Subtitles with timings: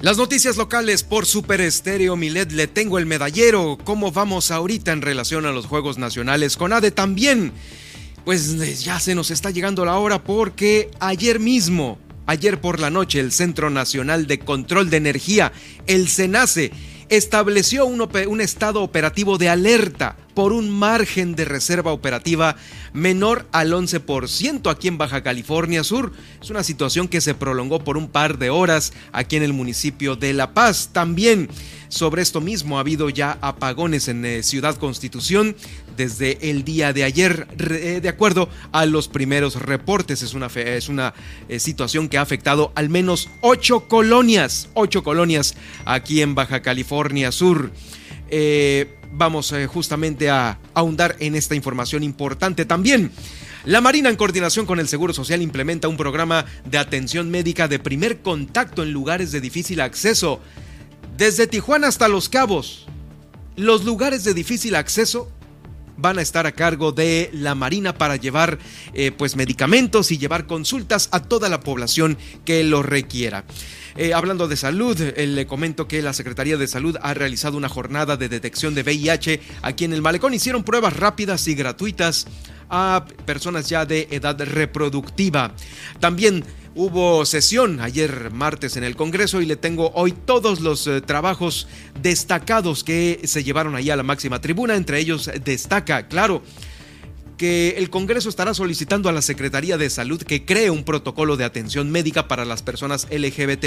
[0.00, 3.76] Las noticias locales por Super Estéreo Milet le tengo el medallero.
[3.84, 6.56] ¿Cómo vamos ahorita en relación a los Juegos Nacionales?
[6.56, 7.52] Con ADE también.
[8.24, 13.20] Pues ya se nos está llegando la hora porque ayer mismo, ayer por la noche,
[13.20, 15.52] el Centro Nacional de Control de Energía,
[15.86, 16.72] el SENACE,
[17.10, 22.56] estableció un, estado operativo de alerta por un margen de reserva operativa
[22.92, 26.12] menor al 11% aquí en Baja California Sur.
[26.40, 30.16] Es una situación que se prolongó por un par de horas aquí en el municipio
[30.16, 30.90] de La Paz.
[30.92, 31.48] También
[31.90, 35.56] sobre esto mismo ha habido ya apagones en eh, Ciudad Constitución
[35.96, 40.22] desde el día de ayer, eh, de acuerdo a los primeros reportes.
[40.22, 41.14] Es una, es una
[41.48, 47.32] eh, situación que ha afectado al menos ocho colonias, ocho colonias aquí en Baja California
[47.32, 47.72] Sur.
[49.12, 53.10] Vamos justamente a ahondar en esta información importante también.
[53.64, 57.78] La Marina, en coordinación con el Seguro Social, implementa un programa de atención médica de
[57.78, 60.40] primer contacto en lugares de difícil acceso
[61.18, 62.86] desde Tijuana hasta Los Cabos,
[63.56, 65.30] los lugares de difícil acceso
[66.00, 68.58] van a estar a cargo de la Marina para llevar
[68.94, 73.44] eh, pues medicamentos y llevar consultas a toda la población que lo requiera.
[73.96, 77.68] Eh, hablando de salud, eh, le comento que la Secretaría de Salud ha realizado una
[77.68, 80.32] jornada de detección de VIH aquí en el malecón.
[80.32, 82.26] Hicieron pruebas rápidas y gratuitas
[82.70, 85.52] a personas ya de edad reproductiva.
[85.98, 91.00] También Hubo sesión ayer martes en el Congreso y le tengo hoy todos los eh,
[91.00, 91.66] trabajos
[92.00, 94.76] destacados que se llevaron ahí a la máxima tribuna.
[94.76, 96.42] Entre ellos destaca, claro,
[97.36, 101.44] que el Congreso estará solicitando a la Secretaría de Salud que cree un protocolo de
[101.44, 103.66] atención médica para las personas LGBT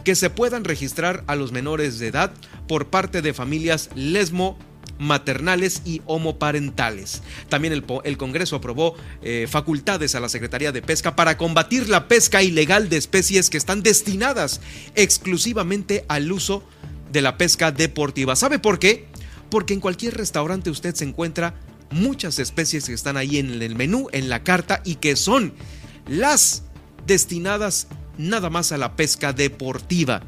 [0.03, 2.33] Que se puedan registrar a los menores de edad
[2.67, 4.59] por parte de familias lesmo
[5.03, 7.21] maternales y homoparentales.
[7.49, 12.41] También el, Congreso aprobó eh, facultades a la Secretaría de Pesca para combatir la pesca
[12.41, 14.61] ilegal de especies que están destinadas
[14.95, 16.63] exclusivamente al uso
[17.11, 18.35] de la pesca deportiva.
[18.35, 19.07] ¿Sabe por qué?
[19.49, 21.53] Porque en cualquier restaurante usted se encuentra
[21.91, 25.53] muchas especies que están ahí en el menú, en la carta y que son
[26.07, 26.63] las
[27.05, 27.87] destinadas
[28.17, 30.23] nada más a la pesca deportiva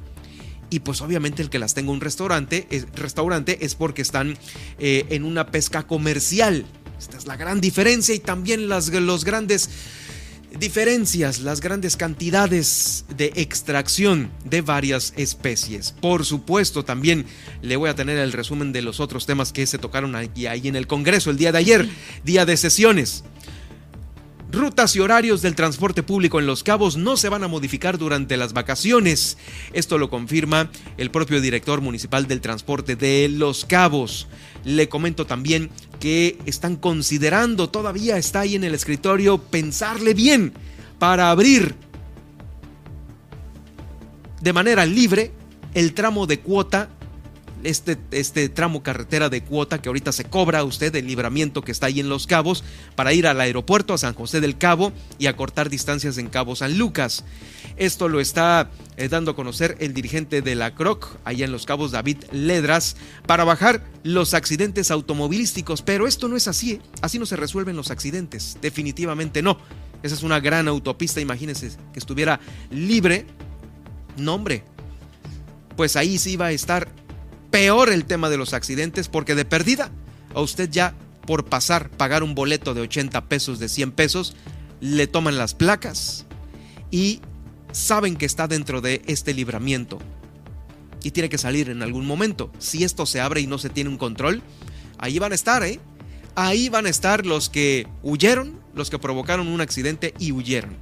[0.69, 4.37] y pues obviamente el que las tenga un restaurante es, restaurante es porque están
[4.79, 6.65] eh, en una pesca comercial.
[6.97, 9.69] Esta es la gran diferencia y también las los grandes
[10.59, 15.93] diferencias, las grandes cantidades de extracción de varias especies.
[15.99, 17.25] Por supuesto, también
[17.61, 20.67] le voy a tener el resumen de los otros temas que se tocaron ahí, ahí
[20.67, 21.89] en el Congreso el día de ayer,
[22.23, 23.23] día de sesiones.
[24.55, 28.37] Rutas y horarios del transporte público en Los Cabos no se van a modificar durante
[28.37, 29.37] las vacaciones.
[29.73, 34.29] Esto lo confirma el propio director municipal del transporte de Los Cabos.
[34.63, 40.53] Le comento también que están considerando, todavía está ahí en el escritorio, pensarle bien
[40.99, 41.75] para abrir
[44.41, 45.33] de manera libre
[45.73, 46.87] el tramo de cuota
[47.65, 51.87] este, este tramo carretera de cuota que ahorita se cobra usted, el libramiento que está
[51.87, 52.63] ahí en Los Cabos,
[52.95, 56.77] para ir al aeropuerto a San José del Cabo y acortar distancias en Cabo San
[56.77, 57.25] Lucas.
[57.75, 61.65] Esto lo está eh, dando a conocer el dirigente de la CROC, allá en Los
[61.65, 65.81] Cabos, David Ledras, para bajar los accidentes automovilísticos.
[65.81, 66.81] Pero esto no es así, ¿eh?
[67.01, 69.57] así no se resuelven los accidentes, definitivamente no.
[70.03, 72.39] Esa es una gran autopista, imagínense que estuviera
[72.69, 73.25] libre.
[74.17, 74.63] No, hombre,
[75.75, 76.87] pues ahí sí va a estar
[77.51, 79.91] peor el tema de los accidentes porque de perdida
[80.33, 80.95] a usted ya
[81.25, 84.35] por pasar, pagar un boleto de 80 pesos, de 100 pesos,
[84.79, 86.25] le toman las placas
[86.91, 87.21] y
[87.71, 89.99] saben que está dentro de este libramiento
[91.03, 92.51] y tiene que salir en algún momento.
[92.57, 94.41] Si esto se abre y no se tiene un control,
[94.97, 95.79] ahí van a estar, ¿eh?
[96.35, 100.77] Ahí van a estar los que huyeron, los que provocaron un accidente y huyeron.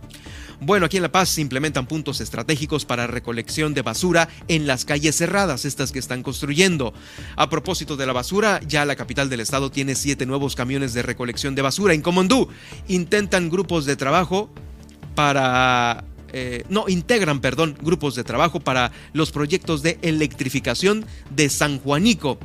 [0.66, 4.86] Bueno, aquí en La Paz se implementan puntos estratégicos para recolección de basura en las
[4.86, 6.94] calles cerradas, estas que están construyendo.
[7.36, 11.02] A propósito de la basura, ya la capital del estado tiene siete nuevos camiones de
[11.02, 11.94] recolección de basura.
[11.94, 12.48] En Comondú
[12.88, 14.50] intentan grupos de trabajo
[15.16, 21.78] para eh, no, integran, perdón, grupos de trabajo para los proyectos de electrificación de San
[21.80, 22.40] Juanico.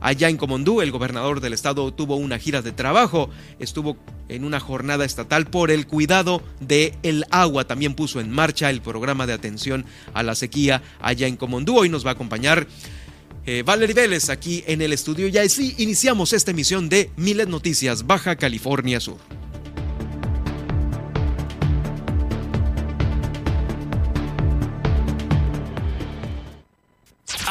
[0.00, 3.96] Allá en Comondú, el gobernador del estado tuvo una gira de trabajo, estuvo
[4.28, 7.66] en una jornada estatal por el cuidado del el agua.
[7.66, 9.84] También puso en marcha el programa de atención
[10.14, 11.78] a la sequía allá en Comondú.
[11.78, 12.66] Hoy nos va a acompañar
[13.46, 15.28] eh, Valerie Vélez aquí en el estudio.
[15.28, 19.18] Y así iniciamos esta emisión de Milet Noticias, Baja California Sur.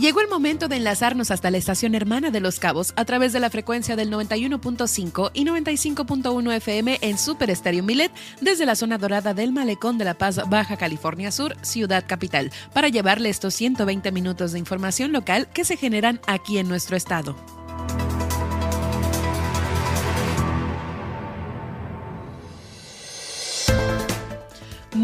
[0.00, 3.40] Llegó el momento de enlazarnos hasta la estación hermana de Los Cabos a través de
[3.40, 9.34] la frecuencia del 91.5 y 95.1 FM en Super Estéreo Milet desde la zona dorada
[9.34, 14.52] del Malecón de La Paz, Baja California Sur, Ciudad Capital, para llevarle estos 120 minutos
[14.52, 17.57] de información local que se generan aquí en nuestro estado.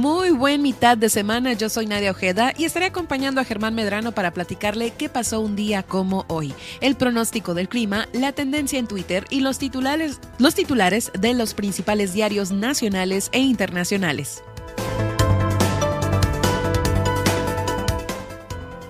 [0.04, 4.12] Muy buen mitad de semana, yo soy Nadia Ojeda y estaré acompañando a Germán Medrano
[4.12, 6.52] para platicarle qué pasó un día como hoy,
[6.82, 11.54] el pronóstico del clima, la tendencia en Twitter y los titulares, los titulares de los
[11.54, 14.42] principales diarios nacionales e internacionales.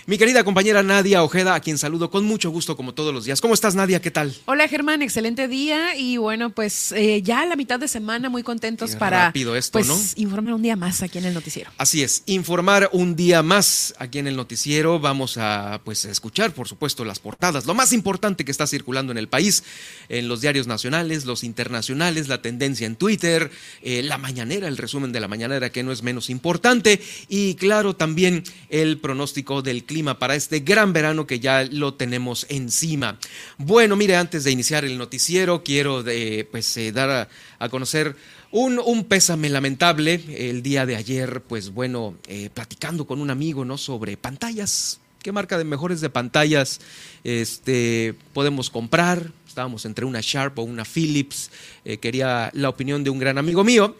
[0.06, 3.42] Mi querida compañera Nadia Ojeda, a quien saludo con mucho gusto como todos los días.
[3.42, 4.00] ¿Cómo estás Nadia?
[4.00, 4.34] ¿Qué tal?
[4.46, 8.42] Hola Germán, excelente día y bueno, pues eh, ya a la mitad de semana muy
[8.42, 11.70] contentos para esto, pues, informar un día más aquí en el noticiero.
[11.76, 15.00] Así es, informar un día más aquí en el noticiero.
[15.00, 19.18] Vamos a pues escuchar, por supuesto, las portadas, lo más importante que está circulando en
[19.18, 19.62] el país
[20.08, 23.50] en los diarios nacionales, los internacionales, la tendencia en Twitter,
[23.82, 27.96] eh, la mañanera, el resumen de la mañanera que no es menos importante y claro
[27.96, 33.18] también el pronóstico del clima para este gran verano que ya lo tenemos encima.
[33.58, 37.28] Bueno, mire, antes de iniciar el noticiero quiero de, pues, eh, dar
[37.58, 38.14] a, conocer
[38.52, 40.22] un, un, pésame lamentable.
[40.28, 43.78] El día de ayer, pues bueno, eh, platicando con un amigo, ¿no?
[43.78, 45.00] Sobre pantallas.
[45.26, 46.80] ¿Qué marca de mejores de pantallas
[47.24, 49.32] este, podemos comprar?
[49.56, 51.50] Estábamos entre una Sharp o una Philips,
[51.82, 53.96] eh, quería la opinión de un gran amigo mío.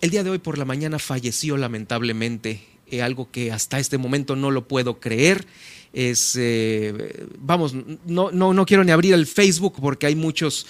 [0.00, 4.36] El día de hoy por la mañana falleció lamentablemente, eh, algo que hasta este momento
[4.36, 5.44] no lo puedo creer.
[5.92, 7.74] Eh, vamos,
[8.06, 10.66] no, no, no, quiero ni abrir el Facebook porque hay muchos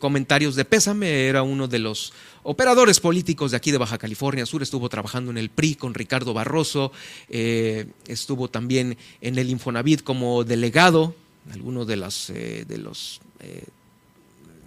[0.00, 1.28] comentarios de pésame.
[1.28, 2.12] Era uno de los
[2.42, 6.34] operadores políticos de aquí de Baja California Sur, estuvo trabajando en el PRI con Ricardo
[6.34, 6.90] Barroso,
[7.28, 11.14] estuvo también en el Infonavit como delegado,
[11.52, 13.64] algunos de, de los eh,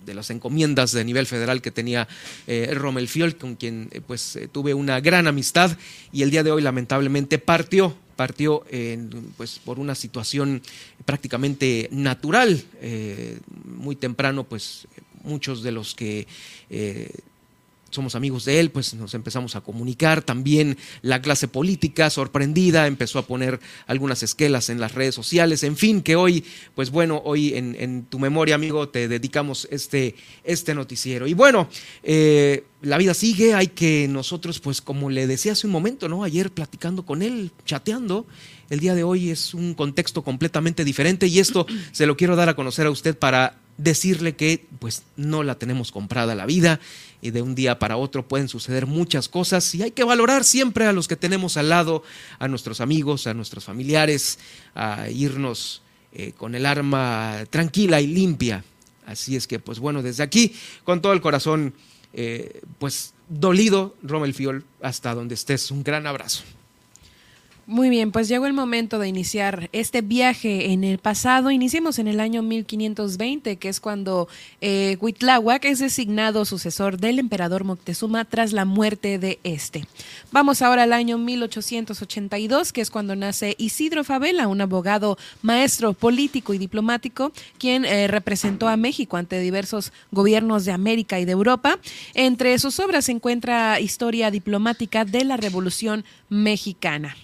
[0.05, 2.07] de las encomiendas de nivel federal que tenía
[2.47, 5.77] eh, Rommel Fiol, con quien eh, pues tuve una gran amistad
[6.11, 8.65] y el día de hoy lamentablemente partió partió
[9.37, 10.61] pues por una situación
[11.05, 12.65] prácticamente natural
[13.63, 14.89] muy temprano pues
[15.23, 16.27] muchos de los que
[17.89, 20.21] somos amigos de él, pues nos empezamos a comunicar.
[20.21, 25.63] También la clase política, sorprendida, empezó a poner algunas esquelas en las redes sociales.
[25.63, 26.43] En fin, que hoy,
[26.75, 31.27] pues bueno, hoy en, tu memoria, amigo, te dedicamos este, este noticiero.
[31.27, 31.69] Y bueno,
[32.03, 36.23] eh, la vida sigue, hay que nosotros, pues como le decía hace un momento, ¿no?
[36.23, 38.25] Ayer platicando con él, chateando,
[38.69, 42.49] el día de hoy es un contexto completamente diferente y esto se lo quiero dar
[42.49, 46.79] a conocer a usted para decirle que pues no la tenemos comprada la vida
[47.21, 50.85] y de un día para otro pueden suceder muchas cosas y hay que valorar siempre
[50.85, 52.03] a los que tenemos al lado,
[52.39, 54.39] a nuestros amigos, a nuestros familiares,
[54.75, 55.81] a irnos
[56.13, 58.63] eh, con el arma tranquila y limpia.
[59.05, 61.73] Así es que pues bueno, desde aquí, con todo el corazón,
[62.13, 66.43] eh, pues dolido, Rommel Fiol, hasta donde estés, un gran abrazo.
[67.69, 71.51] Muy bien, pues llegó el momento de iniciar este viaje en el pasado.
[71.51, 74.27] Iniciemos en el año 1520, que es cuando
[74.59, 79.85] eh, Huitláhuac es designado sucesor del emperador Moctezuma tras la muerte de este.
[80.31, 86.55] Vamos ahora al año 1882, que es cuando nace Isidro Favela, un abogado, maestro, político
[86.55, 91.77] y diplomático, quien eh, representó a México ante diversos gobiernos de América y de Europa.
[92.15, 97.15] Entre sus obras se encuentra Historia diplomática de la Revolución Mexicana.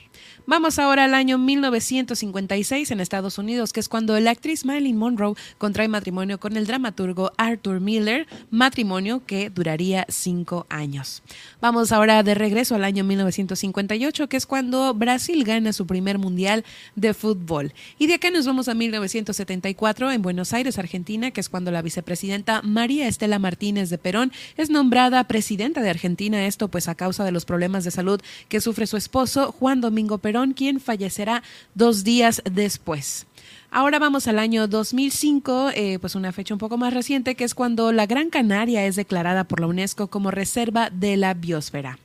[0.48, 5.34] Vamos ahora al año 1956 en Estados Unidos, que es cuando la actriz Marilyn Monroe
[5.58, 11.24] contrae matrimonio con el dramaturgo Arthur Miller, matrimonio que duraría cinco años.
[11.62, 16.64] Vamos ahora de regreso al año 1958, que es cuando Brasil gana su primer mundial
[16.96, 17.74] de fútbol.
[17.98, 21.82] Y de acá nos vamos a 1974 en Buenos Aires, Argentina, que es cuando la
[21.82, 27.24] vicepresidenta María Estela Martínez de Perón es nombrada presidenta de Argentina, esto pues a causa
[27.24, 32.04] de los problemas de salud que sufre su esposo Juan Domingo Perón quien fallecerá dos
[32.04, 33.26] días después.
[33.72, 37.54] Ahora vamos al año 2005, eh, pues una fecha un poco más reciente, que es
[37.54, 42.00] cuando la Gran Canaria es declarada por la UNESCO como Reserva de la Biosfera.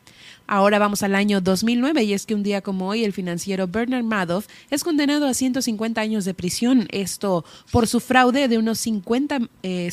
[0.53, 4.03] Ahora vamos al año 2009 y es que un día como hoy el financiero Bernard
[4.03, 9.39] Madoff es condenado a 150 años de prisión, esto por su fraude de unos 50
[9.63, 9.91] eh,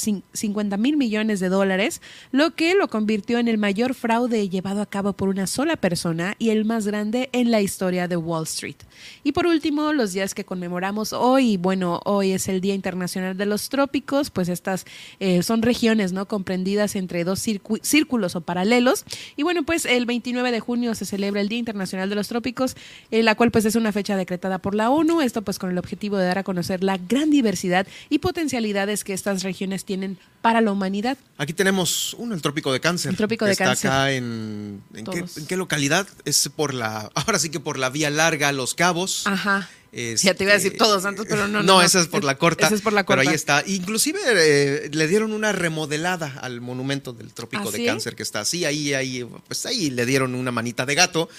[0.79, 5.13] mil millones de dólares, lo que lo convirtió en el mayor fraude llevado a cabo
[5.13, 8.77] por una sola persona y el más grande en la historia de Wall Street.
[9.23, 13.45] Y por último, los días que conmemoramos hoy, bueno, hoy es el Día Internacional de
[13.45, 14.85] los Trópicos, pues estas
[15.19, 16.27] eh, son regiones, ¿no?
[16.27, 17.45] Comprendidas entre dos
[17.83, 19.05] círculos o paralelos.
[19.35, 22.75] Y bueno, pues el 29 de junio se celebra el Día Internacional de los Trópicos,
[23.11, 25.77] eh, la cual pues es una fecha decretada por la ONU, esto pues con el
[25.77, 30.61] objetivo de dar a conocer la gran diversidad y potencialidades que estas regiones tienen para
[30.61, 31.17] la humanidad.
[31.37, 33.11] Aquí tenemos uno, el Trópico de Cáncer.
[33.11, 33.91] El Trópico de está Cáncer.
[33.91, 36.07] acá en, ¿en qué, localidad?
[36.25, 39.25] Es por la, ahora sí que por la vía larga Los Cabos.
[39.25, 39.67] Ajá.
[39.91, 41.63] Ya te iba a decir este, Todos Santos, pero no.
[41.63, 42.65] No, no, esa es por la corta.
[42.65, 43.21] Esa es por la corta.
[43.21, 43.63] Pero ahí está.
[43.65, 48.41] Inclusive eh, le dieron una remodelada al monumento del Trópico ¿Ah, de Cáncer que está
[48.41, 48.65] así.
[48.65, 51.29] Ahí, ahí, pues ahí le dieron una manita de gato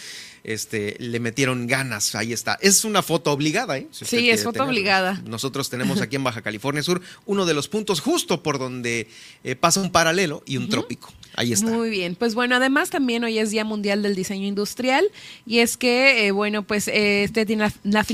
[0.45, 2.59] este, le metieron ganas, ahí está.
[2.61, 3.89] Es una foto obligada, ¿eh?
[3.91, 5.23] sí, es foto obligada.
[5.27, 9.09] Nosotros tenemos aquí en Baja California Sur uno de los puntos justo por donde
[9.45, 11.13] eh, pasa un paralelo y un trópico.
[11.39, 11.71] Ahí está.
[11.71, 12.17] Muy bien.
[12.17, 15.05] Pues bueno, además también hoy es Día Mundial del Diseño Industrial
[15.47, 18.05] y es que, eh, bueno, pues eh, este tiene la, la,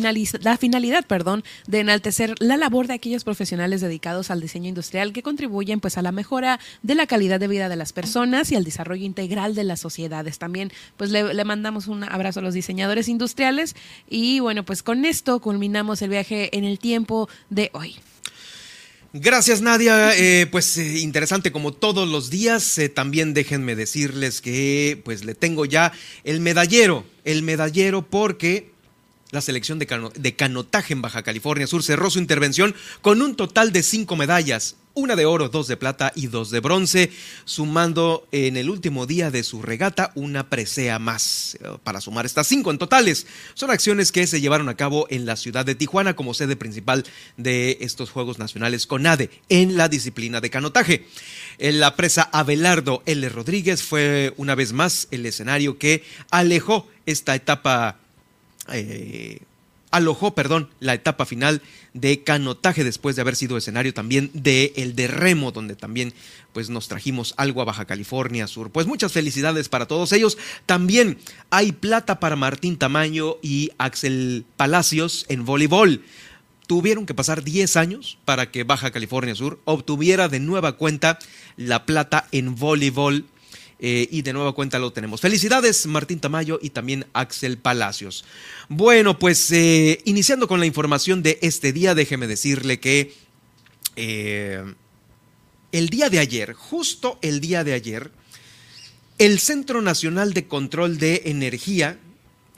[0.42, 5.22] la, finalidad, perdón, de enaltecer la labor de aquellos profesionales dedicados al diseño industrial que
[5.22, 8.64] contribuyen pues a la mejora de la calidad de vida de las personas y al
[8.64, 10.38] desarrollo integral de las sociedades.
[10.38, 13.74] También pues le, le mandamos un abrazo a los diseñadores industriales
[14.08, 17.96] y bueno, pues con esto culminamos el viaje en el tiempo de hoy.
[19.12, 22.78] Gracias Nadia, eh, pues eh, interesante como todos los días.
[22.78, 25.92] Eh, también déjenme decirles que pues le tengo ya
[26.24, 28.72] el medallero, el medallero porque
[29.30, 33.72] la selección de, de, canotaje en Baja California Sur cerró su intervención con un total
[33.72, 37.10] de cinco medallas, una de oro, dos de plata y dos de bronce,
[37.44, 41.58] sumando en el último día de su regata una presea más.
[41.60, 45.26] Eh, para sumar estas cinco en totales, son acciones que se llevaron a cabo en
[45.26, 47.04] la ciudad de Tijuana como sede principal
[47.36, 51.06] de estos Juegos Nacionales CONADE en la disciplina de canotaje.
[51.58, 53.28] En la presa Abelardo L.
[53.28, 57.98] Rodríguez fue una vez más el escenario que alejó esta etapa
[58.72, 59.40] eh,
[59.94, 61.62] alojó, perdón, la etapa final
[61.94, 66.12] de canotaje después de haber sido escenario también de el de remo, donde también
[66.52, 68.70] pues nos trajimos algo a Baja California Sur.
[68.70, 70.36] Pues muchas felicidades para todos ellos.
[70.66, 71.18] También
[71.50, 76.02] hay plata para Martín Tamaño y Axel Palacios en voleibol.
[76.66, 81.18] Tuvieron que pasar 10 años para que Baja California Sur obtuviera de nueva cuenta
[81.56, 83.26] la plata en voleibol
[83.80, 85.20] eh, y de nueva cuenta lo tenemos.
[85.20, 88.24] Felicidades Martín Tamayo y también Axel Palacios.
[88.68, 93.14] Bueno, pues eh, iniciando con la información de este día, déjeme decirle que
[93.96, 94.64] eh,
[95.72, 98.12] el día de ayer, justo el día de ayer,
[99.18, 101.98] El Centro Nacional de Control de Energía,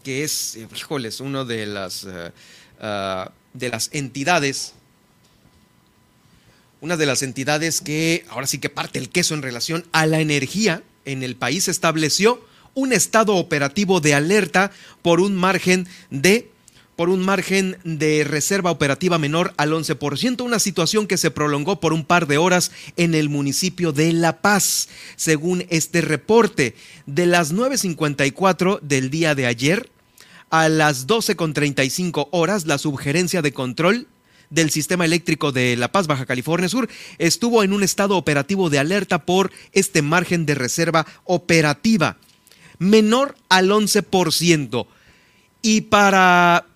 [0.04, 1.88] que es, híjoles, uno de
[2.80, 4.74] ah, de las entidades,
[6.82, 10.20] una de las entidades que ahora sí que parte el queso en relación a la
[10.20, 12.40] energía en el país, estableció
[12.74, 14.70] un estado operativo de alerta
[15.02, 16.50] por un margen de
[16.96, 21.92] por un margen de reserva operativa menor al 11%, una situación que se prolongó por
[21.92, 26.74] un par de horas en el municipio de La Paz, según este reporte.
[27.04, 29.90] De las 9.54 del día de ayer
[30.48, 34.08] a las 12.35 horas, la subgerencia de control
[34.50, 36.88] del sistema eléctrico de La Paz, Baja California Sur,
[37.18, 42.18] estuvo en un estado operativo de alerta por este margen de reserva operativa
[42.78, 44.86] menor al 11%.
[45.62, 46.66] Y para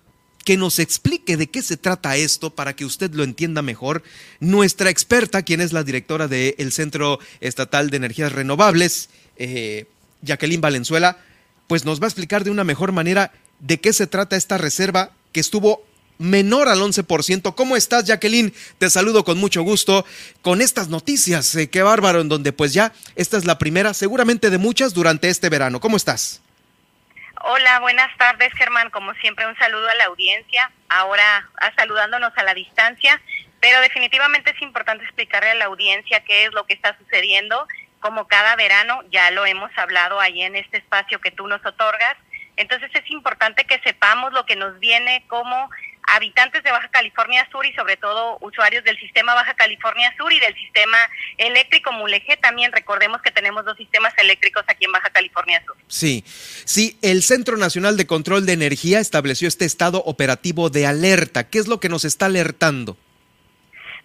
[0.43, 4.03] que nos explique de qué se trata esto para que usted lo entienda mejor.
[4.39, 9.85] Nuestra experta, quien es la directora del Centro Estatal de Energías Renovables, eh,
[10.21, 11.19] Jacqueline Valenzuela,
[11.67, 15.11] pues nos va a explicar de una mejor manera de qué se trata esta reserva
[15.31, 15.85] que estuvo
[16.21, 17.55] menor al 11%.
[17.55, 18.53] ¿Cómo estás, Jacqueline?
[18.77, 20.05] Te saludo con mucho gusto
[20.41, 21.53] con estas noticias.
[21.55, 25.29] Eh, qué bárbaro, en donde pues ya esta es la primera, seguramente de muchas durante
[25.29, 25.79] este verano.
[25.79, 26.41] ¿Cómo estás?
[27.43, 28.91] Hola, buenas tardes, Germán.
[28.91, 30.71] Como siempre, un saludo a la audiencia.
[30.89, 33.19] Ahora saludándonos a la distancia,
[33.59, 37.67] pero definitivamente es importante explicarle a la audiencia qué es lo que está sucediendo.
[37.99, 42.15] Como cada verano, ya lo hemos hablado ahí en este espacio que tú nos otorgas.
[42.57, 45.69] Entonces es importante que sepamos lo que nos viene como
[46.07, 50.39] habitantes de Baja California Sur y sobre todo usuarios del sistema Baja California Sur y
[50.39, 50.97] del sistema
[51.37, 52.37] eléctrico Mulegé.
[52.37, 55.75] También recordemos que tenemos dos sistemas eléctricos aquí en Baja California Sur.
[55.87, 61.49] Sí, sí, el Centro Nacional de Control de Energía estableció este estado operativo de alerta.
[61.49, 62.97] ¿Qué es lo que nos está alertando?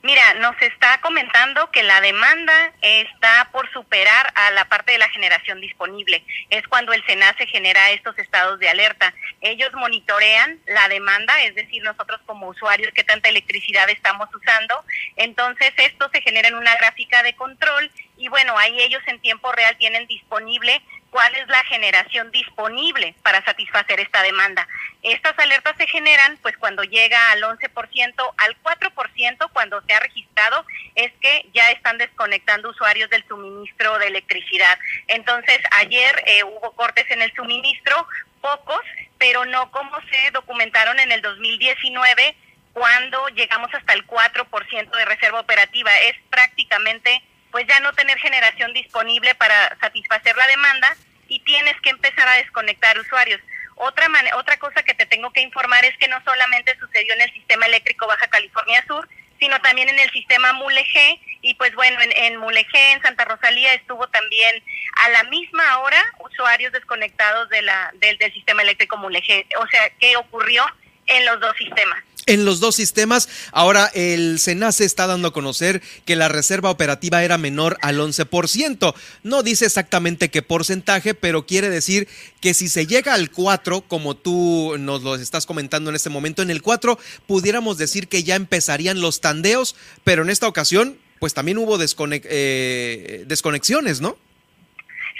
[0.07, 5.09] Mira, nos está comentando que la demanda está por superar a la parte de la
[5.09, 6.23] generación disponible.
[6.49, 9.13] Es cuando el SENACE genera estos estados de alerta.
[9.41, 14.85] Ellos monitorean la demanda, es decir, nosotros como usuarios qué tanta electricidad estamos usando.
[15.17, 19.51] Entonces, esto se genera en una gráfica de control y bueno, ahí ellos en tiempo
[19.51, 20.81] real tienen disponible
[21.16, 24.68] cuál es la generación disponible para satisfacer esta demanda.
[25.02, 30.66] Estas alertas se generan pues cuando llega al 11%, al 4% cuando se ha registrado
[30.94, 34.79] es que ya están desconectando usuarios del suministro de electricidad.
[35.07, 38.07] Entonces, ayer eh, hubo cortes en el suministro,
[38.42, 38.83] pocos,
[39.16, 42.37] pero no como se documentaron en el 2019
[42.74, 45.96] cuando llegamos hasta el 4% de reserva operativa.
[45.96, 50.94] Es prácticamente pues ya no tener generación disponible para satisfacer la demanda
[51.29, 53.41] y tienes que empezar a desconectar usuarios.
[53.77, 57.33] Otra, otra cosa que te tengo que informar es que no solamente sucedió en el
[57.33, 59.09] sistema eléctrico Baja California Sur,
[59.39, 63.75] sino también en el sistema Mulegé, y pues bueno, en, en Mulegé, en Santa Rosalía,
[63.75, 64.62] estuvo también
[65.05, 69.47] a la misma hora usuarios desconectados de la, del, del sistema eléctrico Mulegé.
[69.59, 70.65] O sea, ¿qué ocurrió
[71.07, 72.03] en los dos sistemas?
[72.27, 73.29] En los dos sistemas.
[73.53, 78.95] Ahora el SENACE está dando a conocer que la reserva operativa era menor al 11%.
[79.23, 82.09] No dice exactamente qué porcentaje, pero quiere decir
[82.41, 86.43] que si se llega al 4, como tú nos lo estás comentando en este momento,
[86.43, 91.33] en el 4 pudiéramos decir que ya empezarían los tandeos, pero en esta ocasión pues
[91.33, 94.19] también hubo eh, desconexiones, ¿no?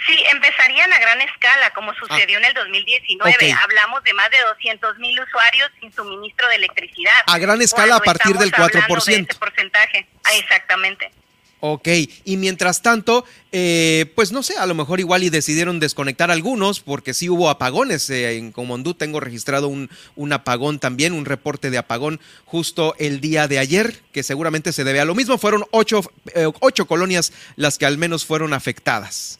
[0.05, 3.51] Sí, empezarían a gran escala, como sucedió en el 2019.
[3.51, 7.23] Hablamos de más de 200 mil usuarios sin suministro de electricidad.
[7.25, 9.05] A gran escala a partir del 4%.
[9.05, 11.11] De ese porcentaje, ah, exactamente.
[11.59, 11.87] Ok,
[12.23, 16.81] y mientras tanto, eh, pues no sé, a lo mejor igual y decidieron desconectar algunos,
[16.81, 18.07] porque sí hubo apagones.
[18.11, 23.21] Eh, en Comondú tengo registrado un, un, apagón también, un reporte de apagón justo el
[23.21, 25.39] día de ayer, que seguramente se debe a lo mismo.
[25.39, 26.01] Fueron ocho,
[26.35, 29.39] eh, ocho colonias las que al menos fueron afectadas.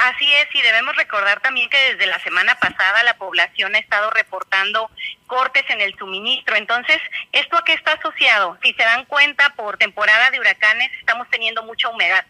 [0.00, 4.10] Así es, y debemos recordar también que desde la semana pasada la población ha estado
[4.10, 4.88] reportando
[5.26, 6.54] cortes en el suministro.
[6.54, 6.98] Entonces,
[7.32, 8.56] ¿esto a qué está asociado?
[8.62, 12.24] Si se dan cuenta, por temporada de huracanes estamos teniendo mucha humedad.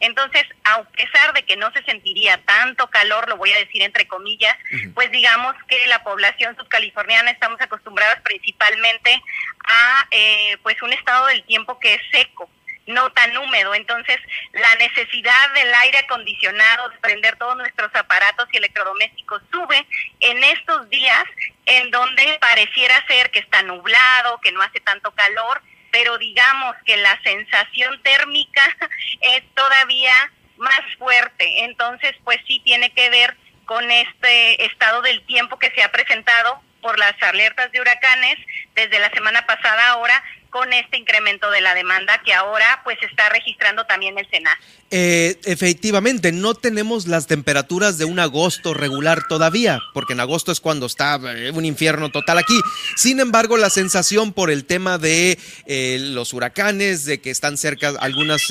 [0.00, 4.06] Entonces, a pesar de que no se sentiría tanto calor, lo voy a decir entre
[4.06, 4.54] comillas,
[4.92, 9.18] pues digamos que la población subcaliforniana estamos acostumbradas principalmente
[9.66, 12.50] a eh, pues un estado del tiempo que es seco
[12.86, 13.74] no tan húmedo.
[13.74, 14.18] Entonces,
[14.52, 19.86] la necesidad del aire acondicionado, de prender todos nuestros aparatos y electrodomésticos sube
[20.20, 21.24] en estos días
[21.66, 26.96] en donde pareciera ser que está nublado, que no hace tanto calor, pero digamos que
[26.96, 28.62] la sensación térmica
[29.20, 30.14] es todavía
[30.56, 31.64] más fuerte.
[31.64, 36.60] Entonces, pues sí tiene que ver con este estado del tiempo que se ha presentado
[36.82, 38.36] por las alertas de huracanes
[38.74, 40.22] desde la semana pasada ahora
[40.54, 44.56] con este incremento de la demanda que ahora pues está registrando también el SENAC.
[44.96, 50.60] Eh, efectivamente, no tenemos las temperaturas de un agosto regular todavía, porque en agosto es
[50.60, 52.56] cuando está eh, un infierno total aquí.
[52.94, 57.88] Sin embargo, la sensación por el tema de eh, los huracanes, de que están cerca
[57.98, 58.42] algunas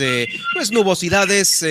[0.54, 1.62] pues, nubosidades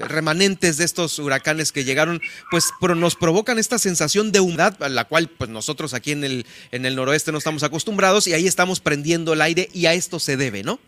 [0.00, 5.04] remanentes de estos huracanes que llegaron, pues nos provocan esta sensación de humedad, a la
[5.04, 8.80] cual pues nosotros aquí en el, en el noroeste no estamos acostumbrados y ahí estamos
[8.80, 10.78] prendiendo el aire y a esto se debe, ¿no?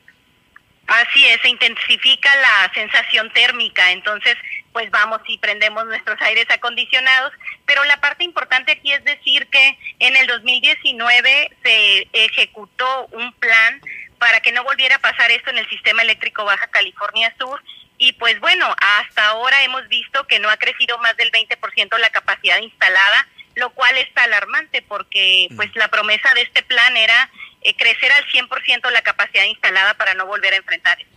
[0.87, 4.37] Así es, se intensifica la sensación térmica, entonces
[4.73, 7.33] pues vamos y prendemos nuestros aires acondicionados,
[7.67, 13.81] pero la parte importante aquí es decir que en el 2019 se ejecutó un plan
[14.19, 17.61] para que no volviera a pasar esto en el sistema eléctrico Baja California Sur.
[17.99, 22.11] Y pues bueno, hasta ahora hemos visto que no ha crecido más del 20% la
[22.11, 27.31] capacidad instalada, lo cual está alarmante porque pues la promesa de este plan era
[27.63, 31.11] eh, crecer al 100% la capacidad instalada para no volver a enfrentar eso.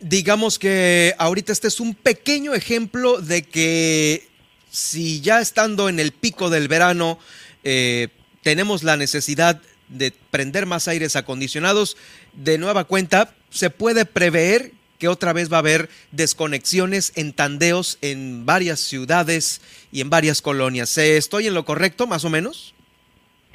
[0.00, 4.28] Digamos que ahorita este es un pequeño ejemplo de que
[4.70, 7.18] si ya estando en el pico del verano
[7.64, 8.08] eh,
[8.42, 11.96] tenemos la necesidad de prender más aires acondicionados,
[12.32, 17.98] de nueva cuenta se puede prever que otra vez va a haber desconexiones en tandeos
[18.00, 19.60] en varias ciudades
[19.92, 20.96] y en varias colonias.
[20.98, 22.74] ¿Estoy en lo correcto, más o menos?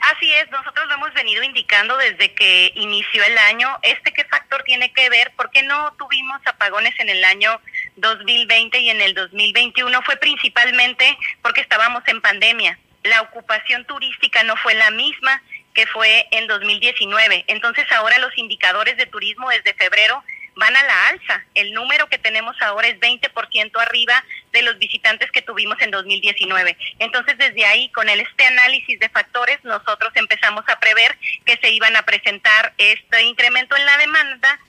[0.03, 3.69] Así es, nosotros lo hemos venido indicando desde que inició el año.
[3.83, 5.31] ¿Este qué factor tiene que ver?
[5.37, 7.61] ¿Por qué no tuvimos apagones en el año
[7.95, 10.01] 2020 y en el 2021?
[10.01, 12.77] Fue principalmente porque estábamos en pandemia.
[13.03, 15.41] La ocupación turística no fue la misma
[15.73, 17.45] que fue en 2019.
[17.47, 20.21] Entonces ahora los indicadores de turismo desde febrero
[20.55, 21.45] van a la alza.
[21.55, 26.77] El número que tenemos ahora es 20% arriba de los visitantes que tuvimos en 2019.
[26.99, 31.71] Entonces, desde ahí, con el, este análisis de factores, nosotros empezamos a prever que se
[31.71, 34.59] iban a presentar este incremento en la demanda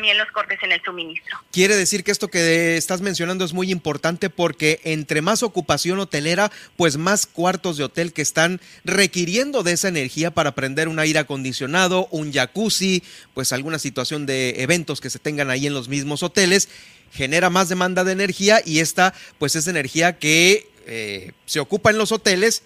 [0.00, 1.36] también los cortes en el suministro.
[1.52, 6.50] Quiere decir que esto que estás mencionando es muy importante porque entre más ocupación hotelera,
[6.78, 11.18] pues más cuartos de hotel que están requiriendo de esa energía para prender un aire
[11.18, 13.02] acondicionado, un jacuzzi,
[13.34, 16.70] pues alguna situación de eventos que se tengan ahí en los mismos hoteles,
[17.12, 21.98] genera más demanda de energía y esta pues es energía que eh, se ocupa en
[21.98, 22.62] los hoteles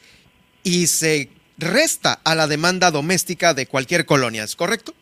[0.63, 4.95] y se resta a la demanda doméstica de cualquier colonia, ¿es correcto?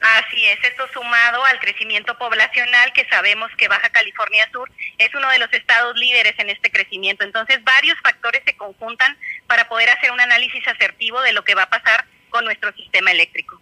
[0.00, 5.28] Así es, esto sumado al crecimiento poblacional que sabemos que Baja California Sur es uno
[5.28, 7.22] de los estados líderes en este crecimiento.
[7.22, 11.64] Entonces, varios factores se conjuntan para poder hacer un análisis asertivo de lo que va
[11.64, 13.60] a pasar con nuestro sistema eléctrico.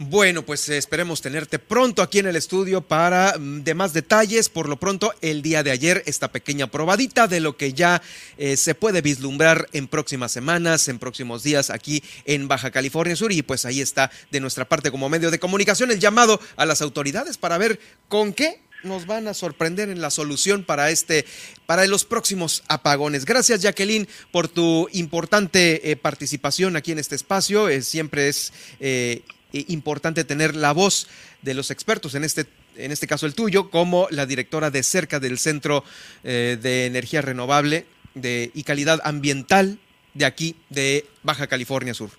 [0.00, 4.48] Bueno, pues esperemos tenerte pronto aquí en el estudio para mm, de más detalles.
[4.48, 8.00] Por lo pronto, el día de ayer, esta pequeña probadita de lo que ya
[8.36, 13.32] eh, se puede vislumbrar en próximas semanas, en próximos días aquí en Baja California Sur.
[13.32, 16.80] Y pues ahí está de nuestra parte como medio de comunicación el llamado a las
[16.80, 21.24] autoridades para ver con qué nos van a sorprender en la solución para este,
[21.66, 23.24] para los próximos apagones.
[23.24, 27.68] Gracias, Jacqueline, por tu importante eh, participación aquí en este espacio.
[27.68, 31.08] Eh, siempre es eh, importante tener la voz
[31.42, 35.20] de los expertos, en este, en este caso el tuyo, como la directora de cerca
[35.20, 35.84] del Centro
[36.24, 39.78] eh, de Energía Renovable de, y Calidad Ambiental
[40.14, 42.10] de aquí, de Baja California Sur.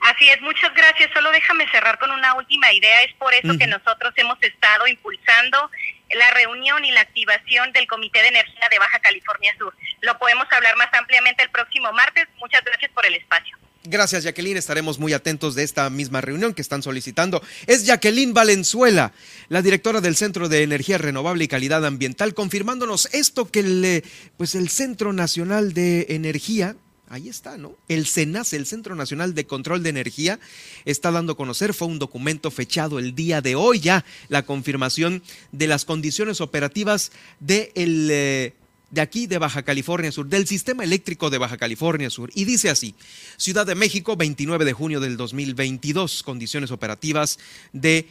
[0.00, 1.10] Así es, muchas gracias.
[1.14, 3.02] Solo déjame cerrar con una última idea.
[3.04, 5.70] Es por eso que nosotros hemos estado impulsando
[6.14, 9.74] la reunión y la activación del Comité de Energía de Baja California Sur.
[10.00, 12.26] Lo podemos hablar más ampliamente el próximo martes.
[12.40, 13.56] Muchas gracias por el espacio.
[13.84, 14.56] Gracias, Jacqueline.
[14.56, 17.42] Estaremos muy atentos de esta misma reunión que están solicitando.
[17.66, 19.12] Es Jacqueline Valenzuela,
[19.48, 24.04] la directora del Centro de Energía Renovable y Calidad Ambiental, confirmándonos esto que el,
[24.36, 26.76] pues el Centro Nacional de Energía,
[27.08, 27.76] ahí está, ¿no?
[27.88, 30.38] El CENAS, el Centro Nacional de Control de Energía,
[30.84, 35.24] está dando a conocer, fue un documento fechado el día de hoy ya, la confirmación
[35.50, 38.06] de las condiciones operativas del...
[38.06, 38.61] De eh,
[38.92, 42.30] de aquí de Baja California Sur, del sistema eléctrico de Baja California Sur.
[42.34, 42.94] Y dice así,
[43.38, 47.38] Ciudad de México, 29 de junio del 2022, condiciones operativas
[47.72, 48.06] de,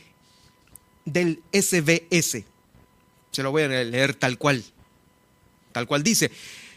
[1.05, 2.43] del SBS.
[3.31, 4.63] Se lo voy a leer tal cual,
[5.71, 6.31] tal cual dice.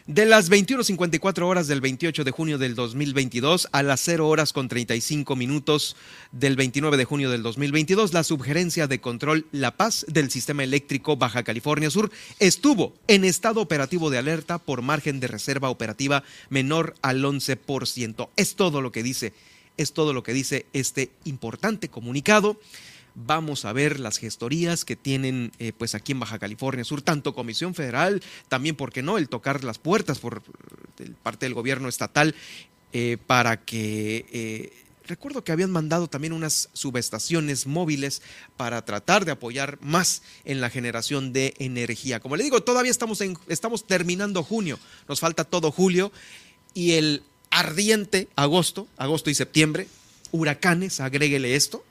[0.07, 4.67] De las 21.54 horas del 28 de junio del 2022 a las 0 horas con
[4.67, 5.95] 35 minutos
[6.31, 11.17] del 29 de junio del 2022, la subgerencia de control La Paz del Sistema Eléctrico
[11.17, 16.93] Baja California Sur estuvo en estado operativo de alerta por margen de reserva operativa menor
[17.01, 18.29] al 11%.
[18.35, 19.33] Es todo lo que dice,
[19.77, 22.59] es todo lo que dice este importante comunicado
[23.15, 27.33] vamos a ver las gestorías que tienen eh, pues aquí en Baja California Sur, tanto
[27.33, 30.43] Comisión Federal, también, ¿por qué no?, el tocar las puertas por
[31.23, 32.35] parte del gobierno estatal
[32.93, 34.73] eh, para que eh,
[35.07, 38.21] recuerdo que habían mandado también unas subestaciones móviles
[38.57, 42.19] para tratar de apoyar más en la generación de energía.
[42.19, 46.11] Como le digo, todavía estamos, estamos terminando junio, nos falta todo julio
[46.73, 49.87] y el ardiente agosto, agosto y septiembre,
[50.31, 51.83] huracanes, agréguele esto.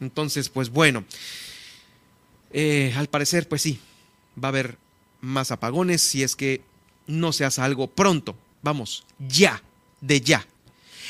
[0.00, 1.04] Entonces, pues bueno,
[2.52, 3.80] eh, al parecer, pues sí,
[4.42, 4.78] va a haber
[5.20, 6.62] más apagones si es que
[7.06, 8.36] no se hace algo pronto.
[8.62, 9.62] Vamos, ya,
[10.00, 10.46] de ya.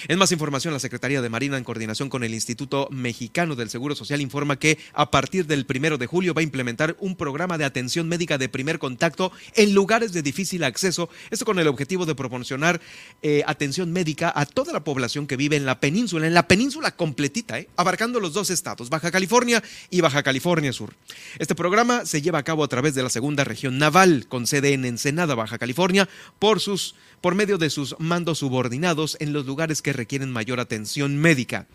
[0.09, 3.94] En más información, la Secretaría de Marina, en coordinación con el Instituto Mexicano del Seguro
[3.94, 7.64] Social, informa que a partir del primero de julio va a implementar un programa de
[7.64, 11.09] atención médica de primer contacto en lugares de difícil acceso.
[11.30, 12.80] Esto con el objetivo de proporcionar
[13.22, 16.92] eh, atención médica a toda la población que vive en la península, en la península
[16.92, 20.94] completita, eh, abarcando los dos estados, Baja California y Baja California Sur.
[21.38, 24.72] Este programa se lleva a cabo a través de la segunda región naval, con sede
[24.72, 29.82] en Ensenada, Baja California, por sus por medio de sus mandos subordinados en los lugares
[29.87, 31.68] que requieren mayor atención médica.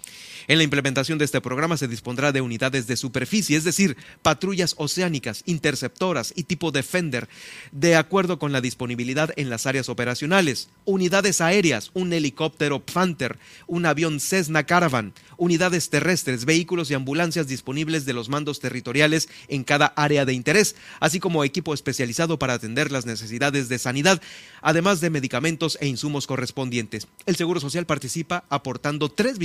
[0.50, 4.76] En la implementación de este programa se dispondrá de unidades de superficie, es decir, patrullas
[4.78, 7.30] oceánicas, interceptoras y tipo Defender,
[7.72, 13.86] de acuerdo con la disponibilidad en las áreas operacionales, unidades aéreas, un helicóptero Panther, un
[13.86, 19.88] avión Cessna Caravan, unidades terrestres, vehículos y ambulancias disponibles de los mandos territoriales en cada
[19.96, 24.22] área de interés, así como equipo especializado para atender las necesidades de sanidad,
[24.62, 27.08] además de medicamentos e insumos correspondientes.
[27.26, 29.38] El Seguro Social participa aportando tres,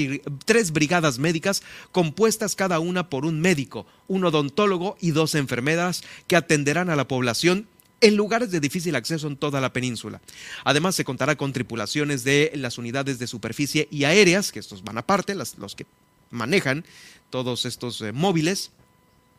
[0.44, 6.36] tres brigadas médicas compuestas cada una por un médico, un odontólogo y dos enfermeras que
[6.36, 7.68] atenderán a la población
[8.00, 10.20] en lugares de difícil acceso en toda la península.
[10.64, 14.98] Además, se contará con tripulaciones de las unidades de superficie y aéreas, que estos van
[14.98, 15.86] aparte, los que
[16.30, 16.84] manejan
[17.30, 18.70] todos estos eh, móviles,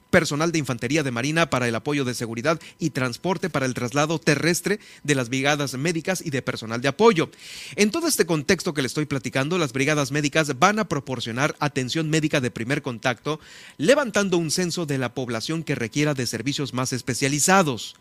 [0.09, 4.19] personal de infantería de marina para el apoyo de seguridad y transporte para el traslado
[4.19, 7.29] terrestre de las brigadas médicas y de personal de apoyo.
[7.75, 12.09] En todo este contexto que le estoy platicando, las brigadas médicas van a proporcionar atención
[12.09, 13.39] médica de primer contacto,
[13.77, 17.95] levantando un censo de la población que requiera de servicios más especializados.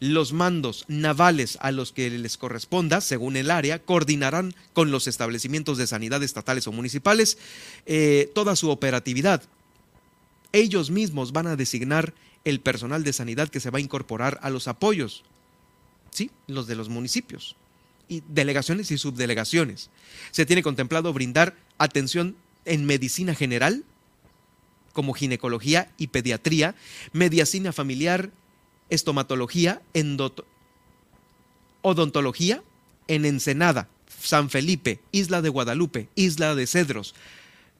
[0.00, 5.78] Los mandos navales a los que les corresponda, según el área, coordinarán con los establecimientos
[5.78, 7.38] de sanidad estatales o municipales
[7.86, 9.42] eh, toda su operatividad
[10.52, 14.50] ellos mismos van a designar el personal de sanidad que se va a incorporar a
[14.50, 15.24] los apoyos,
[16.10, 16.30] ¿sí?
[16.46, 17.56] Los de los municipios,
[18.08, 19.90] y delegaciones y subdelegaciones.
[20.30, 23.84] Se tiene contemplado brindar atención en medicina general,
[24.92, 26.74] como ginecología y pediatría,
[27.12, 28.30] medicina familiar,
[28.88, 29.82] estomatología,
[31.82, 32.62] odontología
[33.06, 33.88] en Ensenada,
[34.20, 37.14] San Felipe, Isla de Guadalupe, Isla de Cedros,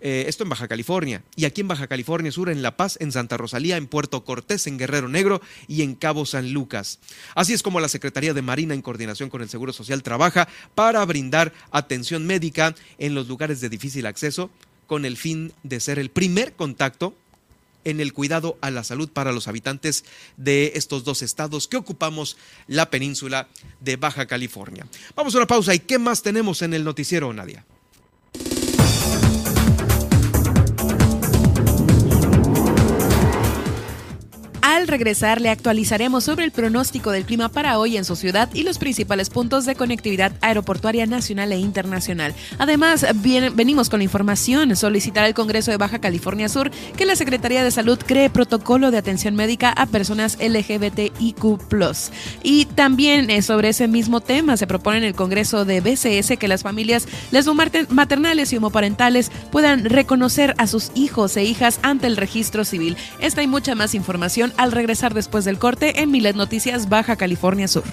[0.01, 1.23] eh, esto en Baja California.
[1.37, 4.67] Y aquí en Baja California Sur, en La Paz, en Santa Rosalía, en Puerto Cortés,
[4.67, 6.99] en Guerrero Negro y en Cabo San Lucas.
[7.35, 11.05] Así es como la Secretaría de Marina, en coordinación con el Seguro Social, trabaja para
[11.05, 14.51] brindar atención médica en los lugares de difícil acceso
[14.87, 17.15] con el fin de ser el primer contacto
[17.85, 20.05] en el cuidado a la salud para los habitantes
[20.37, 22.37] de estos dos estados que ocupamos
[22.67, 23.49] la península
[23.81, 24.87] de Baja California.
[25.15, 27.65] Vamos a una pausa y ¿qué más tenemos en el noticiero, Nadia?
[34.81, 38.63] Al regresar le actualizaremos sobre el pronóstico del clima para hoy en su ciudad y
[38.63, 42.35] los principales puntos de conectividad aeroportuaria nacional e internacional.
[42.57, 43.05] Además,
[43.55, 47.71] venimos con la información, solicitar al Congreso de Baja California Sur que la Secretaría de
[47.71, 51.37] Salud cree protocolo de atención médica a personas LGBTIQ+.
[52.43, 56.49] Y también eh, sobre ese mismo tema se propone en el Congreso de BCS que
[56.49, 57.07] las familias
[57.91, 62.97] maternales y homoparentales puedan reconocer a sus hijos e hijas ante el registro civil.
[63.19, 67.69] Esta y mucha más información al regresar después del corte en Milet Noticias Baja California
[67.69, 67.85] Sur.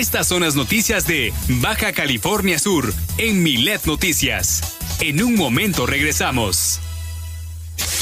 [0.00, 4.60] Estas son las noticias de Baja California Sur en Milet Noticias.
[4.98, 6.80] En un momento regresamos.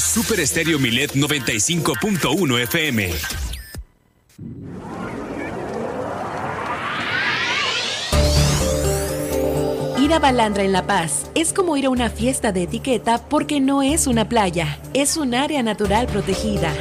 [0.08, 3.10] Super Estéreo Milet 95.1 FM.
[10.00, 13.60] Ir a Balandra en La Paz es como ir a una fiesta de etiqueta porque
[13.60, 16.72] no es una playa, es un área natural protegida.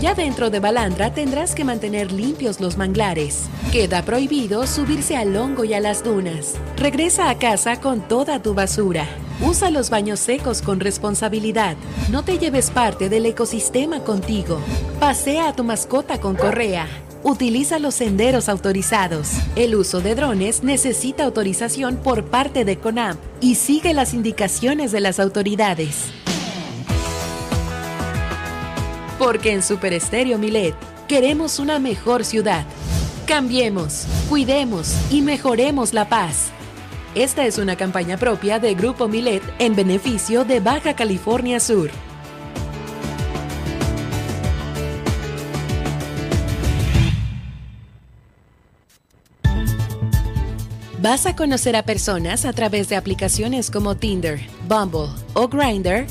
[0.00, 3.46] Ya dentro de Balandra tendrás que mantener limpios los manglares.
[3.72, 6.54] Queda prohibido subirse al hongo y a las dunas.
[6.76, 9.08] Regresa a casa con toda tu basura.
[9.40, 11.76] Usa los baños secos con responsabilidad.
[12.10, 14.58] No te lleves parte del ecosistema contigo.
[14.98, 16.86] Pasea a tu mascota con correa.
[17.24, 19.30] utiliza los senderos autorizados.
[19.56, 25.00] El uso de drones necesita autorización por parte de CONAMP y sigue las indicaciones de
[25.00, 26.06] las autoridades.
[29.18, 30.74] Porque en Super Estéreo Milet
[31.08, 32.64] queremos una mejor ciudad.
[33.26, 36.52] Cambiemos, cuidemos y mejoremos la paz.
[37.14, 41.90] Esta es una campaña propia de Grupo Milet en beneficio de Baja California Sur.
[51.00, 56.06] ¿Vas a conocer a personas a través de aplicaciones como Tinder, Bumble o Grindr?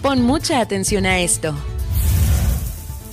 [0.00, 1.54] Pon mucha atención a esto.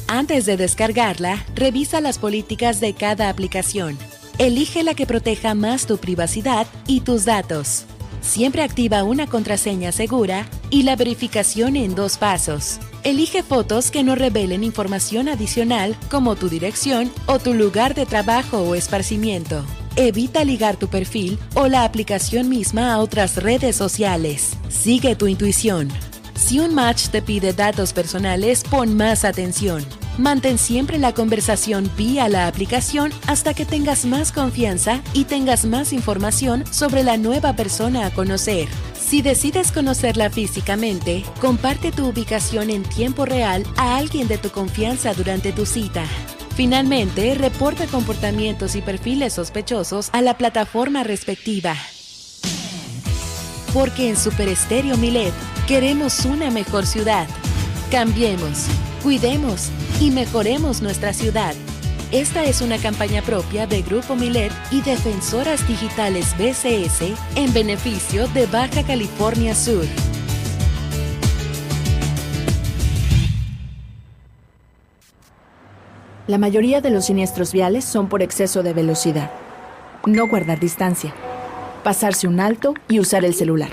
[0.07, 3.97] Antes de descargarla, revisa las políticas de cada aplicación.
[4.37, 7.85] Elige la que proteja más tu privacidad y tus datos.
[8.21, 12.79] Siempre activa una contraseña segura y la verificación en dos pasos.
[13.05, 18.59] Elige fotos que no revelen información adicional como tu dirección o tu lugar de trabajo
[18.59, 19.63] o esparcimiento.
[19.95, 24.57] Evita ligar tu perfil o la aplicación misma a otras redes sociales.
[24.67, 25.87] Sigue tu intuición.
[26.35, 29.85] Si un match te pide datos personales, pon más atención.
[30.17, 35.91] Mantén siempre la conversación vía la aplicación hasta que tengas más confianza y tengas más
[35.91, 38.69] información sobre la nueva persona a conocer.
[38.97, 45.13] Si decides conocerla físicamente, comparte tu ubicación en tiempo real a alguien de tu confianza
[45.13, 46.05] durante tu cita.
[46.55, 51.75] Finalmente, reporta comportamientos y perfiles sospechosos a la plataforma respectiva.
[53.73, 55.33] Porque en Super Estéreo Milet
[55.67, 57.27] queremos una mejor ciudad.
[57.95, 58.67] Cambiemos,
[59.03, 59.69] cuidemos
[60.01, 61.55] y mejoremos nuestra ciudad.
[62.11, 68.47] Esta es una campaña propia de Grupo Milet y Defensoras Digitales BCS en beneficio de
[68.47, 69.85] Baja California Sur.
[76.27, 79.31] La mayoría de los siniestros viales son por exceso de velocidad.
[80.05, 81.13] No guardar distancia.
[81.85, 83.69] Pasarse un alto y usar el celular.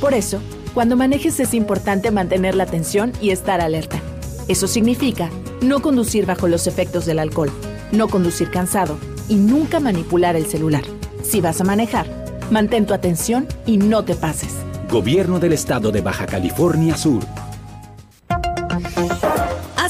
[0.00, 0.40] Por eso,
[0.74, 4.00] cuando manejes es importante mantener la atención y estar alerta.
[4.48, 5.30] Eso significa
[5.62, 7.50] no conducir bajo los efectos del alcohol,
[7.92, 10.82] no conducir cansado y nunca manipular el celular.
[11.22, 12.06] Si vas a manejar,
[12.50, 14.56] mantén tu atención y no te pases.
[14.90, 17.24] Gobierno del Estado de Baja California Sur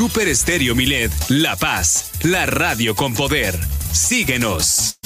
[0.00, 3.54] Super Estéreo Milet, La Paz, la radio con poder.
[3.92, 4.96] Síguenos.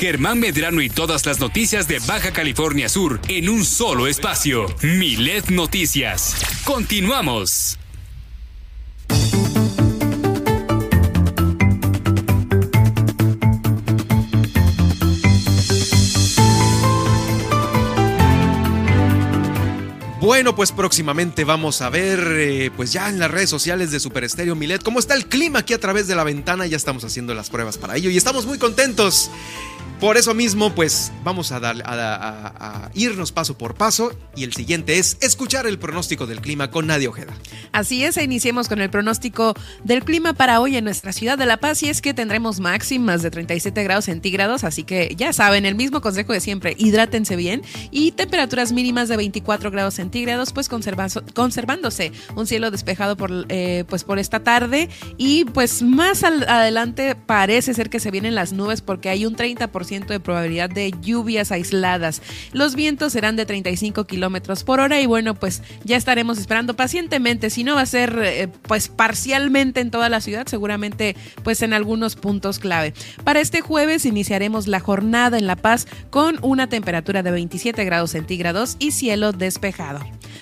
[0.00, 4.64] Germán Medrano y todas las noticias de Baja California Sur en un solo espacio.
[4.80, 6.34] Milet Noticias.
[6.64, 7.78] Continuamos.
[20.34, 24.24] Bueno, pues próximamente vamos a ver, eh, pues ya en las redes sociales de Super
[24.24, 26.66] Estéreo Milet, cómo está el clima aquí a través de la ventana.
[26.66, 29.30] Ya estamos haciendo las pruebas para ello y estamos muy contentos.
[30.00, 34.98] Por eso mismo, pues vamos a, dar, a, irnos paso por paso y el siguiente
[34.98, 37.32] es escuchar el pronóstico del clima con Nadia Ojeda.
[37.72, 39.54] Así es, e iniciemos con el pronóstico
[39.84, 43.22] del clima para hoy en nuestra ciudad de La Paz y es que tendremos máximas
[43.22, 47.62] de 37 grados centígrados, así que ya saben, el mismo consejo de siempre, hidrátense bien
[47.90, 54.04] y temperaturas mínimas de 24 grados centígrados, pues conservándose un cielo despejado por, eh, pues
[54.04, 59.08] por esta tarde y pues más adelante parece ser que se vienen las nubes porque
[59.08, 62.22] hay un 30% de probabilidad de lluvias aisladas.
[62.52, 67.50] Los vientos serán de 35 kilómetros por hora y bueno, pues ya estaremos esperando pacientemente.
[67.50, 71.74] Si no va a ser eh, pues parcialmente en toda la ciudad, seguramente pues en
[71.74, 72.94] algunos puntos clave.
[73.24, 78.12] Para este jueves iniciaremos la jornada en La Paz con una temperatura de 27 grados
[78.12, 80.00] centígrados y cielo despejado.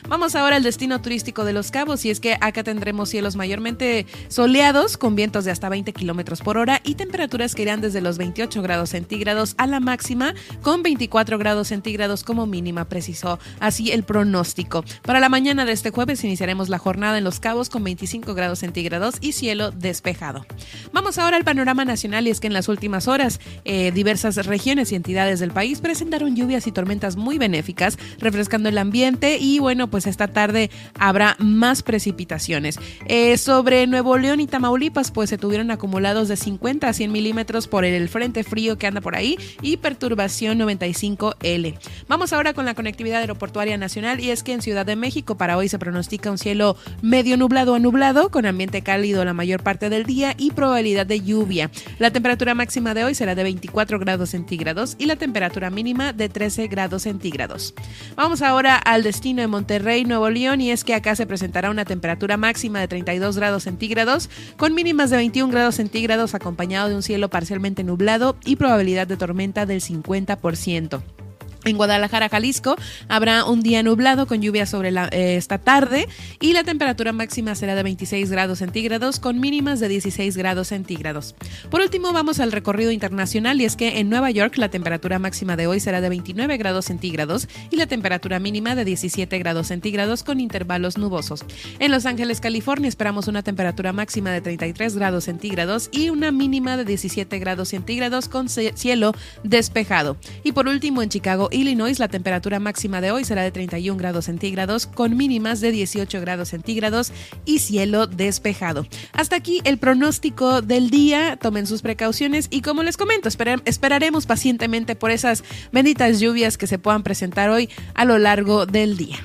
[0.09, 4.07] Vamos ahora al destino turístico de Los Cabos y es que acá tendremos cielos mayormente
[4.29, 8.19] soleados con vientos de hasta 20 kilómetros por hora y temperaturas que irán desde los
[8.19, 14.03] 28 grados centígrados a la máxima con 24 grados centígrados como mínima, precisó así el
[14.03, 14.85] pronóstico.
[15.03, 18.59] Para la mañana de este jueves iniciaremos la jornada en Los Cabos con 25 grados
[18.59, 20.45] centígrados y cielo despejado.
[20.93, 24.93] Vamos ahora al panorama nacional y es que en las últimas horas eh, diversas regiones
[24.93, 29.89] y entidades del país presentaron lluvias y tormentas muy benéficas, refrescando el ambiente y bueno,
[29.89, 32.79] pues esta tarde habrá más precipitaciones.
[33.07, 37.67] Eh, sobre Nuevo León y Tamaulipas, pues se tuvieron acumulados de 50 a 100 milímetros
[37.67, 41.79] por el frente frío que anda por ahí y perturbación 95L.
[42.09, 45.57] Vamos ahora con la conectividad aeroportuaria nacional y es que en Ciudad de México para
[45.57, 49.91] hoy se pronostica un cielo medio nublado a nublado con ambiente cálido la mayor parte
[49.91, 51.71] del día y probabilidad de lluvia.
[51.99, 56.29] La temperatura máxima de hoy será de 24 grados centígrados y la temperatura mínima de
[56.29, 57.75] 13 grados centígrados.
[58.17, 61.85] Vamos ahora al destino de Monterrey, Nuevo León, y es que acá se presentará una
[61.85, 67.03] temperatura máxima de 32 grados centígrados con mínimas de 21 grados centígrados acompañado de un
[67.03, 71.22] cielo parcialmente nublado y probabilidad de tormenta del 50%.
[71.65, 72.77] En Guadalajara, Jalisco,
[73.09, 76.09] habrá un día nublado con lluvia sobre la, eh, esta tarde
[76.41, 81.37] y la temperatura máxima será de 26 grados centígrados con mínimas de 16 grados centígrados.
[81.71, 85.57] Por último, vamos al recorrido internacional y es que en Nueva York la temperatura máxima
[85.57, 90.25] de hoy será de 29 grados centígrados y la temperatura mínima de 17 grados centígrados
[90.25, 91.45] con intervalos nubosos.
[91.79, 96.77] En Los Ángeles, California, esperamos una temperatura máxima de 33 grados centígrados y una mínima
[96.77, 99.13] de 17 grados centígrados con cielo
[99.45, 100.17] despejado.
[100.43, 104.27] Y por último, en Chicago, Illinois, la temperatura máxima de hoy será de 31 grados
[104.27, 107.13] centígrados con mínimas de 18 grados centígrados
[107.45, 108.87] y cielo despejado.
[109.13, 111.37] Hasta aquí el pronóstico del día.
[111.41, 113.29] Tomen sus precauciones y como les comento,
[113.65, 118.97] esperaremos pacientemente por esas benditas lluvias que se puedan presentar hoy a lo largo del
[118.97, 119.19] día.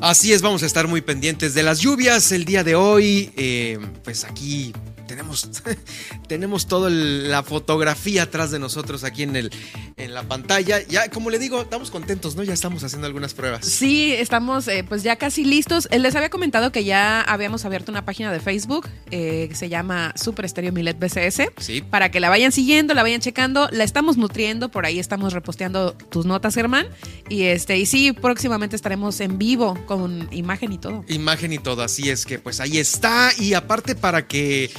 [0.00, 3.32] Así es, vamos a estar muy pendientes de las lluvias el día de hoy.
[3.36, 4.72] Eh, pues aquí
[5.10, 5.50] tenemos,
[6.28, 9.50] tenemos toda la fotografía atrás de nosotros aquí en, el,
[9.96, 10.86] en la pantalla.
[10.86, 12.44] Ya, como le digo, estamos contentos, ¿no?
[12.44, 13.66] Ya estamos haciendo algunas pruebas.
[13.66, 15.88] Sí, estamos eh, pues ya casi listos.
[15.90, 19.68] Eh, les había comentado que ya habíamos abierto una página de Facebook eh, que se
[19.68, 21.50] llama Super Estéreo Milet BCS.
[21.58, 21.82] Sí.
[21.82, 23.68] Para que la vayan siguiendo, la vayan checando.
[23.72, 26.86] La estamos nutriendo, por ahí estamos reposteando tus notas, Germán.
[27.28, 31.04] Y este, y sí, próximamente estaremos en vivo con imagen y todo.
[31.08, 33.32] Imagen y todo, así es que pues ahí está.
[33.40, 34.70] Y aparte para que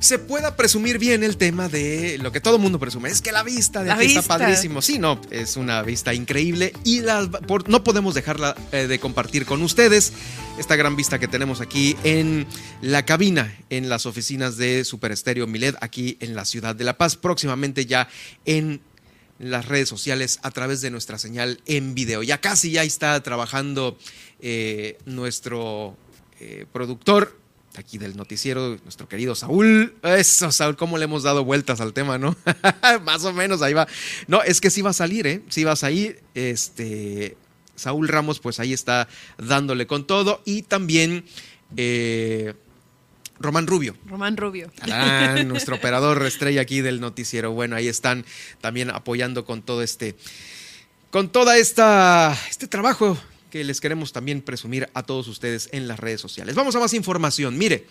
[0.00, 3.10] se pueda presumir bien el tema de lo que todo el mundo presume.
[3.10, 4.82] Es que la vista de aquí está padrísimo.
[4.82, 7.02] Sí, no, es una vista increíble y
[7.66, 10.12] no podemos dejarla eh, de compartir con ustedes.
[10.58, 12.46] Esta gran vista que tenemos aquí en
[12.80, 16.98] la cabina, en las oficinas de Super Estéreo Milet, aquí en la ciudad de La
[16.98, 18.08] Paz, próximamente ya
[18.44, 18.80] en
[19.38, 22.22] las redes sociales a través de nuestra señal en video.
[22.22, 23.98] Ya casi ya está trabajando
[24.40, 25.96] eh, nuestro
[26.40, 27.41] eh, productor
[27.76, 29.94] aquí del noticiero, nuestro querido Saúl.
[30.02, 32.36] Eso, Saúl, cómo le hemos dado vueltas al tema, ¿no?
[33.04, 33.86] Más o menos, ahí va.
[34.26, 35.42] No, es que sí va a salir, ¿eh?
[35.48, 36.22] Sí va a salir.
[36.34, 37.36] Este,
[37.76, 39.08] Saúl Ramos, pues ahí está
[39.38, 40.42] dándole con todo.
[40.44, 41.24] Y también
[41.76, 42.54] eh,
[43.38, 43.96] Román Rubio.
[44.06, 44.70] Román Rubio.
[45.46, 47.52] nuestro operador estrella aquí del noticiero.
[47.52, 48.24] Bueno, ahí están
[48.60, 50.16] también apoyando con todo este,
[51.10, 53.18] con toda esta, este trabajo
[53.52, 56.54] que les queremos también presumir a todos ustedes en las redes sociales.
[56.54, 57.58] Vamos a más información.
[57.58, 57.86] Mire,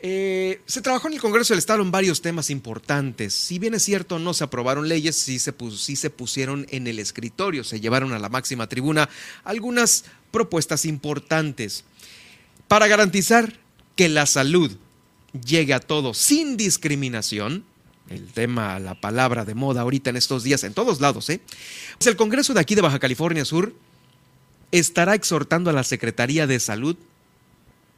[0.00, 3.32] eh, se trabajó en el Congreso del Estado en varios temas importantes.
[3.32, 6.98] Si bien es cierto, no se aprobaron leyes, sí se, sí se pusieron en el
[6.98, 9.08] escritorio, se llevaron a la máxima tribuna
[9.44, 11.84] algunas propuestas importantes
[12.66, 13.60] para garantizar
[13.94, 14.72] que la salud
[15.46, 17.64] llegue a todos sin discriminación.
[18.10, 21.40] El tema, la palabra de moda ahorita en estos días, en todos lados, ¿eh?
[22.04, 23.72] El Congreso de aquí de Baja California Sur
[24.72, 26.96] estará exhortando a la Secretaría de Salud,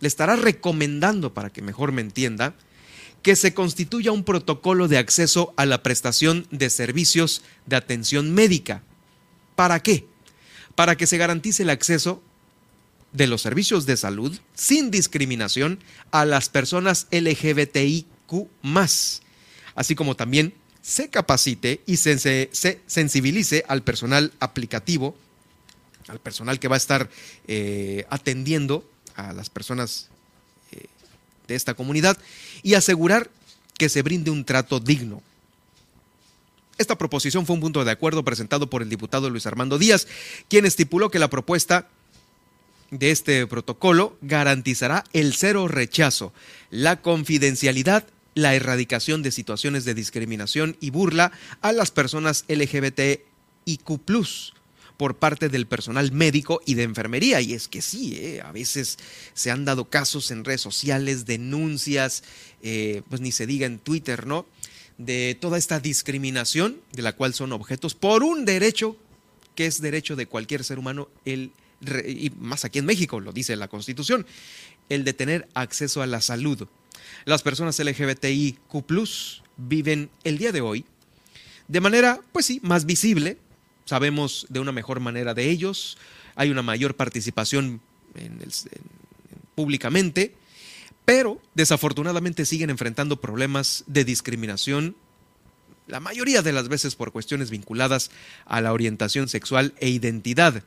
[0.01, 2.55] le estará recomendando, para que mejor me entienda,
[3.23, 8.83] que se constituya un protocolo de acceso a la prestación de servicios de atención médica.
[9.57, 10.07] ¿Para qué?
[10.75, 12.23] Para que se garantice el acceso
[13.13, 15.79] de los servicios de salud sin discriminación
[16.11, 18.05] a las personas LGBTIQ,
[19.75, 20.53] así como también
[20.83, 25.17] se capacite y se, se sensibilice al personal aplicativo
[26.09, 27.09] al personal que va a estar
[27.47, 30.09] eh, atendiendo a las personas
[30.73, 30.87] eh,
[31.49, 32.19] de esta comunidad
[32.63, 33.31] y asegurar
[33.79, 35.23] que se brinde un trato digno.
[36.77, 40.09] Esta proposición fue un punto de acuerdo presentado por el diputado Luis Armando Díaz,
[40.49, 41.89] quien estipuló que la propuesta
[42.91, 46.33] de este protocolo garantizará el cero rechazo,
[46.71, 54.01] la confidencialidad, la erradicación de situaciones de discriminación y burla a las personas LGBTIQ
[54.97, 57.41] por parte del personal médico y de enfermería.
[57.41, 58.99] Y es que sí, eh, a veces
[59.33, 62.23] se han dado casos en redes sociales, denuncias,
[62.63, 64.47] eh, pues ni se diga en Twitter, ¿no?
[64.99, 68.97] De toda esta discriminación de la cual son objetos por un derecho
[69.57, 71.53] que es derecho de cualquier ser humano, el,
[72.07, 74.27] y más aquí en México, lo dice la Constitución,
[74.89, 76.67] el de tener acceso a la salud.
[77.25, 78.59] Las personas LGBTIQ
[79.57, 80.85] viven el día de hoy
[81.69, 83.39] de manera, pues sí, más visible.
[83.85, 85.99] Sabemos de una mejor manera de ellos.
[86.35, 87.81] Hay una mayor participación
[89.55, 90.35] públicamente,
[91.05, 94.97] pero desafortunadamente siguen enfrentando problemas de discriminación,
[95.87, 98.11] la mayoría de las veces por cuestiones vinculadas
[98.47, 100.63] a la orientación sexual e identidad.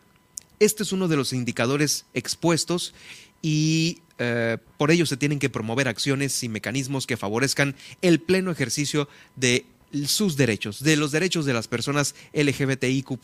[0.60, 2.94] Este es uno de los indicadores expuestos
[3.42, 8.52] y eh, por ello se tienen que promover acciones y mecanismos que favorezcan el pleno
[8.52, 9.66] ejercicio de
[10.06, 13.18] sus derechos, de los derechos de las personas LGBTIQ.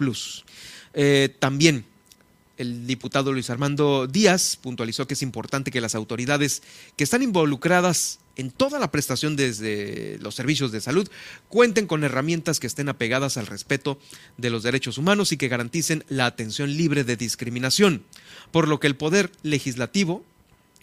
[0.93, 1.85] Eh, también
[2.57, 6.61] el diputado Luis Armando Díaz puntualizó que es importante que las autoridades
[6.95, 11.07] que están involucradas en toda la prestación desde los servicios de salud
[11.49, 13.99] cuenten con herramientas que estén apegadas al respeto
[14.37, 18.03] de los derechos humanos y que garanticen la atención libre de discriminación,
[18.51, 20.23] por lo que el Poder Legislativo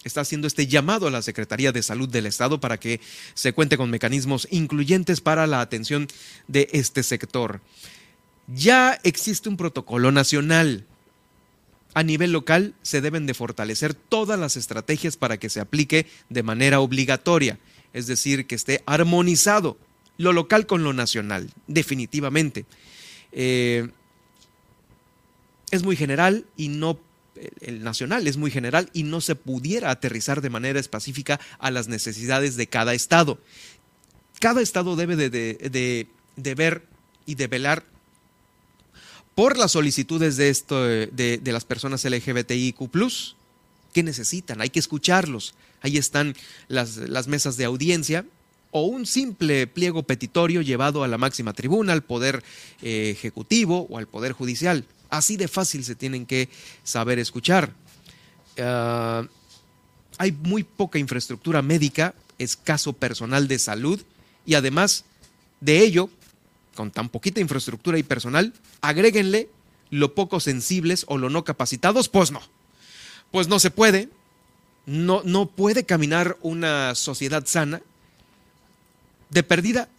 [0.03, 2.99] está haciendo este llamado a la Secretaría de Salud del Estado para que
[3.33, 6.07] se cuente con mecanismos incluyentes para la atención
[6.47, 7.61] de este sector.
[8.47, 10.85] Ya existe un protocolo nacional.
[11.93, 16.43] A nivel local se deben de fortalecer todas las estrategias para que se aplique de
[16.43, 17.59] manera obligatoria,
[17.93, 19.77] es decir, que esté armonizado
[20.17, 22.65] lo local con lo nacional, definitivamente.
[23.31, 23.89] Eh,
[25.71, 26.99] es muy general y no
[27.61, 31.87] el nacional es muy general y no se pudiera aterrizar de manera específica a las
[31.87, 33.39] necesidades de cada estado.
[34.39, 36.07] Cada estado debe de,
[36.55, 36.85] ver
[37.25, 37.85] y de velar
[39.35, 42.77] por las solicitudes de, esto, de, las personas LGBTIQ,
[43.93, 45.53] que necesitan, hay que escucharlos.
[45.81, 46.35] Ahí están
[46.67, 48.25] las, las mesas de audiencia
[48.71, 52.43] o un simple pliego petitorio llevado a la máxima tribuna, al Poder
[52.81, 54.85] eh, Ejecutivo o al Poder Judicial.
[55.11, 56.49] Así de fácil se tienen que
[56.83, 57.71] saber escuchar.
[58.57, 59.27] Ah,
[60.17, 64.01] hay muy poca infraestructura médica, escaso personal de salud
[64.45, 65.03] y además
[65.59, 66.09] de ello,
[66.75, 69.49] con tan poquita infraestructura y personal, agréguenle
[69.89, 72.41] lo poco sensibles o lo no capacitados, pues no.
[73.31, 74.09] Pues no se puede.
[74.85, 77.81] No, no puede caminar una sociedad sana
[79.29, 79.89] de perdida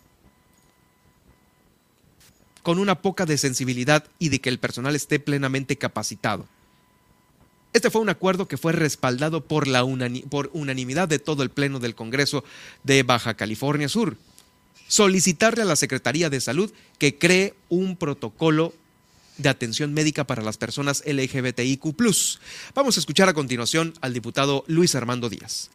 [2.63, 6.47] con una poca de sensibilidad y de que el personal esté plenamente capacitado.
[7.73, 9.85] Este fue un acuerdo que fue respaldado por, la
[10.29, 12.45] por unanimidad de todo el Pleno del Congreso
[12.83, 14.17] de Baja California Sur.
[14.89, 18.75] Solicitarle a la Secretaría de Salud que cree un protocolo
[19.39, 21.83] de atención médica para las personas LGBTIQ.
[22.75, 25.71] Vamos a escuchar a continuación al diputado Luis Armando Díaz.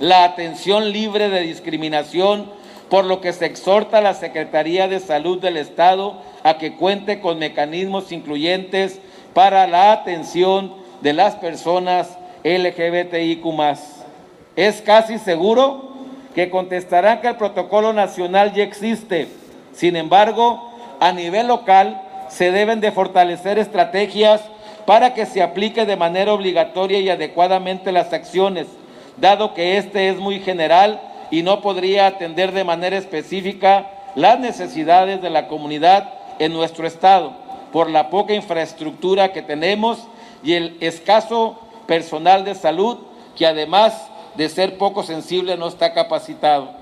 [0.00, 2.50] La atención libre de discriminación
[2.90, 7.20] por lo que se exhorta a la Secretaría de Salud del Estado a que cuente
[7.20, 9.00] con mecanismos incluyentes
[9.34, 13.44] para la atención de las personas LGBTIQ.
[14.56, 15.88] Es casi seguro
[16.34, 19.28] que contestarán que el protocolo nacional ya existe.
[19.72, 24.40] Sin embargo, a nivel local se deben de fortalecer estrategias
[24.86, 28.66] para que se aplique de manera obligatoria y adecuadamente las acciones,
[29.18, 35.22] dado que este es muy general y no podría atender de manera específica las necesidades
[35.22, 37.36] de la comunidad en nuestro estado
[37.72, 39.98] por la poca infraestructura que tenemos
[40.42, 42.98] y el escaso personal de salud
[43.36, 43.94] que además
[44.36, 46.76] de ser poco sensible no está capacitado.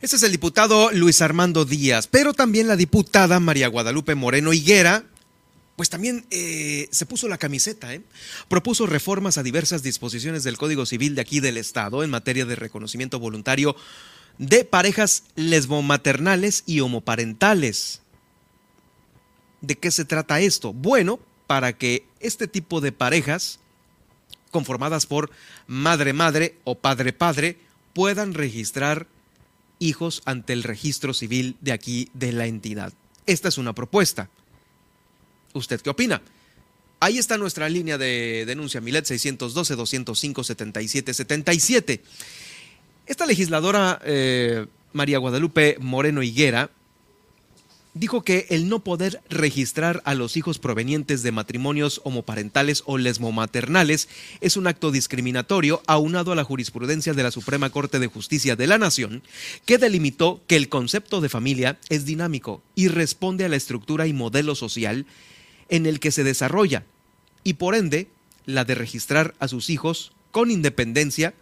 [0.00, 5.04] Este es el diputado Luis Armando Díaz, pero también la diputada María Guadalupe Moreno Higuera,
[5.82, 8.02] pues también eh, se puso la camiseta, ¿eh?
[8.46, 12.54] propuso reformas a diversas disposiciones del Código Civil de aquí del Estado en materia de
[12.54, 13.74] reconocimiento voluntario
[14.38, 18.00] de parejas lesbomaternales y homoparentales.
[19.60, 20.72] ¿De qué se trata esto?
[20.72, 21.18] Bueno,
[21.48, 23.58] para que este tipo de parejas,
[24.52, 25.32] conformadas por
[25.66, 27.58] madre-madre o padre-padre,
[27.92, 29.08] puedan registrar
[29.80, 32.92] hijos ante el registro civil de aquí de la entidad.
[33.26, 34.30] Esta es una propuesta.
[35.52, 36.22] ¿Usted qué opina?
[37.00, 42.00] Ahí está nuestra línea de denuncia, Milet 612-205-7777.
[43.06, 46.70] Esta legisladora eh, María Guadalupe Moreno Higuera
[47.94, 54.08] dijo que el no poder registrar a los hijos provenientes de matrimonios homoparentales o lesmomaternales
[54.40, 58.66] es un acto discriminatorio aunado a la jurisprudencia de la Suprema Corte de Justicia de
[58.66, 59.22] la Nación,
[59.66, 64.12] que delimitó que el concepto de familia es dinámico y responde a la estructura y
[64.12, 65.06] modelo social
[65.72, 66.84] en el que se desarrolla
[67.42, 68.08] y por ende
[68.44, 71.34] la de registrar a sus hijos con independencia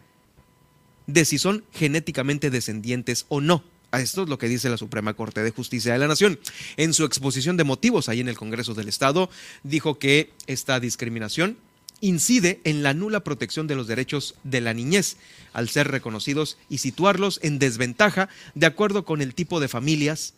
[1.09, 3.65] de si son genéticamente descendientes o no.
[3.93, 6.39] Esto es lo que dice la Suprema Corte de Justicia de la Nación.
[6.77, 9.29] En su exposición de motivos ahí en el Congreso del Estado,
[9.65, 11.59] dijo que esta discriminación
[12.01, 15.17] incide en la nula protección de los derechos de la niñez,
[15.53, 20.35] al ser reconocidos y situarlos en desventaja de acuerdo con el tipo de familias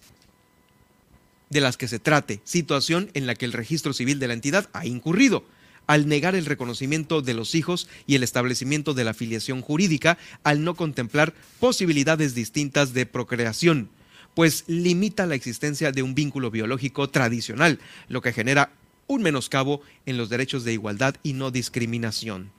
[1.53, 4.69] de las que se trate, situación en la que el registro civil de la entidad
[4.73, 5.45] ha incurrido
[5.87, 10.65] al negar el reconocimiento de los hijos y el establecimiento de la filiación jurídica, al
[10.65, 13.91] no contemplar posibilidades distintas de procreación,
[14.35, 17.79] pues limita la existencia de un vínculo biológico tradicional,
[18.09, 18.73] lo que genera
[19.07, 22.53] un menoscabo en los derechos de igualdad y no discriminación.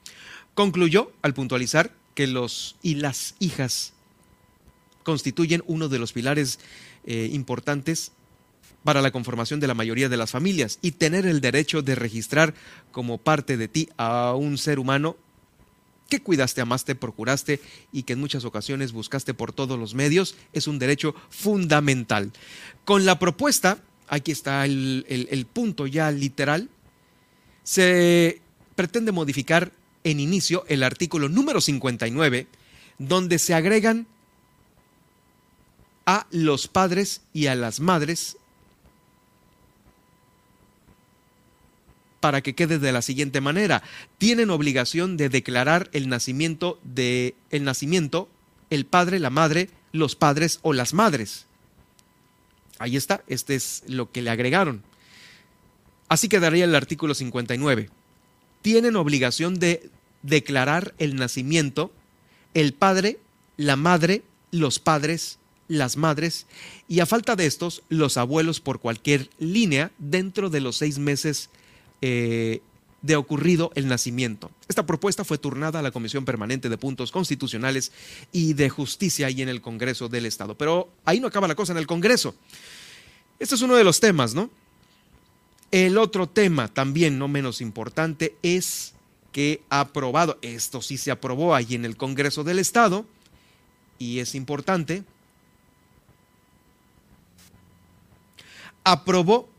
[0.54, 3.94] Concluyó al puntualizar que los y las hijas
[5.02, 6.60] constituyen uno de los pilares
[7.06, 8.12] eh, importantes
[8.84, 12.54] para la conformación de la mayoría de las familias y tener el derecho de registrar
[12.92, 15.16] como parte de ti a un ser humano
[16.08, 17.60] que cuidaste, amaste, procuraste
[17.90, 22.30] y que en muchas ocasiones buscaste por todos los medios es un derecho fundamental.
[22.84, 26.68] Con la propuesta, aquí está el, el punto ya literal,
[27.62, 28.42] se
[28.76, 29.72] pretende modificar
[30.04, 32.46] en inicio el artículo número 59,
[32.98, 34.06] donde se agregan
[36.04, 38.36] a los padres y a las madres
[42.24, 43.82] para que quede de la siguiente manera.
[44.16, 48.30] Tienen obligación de declarar el nacimiento de el nacimiento
[48.70, 51.44] el padre, la madre, los padres o las madres.
[52.78, 54.82] Ahí está, este es lo que le agregaron.
[56.08, 57.90] Así quedaría el artículo 59.
[58.62, 59.90] Tienen obligación de
[60.22, 61.92] declarar el nacimiento
[62.54, 63.18] el padre,
[63.58, 66.46] la madre, los padres, las madres
[66.88, 71.50] y a falta de estos, los abuelos por cualquier línea dentro de los seis meses
[72.06, 72.60] eh,
[73.00, 74.50] de ocurrido el nacimiento.
[74.68, 77.92] Esta propuesta fue turnada a la Comisión Permanente de Puntos Constitucionales
[78.30, 80.54] y de Justicia y en el Congreso del Estado.
[80.54, 82.34] Pero ahí no acaba la cosa en el Congreso.
[83.38, 84.50] Este es uno de los temas, ¿no?
[85.70, 88.92] El otro tema, también no menos importante, es
[89.32, 93.06] que ha aprobado, esto sí se aprobó ahí en el Congreso del Estado,
[93.98, 95.04] y es importante,
[98.84, 99.53] aprobó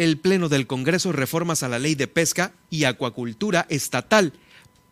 [0.00, 4.32] el Pleno del Congreso reformas a la ley de pesca y acuacultura estatal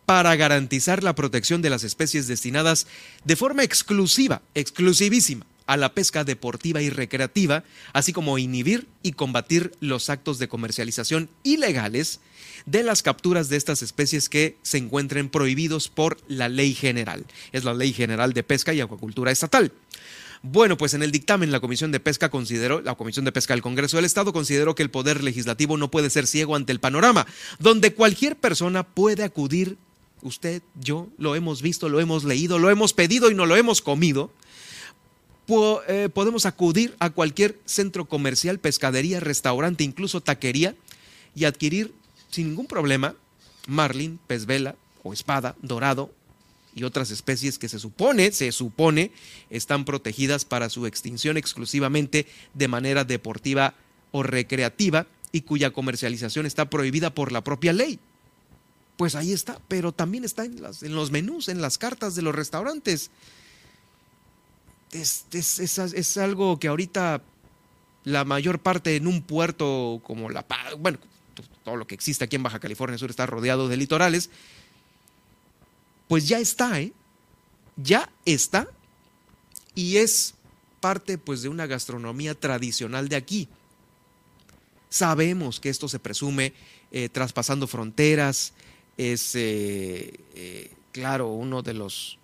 [0.04, 2.86] para garantizar la protección de las especies destinadas
[3.24, 9.72] de forma exclusiva, exclusivísima, a la pesca deportiva y recreativa, así como inhibir y combatir
[9.80, 12.20] los actos de comercialización ilegales
[12.66, 17.24] de las capturas de estas especies que se encuentren prohibidos por la ley general.
[17.52, 19.72] Es la ley general de pesca y acuacultura estatal.
[20.43, 23.62] Bueno, pues en el dictamen la Comisión de Pesca consideró, la Comisión de Pesca del
[23.62, 27.26] Congreso del Estado consideró que el Poder Legislativo no puede ser ciego ante el panorama,
[27.59, 29.76] donde cualquier persona puede acudir,
[30.22, 33.82] usted, yo, lo hemos visto, lo hemos leído, lo hemos pedido y no lo hemos
[33.82, 34.30] comido,
[35.89, 40.76] eh, podemos acudir a cualquier centro comercial, pescadería, restaurante, incluso taquería
[41.34, 41.93] y adquirir
[42.30, 43.14] sin ningún problema
[43.66, 46.12] marlin, pez vela o espada, dorado
[46.78, 49.10] y otras especies que se supone, se supone,
[49.50, 53.74] están protegidas para su extinción exclusivamente de manera deportiva
[54.12, 57.98] o recreativa y cuya comercialización está prohibida por la propia ley.
[58.96, 63.10] Pues ahí está, pero también está en, los menús, en las cartas de los restaurantes.
[64.90, 67.22] Es, es, algo que ahorita
[68.04, 70.98] la mayor parte en un puerto como La Paz, bueno,
[71.62, 74.30] todo lo que existe aquí en Baja California Sur está rodeado de litorales,
[76.09, 76.92] pues ya está, ¿eh?
[77.76, 78.68] Ya está
[79.74, 80.34] y es
[80.80, 83.48] parte pues de una gastronomía tradicional de aquí.
[84.88, 86.54] Sabemos que esto se presume
[86.90, 88.54] eh, traspasando fronteras,
[88.96, 92.18] es eh, eh, claro uno de los,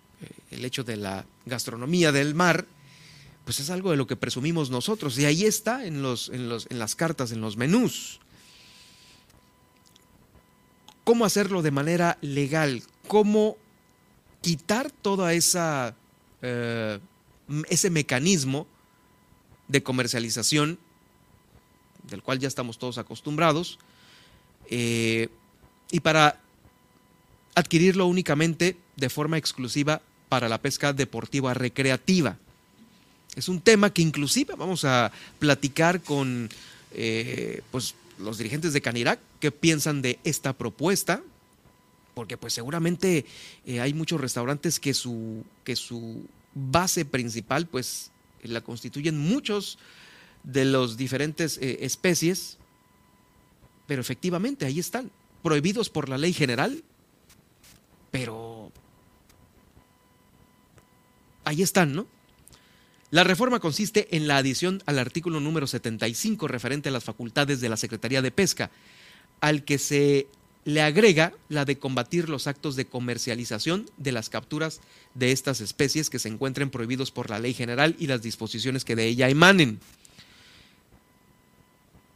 [0.51, 2.65] el hecho de la gastronomía del mar,
[3.45, 6.67] pues es algo de lo que presumimos nosotros y ahí está en, los, en, los,
[6.71, 8.19] en las cartas, en los menús.
[11.03, 12.81] ¿Cómo hacerlo de manera legal?
[13.07, 13.57] ¿Cómo
[14.45, 15.95] quitar toda esa
[16.43, 16.99] eh,
[17.67, 18.67] ese mecanismo
[19.67, 20.77] de comercialización
[22.03, 23.79] del cual ya estamos todos acostumbrados
[24.69, 25.29] eh,
[25.89, 26.39] y para
[27.55, 32.37] adquirirlo únicamente de forma exclusiva para la pesca deportiva recreativa.
[33.35, 36.51] Es un tema que inclusive vamos a platicar con
[36.93, 41.23] eh, pues, los dirigentes de Canirac que piensan de esta propuesta,
[42.15, 43.25] porque pues seguramente
[43.67, 48.11] eh, hay muchos restaurantes que su, que su base principal pues
[48.41, 49.77] la constituyen muchos
[50.43, 52.57] de los diferentes eh, especies
[53.87, 55.11] Pero efectivamente, ahí están,
[55.43, 56.83] prohibidos por la ley general,
[58.09, 58.71] pero
[61.43, 62.07] ahí están, ¿no?
[63.11, 67.69] La reforma consiste en la adición al artículo número 75 referente a las facultades de
[67.69, 68.71] la Secretaría de Pesca,
[69.39, 70.27] al que se
[70.65, 74.81] le agrega la de combatir los actos de comercialización de las capturas
[75.13, 78.95] de estas especies que se encuentren prohibidos por la ley general y las disposiciones que
[78.95, 79.79] de ella emanen.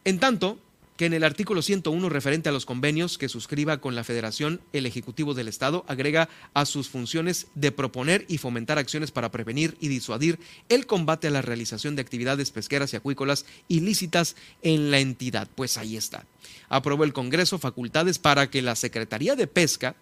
[0.03, 0.57] En tanto,
[0.99, 4.85] que en el artículo 101 referente a los convenios que suscriba con la Federación, el
[4.85, 9.87] Ejecutivo del Estado agrega a sus funciones de proponer y fomentar acciones para prevenir y
[9.87, 15.47] disuadir el combate a la realización de actividades pesqueras y acuícolas ilícitas en la entidad.
[15.55, 16.25] Pues ahí está.
[16.67, 19.95] Aprobó el Congreso facultades para que la Secretaría de Pesca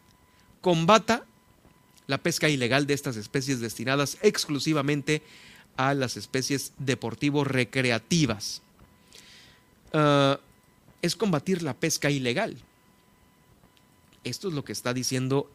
[0.61, 1.25] combata
[2.07, 5.21] la pesca ilegal de estas especies destinadas exclusivamente
[5.75, 8.63] a las especies deportivo-recreativas.
[9.93, 10.39] Ah,
[11.07, 12.57] es combatir la pesca ilegal.
[14.23, 15.49] Esto es lo que está diciendo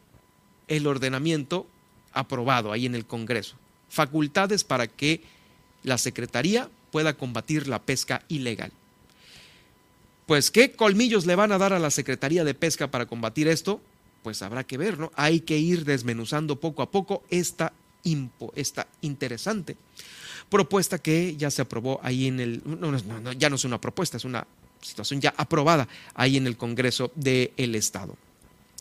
[0.67, 1.67] el ordenamiento
[2.11, 3.55] aprobado ahí en el Congreso.
[3.89, 5.21] Facultades para que
[5.83, 8.71] la Secretaría pueda combatir la pesca ilegal.
[10.25, 13.81] Pues, ¿qué colmillos le van a dar a la Secretaría de Pesca para combatir esto?
[14.23, 15.11] Pues habrá que ver, ¿no?
[15.15, 17.73] Hay que ir desmenuzando poco a poco esta,
[18.55, 19.75] esta interesante
[20.49, 22.61] propuesta que ya se aprobó ahí en el...
[22.63, 24.45] No, ya no es una propuesta, es una
[24.83, 28.17] situación ya aprobada ahí en el Congreso del Estado.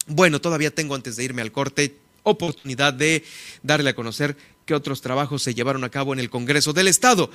[0.06, 3.24] Bueno, todavía tengo antes de irme al corte oportunidad de
[3.62, 4.36] darle a conocer
[4.66, 7.30] qué otros trabajos se llevaron a cabo en el Congreso del Estado.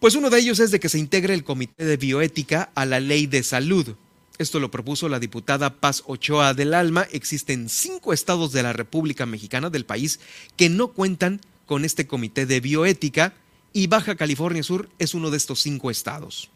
[0.00, 3.00] Pues uno de ellos es de que se integre el Comité de Bioética a la
[3.00, 3.96] Ley de Salud.
[4.38, 7.08] Esto lo propuso la diputada Paz Ochoa del Alma.
[7.10, 10.20] Existen cinco estados de la República Mexicana del país
[10.56, 13.34] que no cuentan con este Comité de Bioética
[13.78, 16.50] y Baja California Sur es uno de estos cinco estados.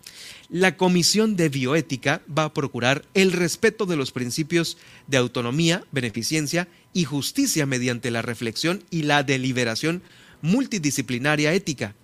[0.48, 6.66] La Comisión de Bioética va a procurar el respeto de los principios de autonomía, beneficencia
[6.92, 10.02] y justicia mediante la reflexión y la deliberación
[10.40, 11.94] multidisciplinaria ética,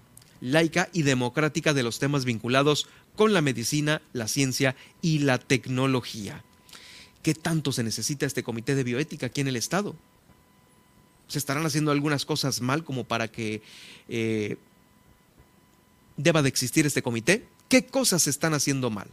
[0.40, 6.44] laica y democrática de los temas vinculados con la medicina, la ciencia y la tecnología.
[7.24, 9.96] ¿Qué tanto se necesita este comité de bioética aquí en el Estado?
[11.26, 13.62] ¿Se estarán haciendo algunas cosas mal como para que
[14.08, 14.56] eh,
[16.18, 17.46] deba de existir este comité?
[17.70, 19.08] ¿Qué cosas se están haciendo mal?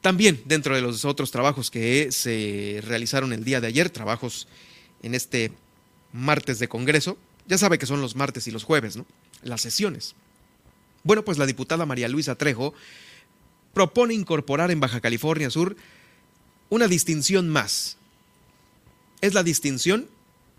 [0.00, 4.48] También dentro de los otros trabajos que se realizaron el día de ayer, trabajos
[5.02, 5.52] en este
[6.12, 7.16] martes de Congreso,
[7.46, 9.06] ya sabe que son los martes y los jueves, ¿no?
[9.42, 10.14] Las sesiones.
[11.04, 12.74] Bueno, pues la diputada María Luisa Trejo
[13.72, 15.76] propone incorporar en Baja California Sur
[16.70, 17.98] una distinción más.
[19.20, 20.08] Es la distinción,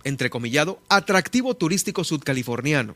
[0.04, 2.96] entrecomillado, atractivo turístico sudcaliforniano.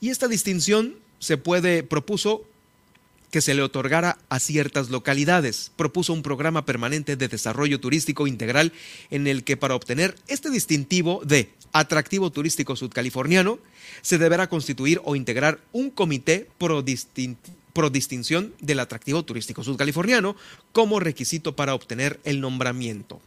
[0.00, 2.44] Y esta distinción se puede, propuso
[3.30, 5.72] que se le otorgara a ciertas localidades.
[5.76, 8.72] Propuso un programa permanente de desarrollo turístico integral
[9.10, 13.58] en el que para obtener este distintivo de atractivo turístico sudcaliforniano
[14.00, 16.82] se deberá constituir o integrar un comité pro,
[17.72, 20.36] pro distinción del atractivo turístico sudcaliforniano
[20.72, 23.20] como requisito para obtener el nombramiento.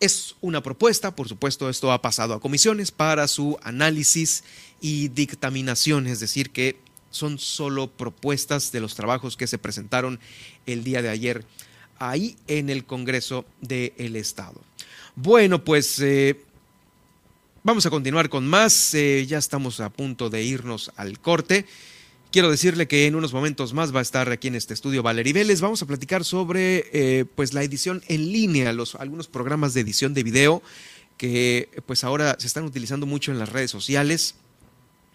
[0.00, 4.44] Es una propuesta, por supuesto esto ha pasado a comisiones para su análisis
[4.82, 6.76] y dictaminación, es decir, que
[7.14, 10.18] son solo propuestas de los trabajos que se presentaron
[10.66, 11.44] el día de ayer
[12.00, 14.60] ahí en el Congreso del Estado.
[15.14, 16.40] Bueno, pues eh,
[17.62, 18.94] vamos a continuar con más.
[18.94, 21.66] Eh, ya estamos a punto de irnos al corte.
[22.32, 25.32] Quiero decirle que en unos momentos más va a estar aquí en este estudio Valery
[25.32, 25.60] Vélez.
[25.60, 30.14] Vamos a platicar sobre eh, pues la edición en línea, los, algunos programas de edición
[30.14, 30.62] de video
[31.16, 34.34] que pues ahora se están utilizando mucho en las redes sociales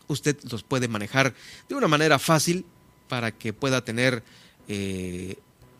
[0.09, 1.33] usted los puede manejar
[1.69, 2.65] de una manera fácil
[3.07, 4.23] para que pueda tener
[4.67, 5.37] eh,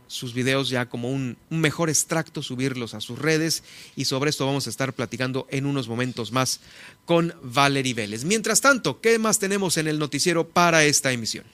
[0.08, 3.64] sus videos ya como un, un, mejor extracto, subirlos a sus redes
[3.96, 6.62] y sobre esto vamos a estar platicando en unos momentos más
[7.06, 8.24] con Valerie Vélez.
[8.24, 11.46] Mientras tanto, ¿qué más tenemos en el noticiero para esta emisión?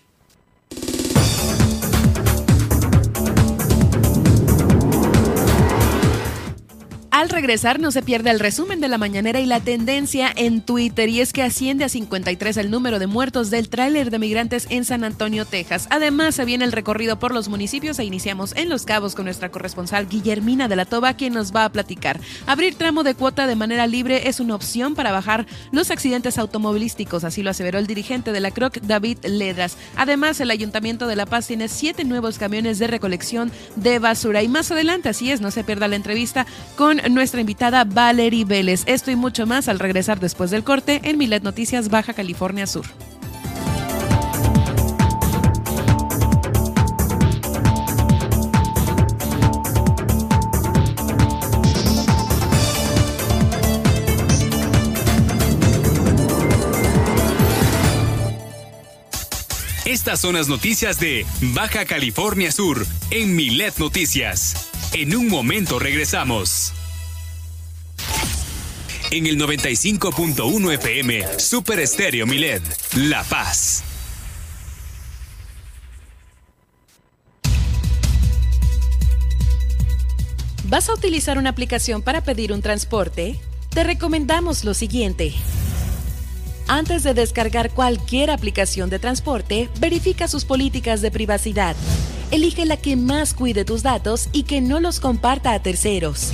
[7.25, 11.09] Al regresar no se pierde el resumen de la mañanera y la tendencia en Twitter
[11.09, 14.85] y es que asciende a 53 el número de muertos del tráiler de migrantes en
[14.85, 15.87] San Antonio, Texas.
[15.89, 19.49] Además se viene el recorrido por los municipios e iniciamos en Los Cabos con nuestra
[19.49, 22.19] corresponsal Guillermina de la Toba quien nos va a platicar.
[22.45, 27.23] Abrir tramo de cuota de manera libre es una opción para bajar los accidentes automovilísticos,
[27.23, 29.77] así lo aseveró el dirigente de la CROC David Ledras.
[29.95, 34.47] Además el Ayuntamiento de La Paz tiene siete nuevos camiones de recolección de basura y
[34.47, 36.45] más adelante, así es, no se pierda la entrevista
[36.75, 38.83] con nuestra invitada Valerie Vélez.
[38.85, 42.85] Esto y mucho más al regresar después del corte en Milet Noticias Baja California Sur.
[59.85, 64.69] Estas son las noticias de Baja California Sur en Milet Noticias.
[64.93, 66.73] En un momento regresamos.
[69.15, 72.61] En el 95.1 FM, Super Estéreo Milet,
[72.97, 73.81] La Paz.
[80.65, 83.39] ¿Vas a utilizar una aplicación para pedir un transporte?
[83.69, 85.33] Te recomendamos lo siguiente.
[86.67, 91.77] Antes de descargar cualquier aplicación de transporte, verifica sus políticas de privacidad.
[92.31, 96.33] Elige la que más cuide tus datos y que no los comparta a terceros.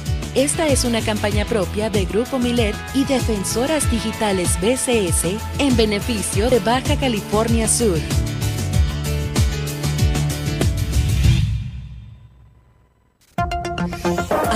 [0.35, 5.25] Esta es una campaña propia de Grupo Milet y Defensoras Digitales BCS
[5.59, 7.99] en beneficio de Baja California Sur.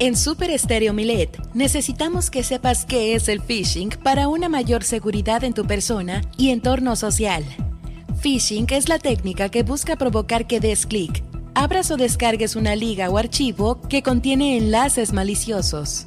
[0.00, 5.42] En Super Estéreo Milet necesitamos que sepas qué es el phishing para una mayor seguridad
[5.42, 7.44] en tu persona y entorno social.
[8.20, 11.24] Phishing es la técnica que busca provocar que des clic,
[11.54, 16.06] abras o descargues una liga o archivo que contiene enlaces maliciosos.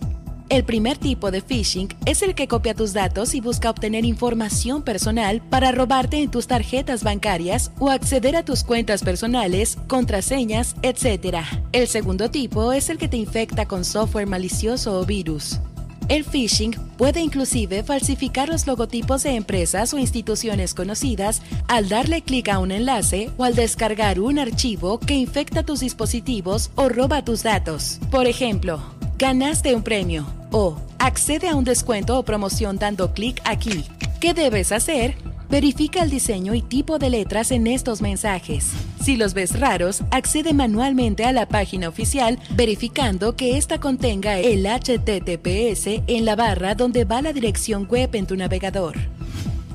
[0.52, 4.82] El primer tipo de phishing es el que copia tus datos y busca obtener información
[4.82, 11.38] personal para robarte en tus tarjetas bancarias o acceder a tus cuentas personales, contraseñas, etc.
[11.72, 15.62] El segundo tipo es el que te infecta con software malicioso o virus.
[16.10, 22.50] El phishing puede inclusive falsificar los logotipos de empresas o instituciones conocidas al darle clic
[22.50, 27.42] a un enlace o al descargar un archivo que infecta tus dispositivos o roba tus
[27.44, 28.02] datos.
[28.12, 28.82] Por ejemplo,
[29.22, 33.86] ganaste un premio o accede a un descuento o promoción dando clic aquí.
[34.20, 35.14] ¿Qué debes hacer?
[35.48, 38.72] Verifica el diseño y tipo de letras en estos mensajes.
[39.00, 44.66] Si los ves raros, accede manualmente a la página oficial verificando que ésta contenga el
[44.66, 48.96] HTTPS en la barra donde va la dirección web en tu navegador.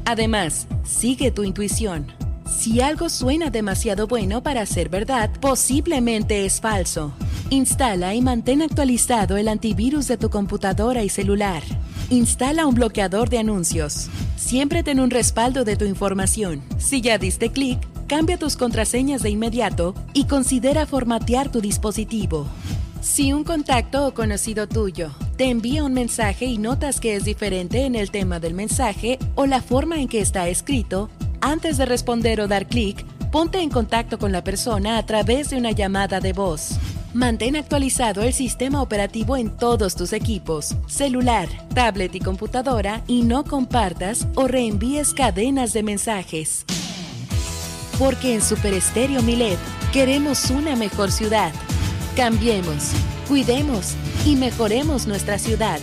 [0.07, 2.26] Además, sigue tu intuición.
[2.49, 7.13] Si algo suena demasiado bueno para ser verdad, posiblemente es falso.
[7.51, 11.63] Instala y mantén actualizado el antivirus de tu computadora y celular.
[12.09, 14.09] Instala un bloqueador de anuncios.
[14.37, 16.63] Siempre ten un respaldo de tu información.
[16.79, 22.47] Si ya diste clic, cambia tus contraseñas de inmediato y considera formatear tu dispositivo.
[23.01, 27.85] Si un contacto o conocido tuyo te envía un mensaje y notas que es diferente
[27.85, 31.11] en el tema del mensaje o la forma en que está escrito,
[31.47, 35.57] antes de responder o dar clic, ponte en contacto con la persona a través de
[35.57, 36.73] una llamada de voz.
[37.15, 43.45] Mantén actualizado el sistema operativo en todos tus equipos, celular, tablet y computadora y no
[43.45, 46.65] compartas o reenvíes cadenas de mensajes.
[47.97, 49.59] Porque en Super Estéreo Milet
[49.93, 51.53] queremos una mejor ciudad.
[52.17, 52.91] Cambiemos,
[53.29, 53.95] cuidemos
[54.25, 55.79] y mejoremos nuestra ciudad.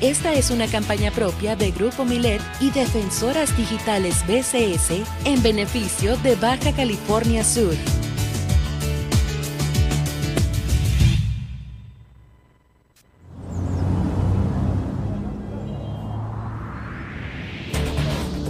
[0.00, 6.36] Esta es una campaña propia de Grupo Milet y Defensoras Digitales BCS en beneficio de
[6.36, 7.74] Baja California Sur.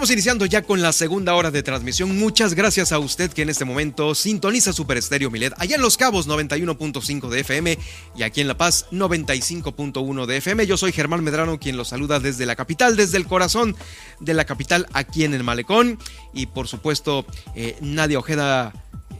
[0.00, 2.18] Estamos iniciando ya con la segunda hora de transmisión.
[2.18, 5.52] Muchas gracias a usted que en este momento sintoniza Super Estéreo Milet.
[5.58, 7.78] Allá en Los Cabos 91.5 de FM
[8.16, 10.66] y aquí en La Paz 95.1 de FM.
[10.66, 13.76] Yo soy Germán Medrano quien los saluda desde la capital, desde el corazón
[14.20, 15.98] de la capital aquí en el Malecón.
[16.32, 18.72] Y por supuesto, eh, Nadia Ojeda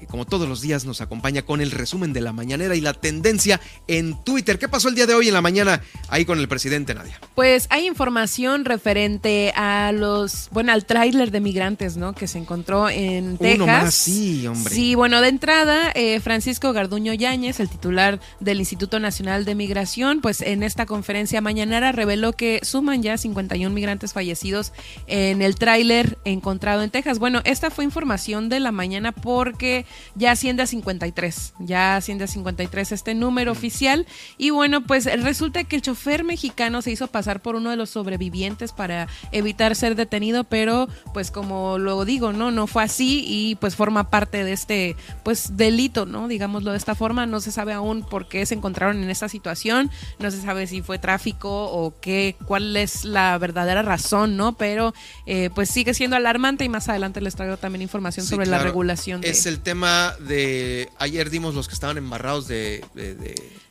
[0.07, 3.61] como todos los días, nos acompaña con el resumen de la mañanera y la tendencia
[3.87, 4.59] en Twitter.
[4.59, 7.21] ¿Qué pasó el día de hoy en la mañana ahí con el presidente Nadia?
[7.35, 12.15] Pues hay información referente a los, bueno, al tráiler de migrantes, ¿no?
[12.15, 13.57] Que se encontró en Texas.
[13.57, 14.75] Uno más, sí, hombre.
[14.75, 20.21] Sí, bueno, de entrada, eh, Francisco Garduño Yáñez, el titular del Instituto Nacional de Migración,
[20.21, 24.73] pues en esta conferencia mañanera reveló que suman ya 51 migrantes fallecidos
[25.07, 27.19] en el tráiler encontrado en Texas.
[27.19, 32.27] Bueno, esta fue información de la mañana porque ya asciende a 53, ya asciende a
[32.29, 34.07] 53 este número oficial.
[34.39, 37.91] Y bueno, pues resulta que el chofer mexicano se hizo pasar por uno de los
[37.91, 43.55] sobrevivientes para evitar ser detenido, pero pues como lo digo, no, no fue así y
[43.57, 46.29] pues forma parte de este pues delito, ¿no?
[46.29, 49.91] Digámoslo de esta forma, no se sabe aún por qué se encontraron en esta situación,
[50.19, 54.57] no se sabe si fue tráfico o qué, cuál es la verdadera razón, ¿no?
[54.57, 54.95] Pero
[55.27, 59.23] eh, pues sigue siendo alarmante y más adelante les traigo también información sobre la regulación.
[59.25, 59.80] Es el tema
[60.21, 60.89] de.
[60.99, 62.85] Ayer dimos los que estaban embarrados de.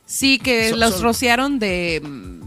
[0.06, 2.00] sí, que los rociaron de.
[2.02, 2.40] Mm,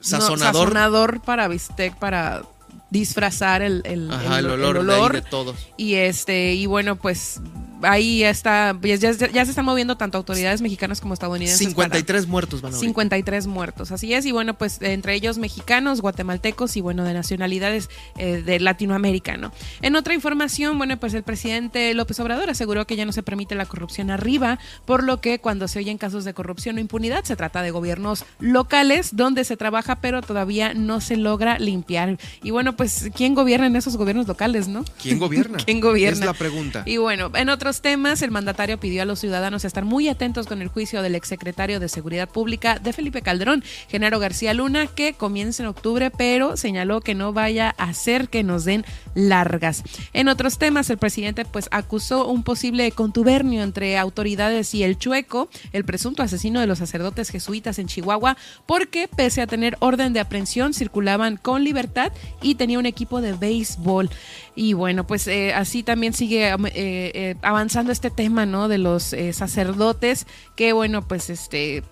[0.00, 0.38] sazonador.
[0.38, 2.42] sazonador para bistec, para
[2.90, 5.56] disfrazar el, el, olor, de, todos.
[5.76, 7.40] Y este, y bueno, pues
[7.82, 11.58] ahí está, ya, ya, se están moviendo tanto autoridades mexicanas como estadounidenses.
[11.58, 14.26] 53 muertos van a 53 muertos, así es.
[14.26, 19.52] Y bueno, pues entre ellos mexicanos, guatemaltecos y bueno, de nacionalidades eh, de Latinoamérica, ¿no?
[19.82, 23.54] En otra información, bueno, pues el presidente López Obrador aseguró que ya no se permite
[23.54, 27.36] la corrupción arriba, por lo que cuando se oyen casos de corrupción o impunidad, se
[27.36, 32.18] trata de gobiernos locales donde se trabaja, pero todavía no se logra limpiar.
[32.42, 34.84] Y bueno, pues, ¿quién gobierna en esos gobiernos locales, no?
[35.00, 35.58] ¿Quién gobierna?
[35.64, 36.20] ¿Quién gobierna?
[36.20, 36.82] Es la pregunta.
[36.86, 40.60] Y bueno, en otros temas, el mandatario pidió a los ciudadanos estar muy atentos con
[40.60, 45.62] el juicio del exsecretario de Seguridad Pública de Felipe Calderón, Genaro García Luna, que comienza
[45.62, 48.84] en octubre, pero señaló que no vaya a hacer que nos den
[49.14, 49.82] largas.
[50.12, 55.48] En otros temas, el presidente pues acusó un posible contubernio entre autoridades y el chueco,
[55.72, 58.36] el presunto asesino de los sacerdotes jesuitas en Chihuahua,
[58.66, 63.32] porque pese a tener orden de aprehensión, circulaban con libertad y tenía un equipo de
[63.32, 64.10] béisbol.
[64.54, 68.68] Y bueno, pues eh, así también sigue eh, eh, avanzando este tema, ¿no?
[68.68, 70.26] De los sacerdotes,
[70.60, 71.82] que bueno, pues este,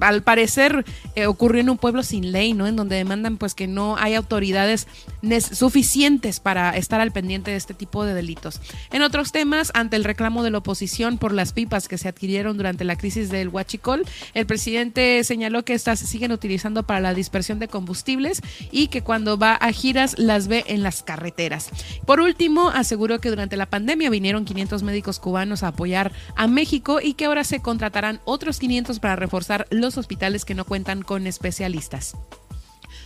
[0.00, 0.86] al parecer
[1.26, 2.66] ocurrió en un pueblo sin ley, ¿no?
[2.66, 4.86] En donde demandan pues que no hay autoridades
[5.52, 8.62] suficientes para estar al pendiente de este tipo de delitos.
[8.92, 12.56] En otros temas, ante el reclamo de la oposición por las pipas que se adquirieron
[12.56, 17.12] durante la crisis del Huachicol, el presidente señaló que estas se siguen utilizando para la
[17.12, 18.40] dispersión de combustibles
[18.70, 21.68] y que cuando va a giras las ve en las carreteras.
[22.06, 27.00] Por último, aseguró que durante la pandemia vinieron 500 médicos cubanos a apoyar a México
[27.02, 27.60] y que ahora se
[28.24, 32.14] otros 500 para reforzar los hospitales que no cuentan con especialistas.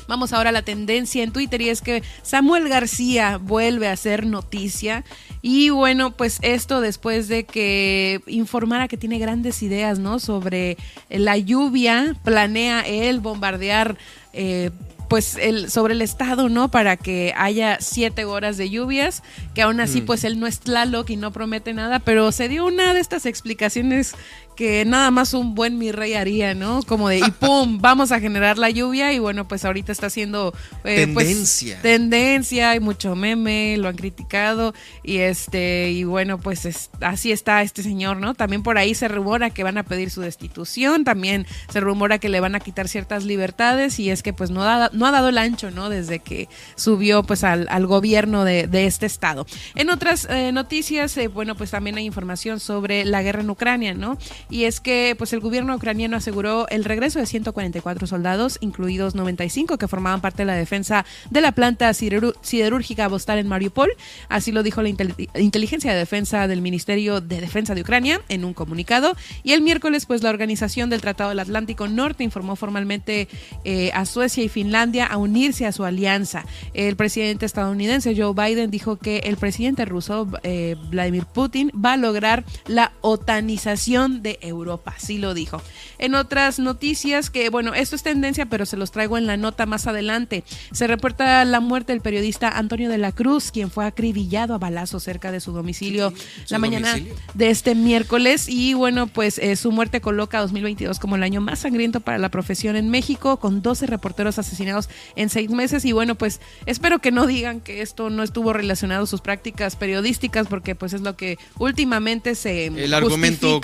[0.08, 4.26] Vamos ahora a la tendencia en Twitter y es que Samuel García vuelve a hacer
[4.26, 5.04] noticia
[5.42, 10.18] y bueno, pues esto después de que informara que tiene grandes ideas, ¿no?
[10.18, 10.76] Sobre
[11.08, 13.96] la lluvia, planea él bombardear
[14.32, 14.70] eh,
[15.08, 16.70] pues el, sobre el estado, ¿no?
[16.70, 19.22] Para que haya siete horas de lluvias,
[19.54, 20.06] que aún así mm.
[20.06, 23.26] pues él no es Tlaloc y no promete nada, pero se dio una de estas
[23.26, 24.14] explicaciones
[24.62, 26.84] que nada más un buen mi rey haría, ¿no?
[26.84, 30.54] Como de, y pum, vamos a generar la lluvia y bueno, pues ahorita está haciendo
[30.84, 31.82] eh, pues, tendencia.
[31.82, 37.82] tendencia, hay mucho meme, lo han criticado y este, y bueno, pues así está este
[37.82, 38.34] señor, ¿no?
[38.34, 42.28] También por ahí se rumora que van a pedir su destitución, también se rumora que
[42.28, 45.72] le van a quitar ciertas libertades y es que pues no ha dado el ancho,
[45.72, 45.88] ¿no?
[45.88, 49.44] Desde que subió pues al, al gobierno de, de, este estado.
[49.74, 53.92] En otras eh, noticias, eh, bueno, pues también hay información sobre la guerra en Ucrania,
[53.94, 54.18] ¿no?
[54.52, 59.78] Y es que pues el gobierno ucraniano aseguró el regreso de 144 soldados, incluidos 95
[59.78, 63.90] que formaban parte de la defensa de la planta siderúrgica Vostar en Mariupol.
[64.28, 68.52] Así lo dijo la inteligencia de defensa del Ministerio de Defensa de Ucrania en un
[68.52, 69.16] comunicado.
[69.42, 73.28] Y el miércoles, pues la organización del Tratado del Atlántico Norte informó formalmente
[73.64, 76.44] eh, a Suecia y Finlandia a unirse a su alianza.
[76.74, 81.96] El presidente estadounidense Joe Biden dijo que el presidente ruso eh, Vladimir Putin va a
[81.96, 85.62] lograr la otanización de Europa, así lo dijo.
[85.98, 89.66] En otras noticias que, bueno, esto es tendencia, pero se los traigo en la nota
[89.66, 90.44] más adelante.
[90.72, 95.02] Se reporta la muerte del periodista Antonio de la Cruz, quien fue acribillado a balazos
[95.02, 96.12] cerca de su domicilio
[96.48, 96.96] la mañana
[97.34, 98.48] de este miércoles.
[98.48, 102.30] Y bueno, pues eh, su muerte coloca 2022 como el año más sangriento para la
[102.30, 105.84] profesión en México, con 12 reporteros asesinados en seis meses.
[105.84, 109.76] Y bueno, pues espero que no digan que esto no estuvo relacionado a sus prácticas
[109.76, 112.66] periodísticas, porque pues es lo que últimamente se...
[112.66, 113.60] El argumento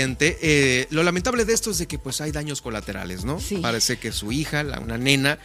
[0.00, 0.38] corriente.
[0.42, 3.38] Eh, lo lamentable de esto es de que pues hay daños colaterales, ¿no?
[3.60, 5.38] Parece que su hija, la, una nena,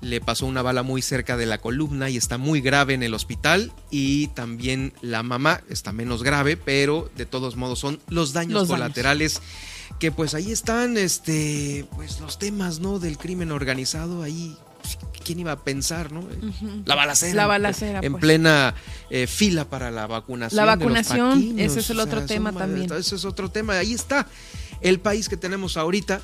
[0.00, 3.14] le pasó una bala muy cerca de la columna y está muy grave en el
[3.14, 8.68] hospital y también la mamá está menos grave, pero de todos modos son los daños
[8.68, 9.40] colaterales
[9.98, 12.98] que pues ahí están este pues los temas, ¿no?
[12.98, 14.56] del crimen organizado ahí
[15.24, 16.24] ¿quién iba a pensar, no?
[16.84, 17.34] La balacera.
[17.34, 18.00] La balacera.
[18.02, 18.20] En, pues.
[18.20, 18.74] plena
[19.10, 20.56] eh, fila para la vacunación.
[20.56, 22.92] La vacunación, ese es el otro tema también.
[22.92, 23.74] Ese es otro tema.
[23.74, 24.26] Ahí está
[24.80, 26.20] el país que tenemos ahorita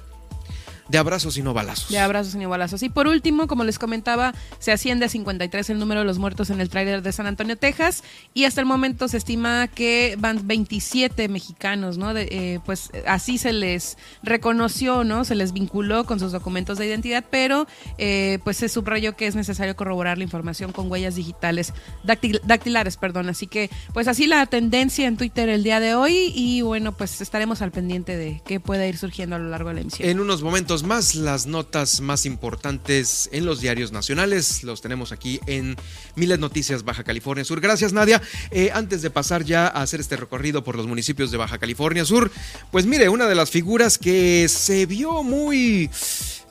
[0.89, 1.89] de abrazos y no balazos.
[1.89, 2.83] De abrazos y no balazos.
[2.83, 6.51] Y por último, como les comentaba, se asciende a 53 el número de los muertos
[6.51, 10.47] en el tráiler de San Antonio, Texas, y hasta el momento se estima que van
[10.47, 12.17] 27 mexicanos, ¿no?
[12.17, 15.25] Eh, pues así se les reconoció, ¿no?
[15.25, 17.67] Se les vinculó con sus documentos de identidad, pero
[17.99, 21.73] eh, pues se subrayó que es necesario corroborar la información con huellas digitales,
[22.05, 23.29] dactilares, perdón.
[23.29, 27.21] Así que, pues así la tendencia en Twitter el día de hoy, y bueno, pues
[27.21, 30.09] estaremos al pendiente de qué pueda ir surgiendo a lo largo de la emisión.
[30.09, 34.63] En unos momentos más las notas más importantes en los diarios nacionales.
[34.63, 35.77] Los tenemos aquí en
[36.15, 37.61] Miles Noticias Baja California Sur.
[37.61, 38.21] Gracias Nadia.
[38.51, 42.05] Eh, antes de pasar ya a hacer este recorrido por los municipios de Baja California
[42.05, 42.31] Sur,
[42.71, 45.91] pues mire, una de las figuras que se vio muy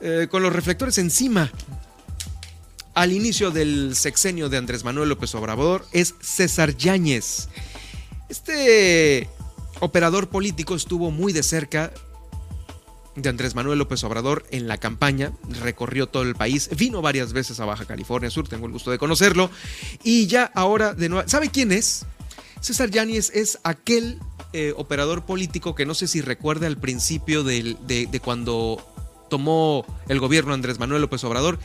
[0.00, 1.50] eh, con los reflectores encima
[2.94, 7.48] al inicio del sexenio de Andrés Manuel López Obrador es César Yáñez.
[8.28, 9.28] Este
[9.80, 11.92] operador político estuvo muy de cerca
[13.16, 17.58] de Andrés Manuel López Obrador en la campaña, recorrió todo el país, vino varias veces
[17.60, 19.50] a Baja California Sur, tengo el gusto de conocerlo,
[20.04, 22.06] y ya ahora de nuevo, ¿sabe quién es?
[22.60, 24.18] César Yáñez es aquel
[24.52, 28.84] eh, operador político que no sé si recuerda al principio de, cuando
[29.28, 31.58] tomó el gobierno Andrés Manuel López Obrador,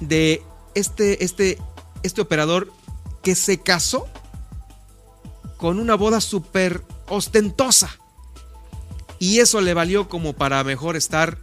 [0.00, 0.42] de
[0.74, 1.58] este, este,
[2.02, 2.72] este operador
[3.22, 4.06] que se casó
[5.56, 7.99] con una boda súper ostentosa
[9.20, 11.38] y eso le valió como para mejor estar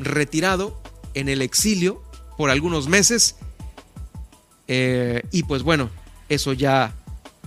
[0.00, 0.80] retirado
[1.14, 2.02] en el exilio
[2.36, 3.36] por algunos meses.
[4.66, 5.90] Eh, y pues bueno,
[6.28, 6.94] eso ya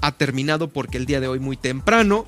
[0.02, 2.28] ha terminado porque el día de hoy muy temprano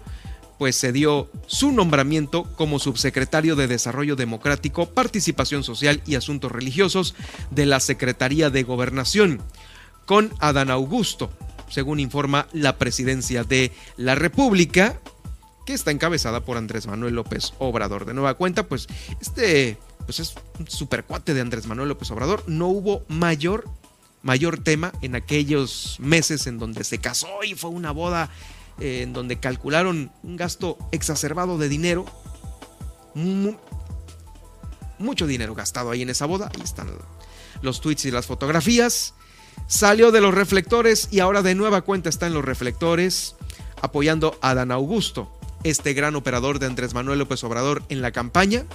[0.57, 7.13] pues se dio su nombramiento como subsecretario de Desarrollo Democrático, Participación Social y Asuntos Religiosos
[7.51, 9.39] de la Secretaría de Gobernación,
[10.07, 11.29] con Adán Augusto,
[11.69, 14.99] según informa la Presidencia de la República,
[15.67, 18.05] que está encabezada por Andrés Manuel López Obrador.
[18.05, 18.87] De nueva cuenta, pues
[19.19, 22.41] este pues es un supercuate de Andrés Manuel López Obrador.
[22.47, 23.65] No hubo mayor,
[24.23, 28.29] mayor tema en aquellos meses en donde se casó y fue una boda
[28.79, 32.05] eh, en donde calcularon un gasto exacerbado de dinero.
[34.97, 36.49] mucho dinero gastado ahí en esa boda.
[36.55, 36.87] Ahí están
[37.61, 39.15] los tweets y las fotografías.
[39.67, 43.35] Salió de los reflectores y ahora de nueva cuenta está en los reflectores
[43.81, 48.65] apoyando a Dan Augusto este gran operador de Andrés Manuel López Obrador en la campaña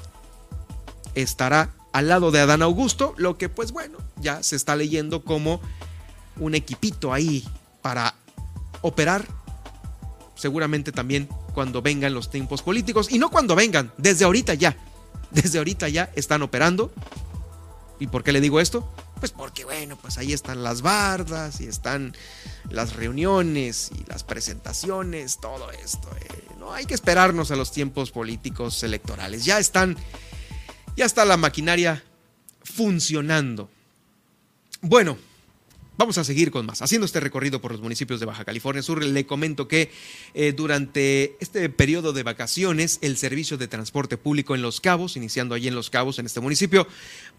[1.14, 5.60] estará al lado de Adán Augusto, lo que pues bueno, ya se está leyendo como
[6.38, 7.46] un equipito ahí
[7.82, 8.14] para
[8.80, 9.26] operar,
[10.34, 14.76] seguramente también cuando vengan los tiempos políticos, y no cuando vengan, desde ahorita ya,
[15.30, 16.90] desde ahorita ya están operando.
[18.00, 18.88] ¿Y por qué le digo esto?
[19.22, 22.12] Pues porque, bueno, pues ahí están las bardas y están
[22.70, 26.08] las reuniones y las presentaciones, todo esto.
[26.20, 26.56] Eh.
[26.58, 29.44] No hay que esperarnos a los tiempos políticos electorales.
[29.44, 29.96] Ya están,
[30.96, 32.02] ya está la maquinaria
[32.64, 33.70] funcionando.
[34.80, 35.16] Bueno,
[35.98, 36.80] Vamos a seguir con más.
[36.80, 39.90] Haciendo este recorrido por los municipios de Baja California Sur, le comento que
[40.32, 45.54] eh, durante este periodo de vacaciones, el servicio de transporte público en Los Cabos, iniciando
[45.54, 46.86] allí en Los Cabos, en este municipio,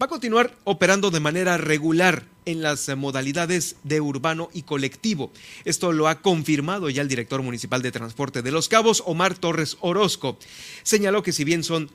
[0.00, 5.32] va a continuar operando de manera regular en las modalidades de urbano y colectivo.
[5.64, 9.78] Esto lo ha confirmado ya el director municipal de transporte de Los Cabos, Omar Torres
[9.80, 10.38] Orozco.
[10.84, 11.90] Señaló que si bien son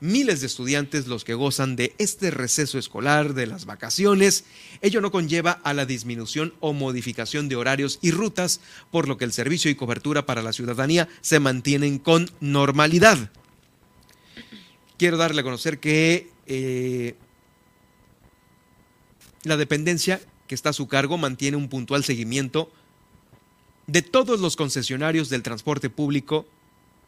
[0.00, 4.44] miles de estudiantes los que gozan de este receso escolar, de las vacaciones.
[4.80, 8.60] Ello no conlleva a la disminución o modificación de horarios y rutas,
[8.90, 13.30] por lo que el servicio y cobertura para la ciudadanía se mantienen con normalidad.
[14.98, 17.14] Quiero darle a conocer que eh,
[19.42, 22.70] la dependencia que está a su cargo mantiene un puntual seguimiento
[23.86, 26.46] de todos los concesionarios del transporte público,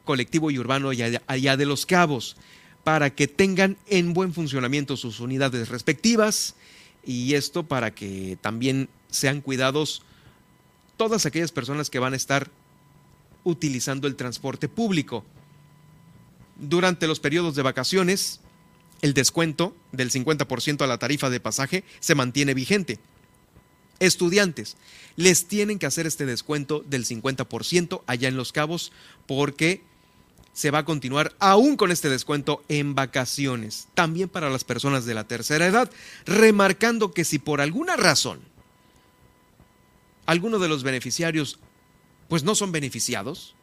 [0.04, 2.36] colectivo y urbano allá de los cabos
[2.86, 6.54] para que tengan en buen funcionamiento sus unidades respectivas
[7.04, 10.02] y esto para que también sean cuidados
[10.96, 12.48] todas aquellas personas que van a estar
[13.42, 15.24] utilizando el transporte público.
[16.60, 18.38] Durante los periodos de vacaciones,
[19.02, 23.00] el descuento del 50% a la tarifa de pasaje se mantiene vigente.
[23.98, 24.76] Estudiantes,
[25.16, 28.92] les tienen que hacer este descuento del 50% allá en Los Cabos
[29.26, 29.82] porque
[30.56, 35.12] se va a continuar aún con este descuento en vacaciones, también para las personas de
[35.12, 35.90] la tercera edad,
[36.24, 38.40] remarcando que si por alguna razón
[40.24, 41.58] alguno de los beneficiarios
[42.28, 43.54] pues no son beneficiados,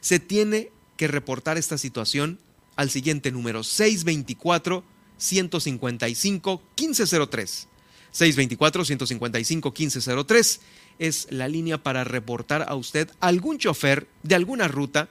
[0.00, 2.38] se tiene que reportar esta situación
[2.76, 4.84] al siguiente número 624
[5.16, 7.68] 155 1503.
[8.12, 10.60] 624 155 1503
[11.00, 15.08] es la línea para reportar a usted algún chofer de alguna ruta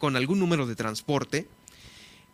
[0.00, 1.46] con algún número de transporte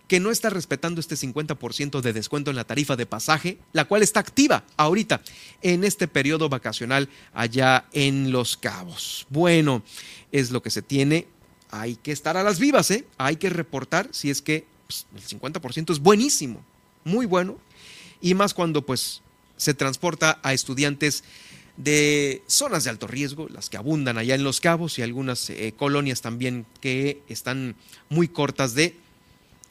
[0.09, 4.03] que no está respetando este 50% de descuento en la tarifa de pasaje, la cual
[4.03, 5.21] está activa ahorita
[5.63, 9.27] en este periodo vacacional allá en Los Cabos.
[9.31, 9.83] Bueno,
[10.31, 11.27] es lo que se tiene.
[11.71, 13.05] Hay que estar a las vivas, ¿eh?
[13.19, 16.65] Hay que reportar si es que pues, el 50% es buenísimo,
[17.03, 17.59] muy bueno,
[18.21, 19.23] y más cuando pues
[19.57, 21.25] se transporta a estudiantes
[21.77, 25.75] de zonas de alto riesgo, las que abundan allá en Los Cabos y algunas eh,
[25.77, 27.77] colonias también que están
[28.09, 28.97] muy cortas de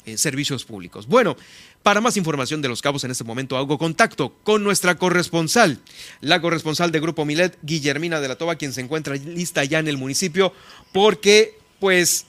[0.06, 1.08] eh, servicios públicos.
[1.08, 1.36] Bueno,
[1.82, 5.80] para más información de Los Cabos en este momento hago contacto con nuestra corresponsal,
[6.22, 9.88] la corresponsal de Grupo Milet, Guillermina de la Toba, quien se encuentra lista ya en
[9.88, 10.54] el municipio,
[10.92, 12.26] porque pues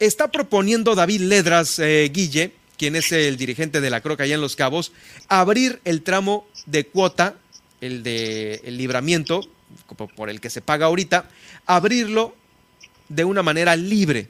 [0.00, 4.40] está proponiendo David Ledras eh, Guille, quien es el dirigente de la Croca allá en
[4.40, 4.92] Los Cabos,
[5.28, 7.36] abrir el tramo de cuota
[7.84, 9.42] el de el libramiento,
[10.16, 11.28] por el que se paga ahorita,
[11.66, 12.34] abrirlo
[13.08, 14.28] de una manera libre,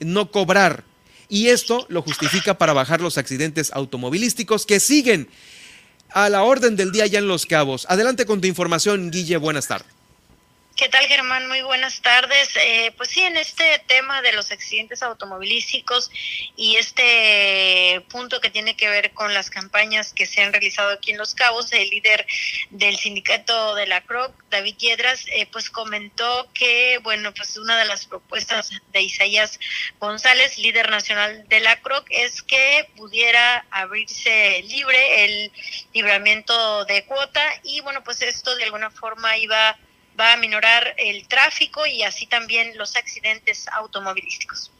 [0.00, 0.84] no cobrar.
[1.28, 5.28] Y esto lo justifica para bajar los accidentes automovilísticos que siguen
[6.10, 7.86] a la orden del día ya en Los Cabos.
[7.88, 9.93] Adelante con tu información, Guille, buenas tardes.
[10.76, 11.46] ¿Qué tal, Germán?
[11.46, 12.48] Muy buenas tardes.
[12.56, 16.10] Eh, pues sí, en este tema de los accidentes automovilísticos
[16.56, 21.12] y este punto que tiene que ver con las campañas que se han realizado aquí
[21.12, 22.26] en Los Cabos, el líder
[22.70, 27.84] del sindicato de la CROC, David Yedras, eh, pues comentó que, bueno, pues una de
[27.84, 29.60] las propuestas de Isaías
[30.00, 35.52] González, líder nacional de la CROC, es que pudiera abrirse libre el
[35.92, 39.78] libramiento de cuota y, bueno, pues esto de alguna forma iba
[40.18, 44.70] va a minorar el tráfico y así también los accidentes automovilísticos.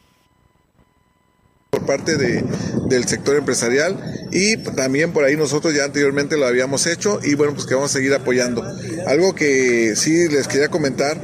[1.71, 2.41] Por parte de,
[2.87, 3.97] del sector empresarial
[4.31, 7.91] y también por ahí nosotros ya anteriormente lo habíamos hecho y bueno pues que vamos
[7.91, 8.63] a seguir apoyando.
[9.07, 11.19] Algo que sí les quería comentar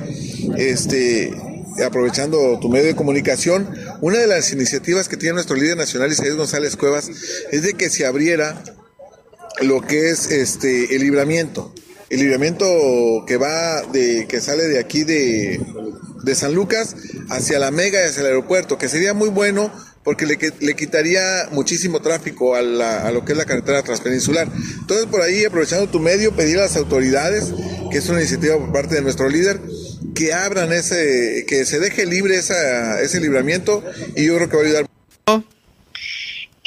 [0.57, 1.33] este
[1.85, 6.35] aprovechando tu medio de comunicación una de las iniciativas que tiene nuestro líder nacional Isaías
[6.35, 7.09] González Cuevas
[7.49, 8.61] es de que se abriera
[9.61, 11.73] lo que es este el libramiento
[12.11, 15.61] el libramiento que va de, que sale de aquí de,
[16.23, 16.93] de San Lucas
[17.29, 19.71] hacia la Mega y hacia el aeropuerto, que sería muy bueno
[20.03, 24.49] porque le, le quitaría muchísimo tráfico a, la, a, lo que es la carretera transpeninsular.
[24.79, 27.53] Entonces, por ahí, aprovechando tu medio, pedir a las autoridades,
[27.91, 29.61] que es una iniciativa por parte de nuestro líder,
[30.13, 33.83] que abran ese, que se deje libre esa, ese libramiento
[34.17, 34.85] y yo creo que va a ayudar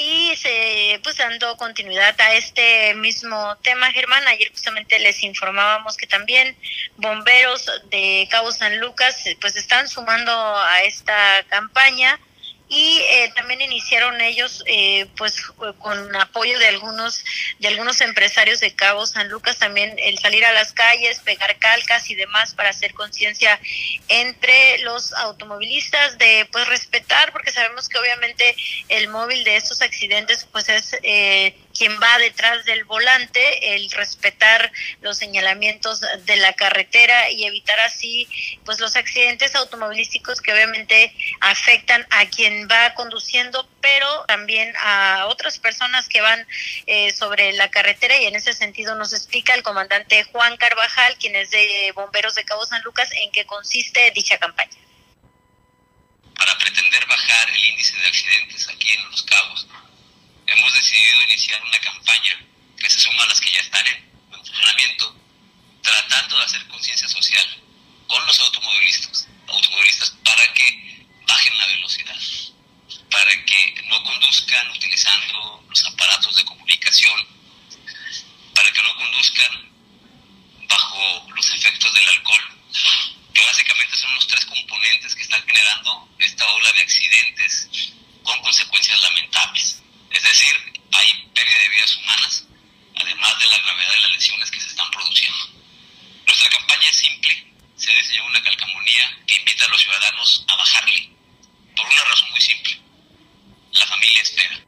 [0.05, 4.26] y se pues dando continuidad a este mismo tema Germán.
[4.28, 6.55] Ayer justamente les informábamos que también
[6.97, 12.20] bomberos de Cabo San Lucas pues están sumando a esta campaña
[12.69, 15.36] y eh, también iniciaron ellos eh, pues
[15.78, 17.23] con apoyo de algunos
[17.59, 22.09] de algunos empresarios de Cabo San Lucas también el salir a las calles pegar calcas
[22.11, 23.61] y demás para hacer conciencia
[24.09, 28.57] entre los automovilistas de pues respetar porque sabemos que obviamente
[28.89, 34.73] el móvil de estos accidentes pues es eh, quien va detrás del volante, el respetar
[35.01, 38.29] los señalamientos de la carretera y evitar así
[38.65, 45.59] pues los accidentes automovilísticos que obviamente afectan a quien va conduciendo, pero también a otras
[45.59, 46.47] personas que van
[46.87, 51.37] eh, sobre la carretera y en ese sentido nos explica el comandante Juan Carvajal, quien
[51.37, 54.71] es de Bomberos de Cabo San Lucas, en qué consiste dicha campaña.
[56.37, 59.67] Para pretender bajar el índice de accidentes aquí en Los Cabos,
[60.47, 62.41] hemos decidido iniciar una campaña
[62.79, 65.16] que se suma a las que ya están en funcionamiento,
[65.83, 67.62] tratando de hacer conciencia social
[68.07, 72.21] con los automovilistas, automovilistas para que bajen la velocidad,
[73.11, 77.27] para que no conduzcan utilizando los aparatos de comunicación,
[78.55, 79.71] para que no conduzcan
[80.69, 82.59] bajo los efectos del alcohol,
[83.33, 87.69] que básicamente son los tres componentes que están generando esta ola de accidentes
[88.23, 89.84] con consecuencias lamentables.
[90.15, 90.55] Es decir,
[90.93, 92.45] hay pérdida de vidas humanas,
[92.95, 95.39] además de la gravedad de las lesiones que se están produciendo.
[96.27, 97.47] Nuestra campaña es simple,
[97.77, 101.11] se ha una calcamonía que invita a los ciudadanos a bajarle,
[101.77, 102.78] por una razón muy simple.
[103.73, 104.65] La familia espera.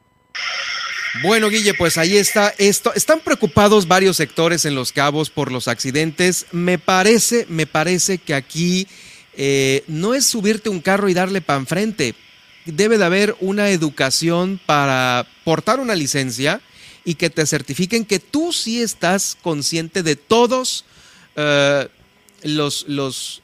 [1.22, 2.92] Bueno, Guille, pues ahí está esto.
[2.94, 6.46] Están preocupados varios sectores en Los Cabos por los accidentes.
[6.52, 8.86] Me parece, me parece que aquí
[9.34, 12.14] eh, no es subirte un carro y darle pan frente.
[12.66, 16.60] Debe de haber una educación para portar una licencia
[17.04, 20.84] y que te certifiquen que tú sí estás consciente de todos
[22.42, 23.42] los, los,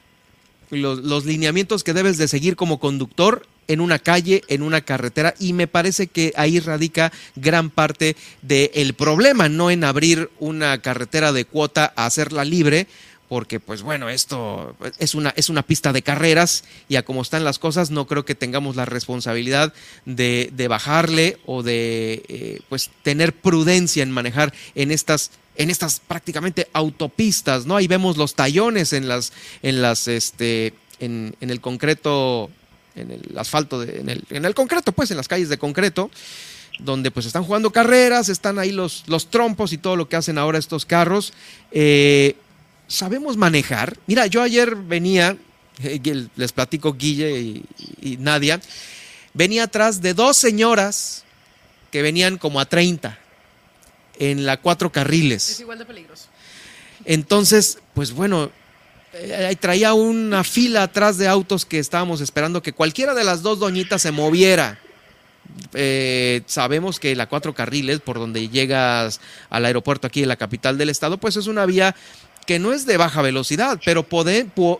[0.69, 5.33] los, los lineamientos que debes de seguir como conductor en una calle, en una carretera,
[5.39, 11.31] y me parece que ahí radica gran parte del problema, no en abrir una carretera
[11.31, 12.87] de cuota a hacerla libre,
[13.29, 17.43] porque pues bueno, esto es una, es una pista de carreras y a como están
[17.43, 19.73] las cosas no creo que tengamos la responsabilidad
[20.05, 25.99] de, de bajarle o de eh, pues tener prudencia en manejar en estas en estas
[25.99, 27.75] prácticamente autopistas, ¿no?
[27.75, 32.49] Ahí vemos los tallones en las, en las, este, en, en el concreto
[32.95, 36.11] en el asfalto, de, en, el, en, el, concreto, pues en las calles de concreto,
[36.79, 40.37] donde pues están jugando carreras, están ahí los, los trompos y todo lo que hacen
[40.37, 41.33] ahora estos carros.
[41.71, 42.35] Eh,
[42.87, 43.97] ¿Sabemos manejar?
[44.07, 45.37] Mira, yo ayer venía,
[45.81, 47.65] eh, les platico Guille y,
[48.01, 48.59] y, Nadia,
[49.33, 51.23] venía atrás de dos señoras
[51.91, 53.17] que venían como a 30
[54.19, 55.49] en la cuatro carriles.
[55.49, 56.27] Es igual de peligroso.
[57.05, 58.51] Entonces, pues bueno,
[59.13, 63.59] eh, traía una fila atrás de autos que estábamos esperando que cualquiera de las dos
[63.59, 64.79] doñitas se moviera.
[65.73, 69.19] Eh, sabemos que la cuatro carriles por donde llegas
[69.49, 71.95] al aeropuerto aquí en la capital del estado, pues es una vía
[72.45, 74.79] que no es de baja velocidad, pero puede, pu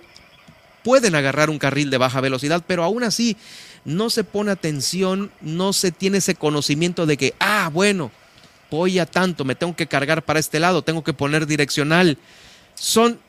[0.83, 3.37] pueden agarrar un carril de baja velocidad, pero aún así
[3.85, 8.11] no se pone atención, no se tiene ese conocimiento de que, ah, bueno,
[8.69, 12.17] voy a tanto, me tengo que cargar para este lado, tengo que poner direccional.
[12.75, 13.19] Son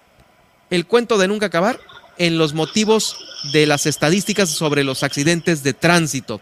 [0.71, 1.79] el cuento de nunca acabar
[2.19, 3.17] en los motivos
[3.53, 6.41] de las estadísticas sobre los accidentes de tránsito.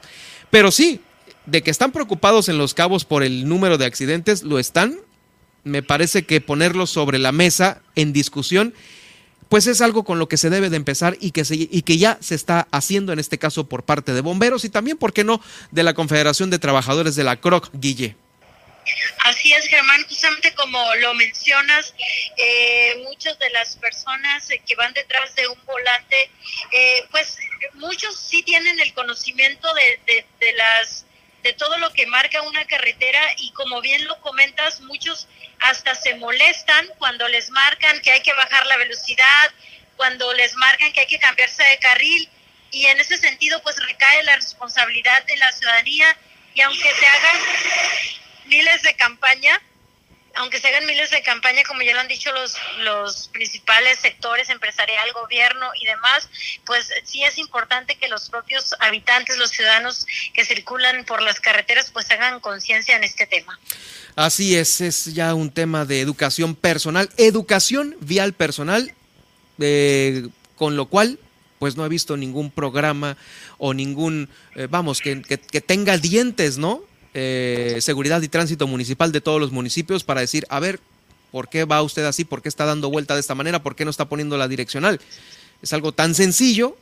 [0.51, 1.01] Pero sí,
[1.47, 4.99] de que están preocupados en los cabos por el número de accidentes, lo están.
[5.65, 8.75] Me parece que ponerlo sobre la mesa en discusión,
[9.49, 11.99] pues es algo con lo que se debe de empezar y que, se, y que
[11.99, 15.25] ya se está haciendo en este caso por parte de bomberos y también, ¿por qué
[15.25, 18.17] no?, de la Confederación de Trabajadores de la CROC, Guille.
[19.25, 21.95] Así es, Germán, justamente como lo mencionas,
[22.37, 26.31] eh, muchas de las personas que van detrás de un volante,
[26.73, 27.37] eh, pues
[27.75, 31.05] muchos sí tienen el conocimiento de, de, de, las
[31.43, 35.29] de todo lo que marca una carretera y como bien lo comentas, muchos
[35.59, 39.51] hasta se molestan cuando les marcan que hay que bajar la velocidad,
[39.97, 42.29] cuando les marcan que hay que cambiarse de carril
[42.71, 46.17] y en ese sentido pues recae la responsabilidad de la ciudadanía
[46.55, 47.37] y aunque se hagan
[48.47, 49.61] miles de campaña,
[50.37, 54.49] aunque se hagan miles de campaña, como ya lo han dicho los, los principales sectores,
[54.51, 56.29] empresarial, gobierno y demás,
[56.65, 61.91] pues sí es importante que los propios habitantes, los ciudadanos que circulan por las carreteras,
[61.91, 63.59] pues hagan conciencia en este tema.
[64.17, 68.95] Así es, es ya un tema de educación personal, educación vial personal,
[69.59, 71.19] eh, con lo cual
[71.59, 73.17] pues no he visto ningún programa
[73.59, 76.83] o ningún, eh, vamos, que, que tenga dientes, ¿no?
[77.15, 80.81] Eh, seguridad y tránsito municipal de todos los municipios para decir, a ver,
[81.31, 82.25] ¿por qué va usted así?
[82.25, 83.63] ¿Por qué está dando vuelta de esta manera?
[83.63, 85.01] ¿Por qué no está poniendo la direccional?
[85.63, 86.77] Es algo tan sencillo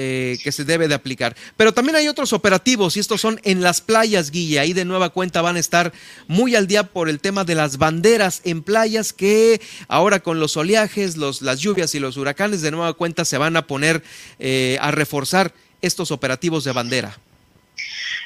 [0.00, 1.34] eh, que se debe de aplicar.
[1.56, 4.60] Pero también hay otros operativos y estos son en las playas, Guille.
[4.60, 5.92] Ahí de nueva cuenta van a estar
[6.28, 10.56] muy al día por el tema de las banderas en playas que ahora con los
[10.56, 14.04] oleajes, los, las lluvias y los huracanes de nueva cuenta se van a poner
[14.38, 15.52] eh, a reforzar
[15.82, 17.18] estos operativos de bandera.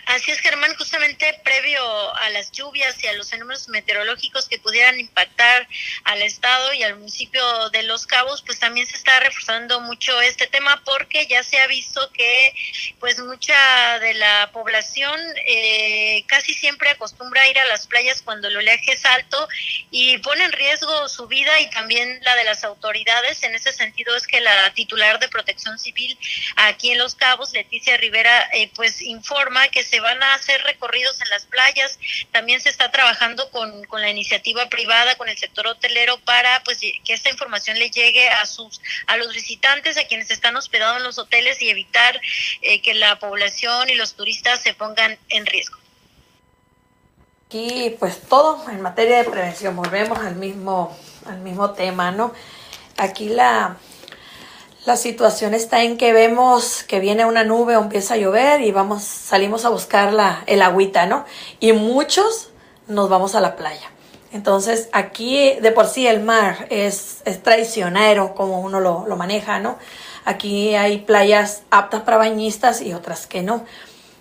[0.07, 1.83] Así es, Germán, justamente previo
[2.17, 5.69] a las lluvias y a los fenómenos meteorológicos que pudieran impactar
[6.05, 10.47] al estado y al municipio de Los Cabos, pues también se está reforzando mucho este
[10.47, 12.55] tema porque ya se ha visto que
[13.01, 18.49] pues mucha de la población eh, casi siempre acostumbra a ir a las playas cuando
[18.49, 19.49] el oleaje es alto
[19.91, 23.43] y pone en riesgo su vida y también la de las autoridades.
[23.43, 26.19] En ese sentido es que la titular de Protección Civil
[26.57, 31.21] aquí en Los Cabos, Leticia Rivera, eh, pues informa que se van a hacer recorridos
[31.21, 31.99] en las playas.
[32.31, 36.79] También se está trabajando con, con la iniciativa privada, con el sector hotelero, para pues
[36.79, 41.03] que esta información le llegue a sus a los visitantes, a quienes están hospedados en
[41.03, 42.21] los hoteles y evitar
[42.61, 45.79] eh, que la población y los turistas se pongan en riesgo.
[47.47, 50.97] Aquí pues todo en materia de prevención, volvemos al mismo,
[51.27, 52.33] al mismo tema, ¿no?
[52.97, 53.77] Aquí la,
[54.85, 58.73] la situación está en que vemos que viene una nube o empieza a llover y
[58.73, 61.25] vamos, salimos a buscar la, el agüita, ¿no?
[61.61, 62.51] Y muchos
[62.89, 63.91] nos vamos a la playa.
[64.33, 69.61] Entonces aquí de por sí el mar es, es traicionero como uno lo, lo maneja,
[69.61, 69.79] ¿no?
[70.25, 73.65] Aquí hay playas aptas para bañistas y otras que no.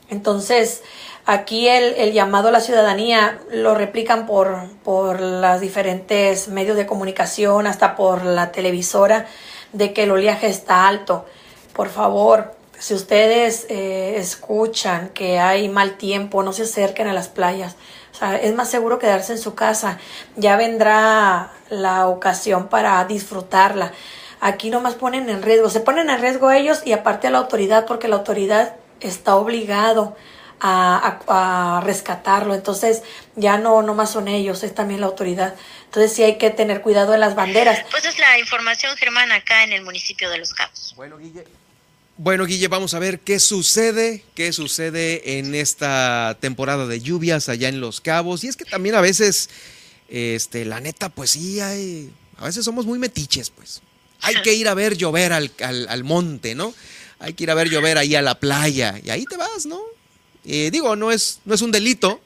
[0.10, 0.84] Entonces,
[1.26, 6.86] aquí el, el, llamado a la ciudadanía lo replican por, por los diferentes medios de
[6.86, 9.28] comunicación, hasta por la televisora
[9.74, 11.26] de que el oleaje está alto.
[11.74, 17.28] Por favor, si ustedes eh, escuchan que hay mal tiempo, no se acerquen a las
[17.28, 17.76] playas.
[18.12, 20.00] O sea, es más seguro quedarse en su casa.
[20.36, 23.92] Ya vendrá la ocasión para disfrutarla.
[24.40, 27.86] Aquí nomás ponen en riesgo, se ponen en riesgo ellos y aparte a la autoridad,
[27.86, 30.16] porque la autoridad está obligado
[30.60, 32.54] a, rescatarlo.
[32.54, 33.04] Entonces,
[33.36, 35.56] ya no, no más son ellos, es también la autoridad.
[35.92, 37.86] Entonces, sí hay que tener cuidado en las banderas.
[37.92, 40.94] Pues es la información, Germán, acá en el municipio de Los Cabos.
[40.96, 41.44] Bueno, Guille.
[42.16, 47.68] Bueno, Guille, vamos a ver qué sucede, qué sucede en esta temporada de lluvias allá
[47.68, 48.46] en Los Cabos.
[48.46, 49.50] Y es que también a veces,
[50.08, 53.82] este, la neta, pues sí, hay, a veces somos muy metiches, pues.
[54.22, 56.74] Hay que ir a ver llover al, al, al monte, ¿no?
[57.20, 58.98] Hay que ir a ver llover ahí a la playa.
[59.04, 59.82] Y ahí te vas, ¿no?
[60.46, 62.22] Eh, digo, no es, no es un delito,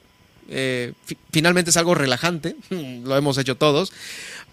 [0.50, 0.94] eh,
[1.32, 3.92] finalmente es algo relajante, lo hemos hecho todos,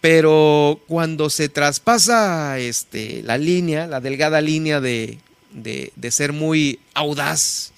[0.01, 5.19] pero cuando se traspasa este, la línea, la delgada línea de,
[5.53, 7.73] de, ser muy audaz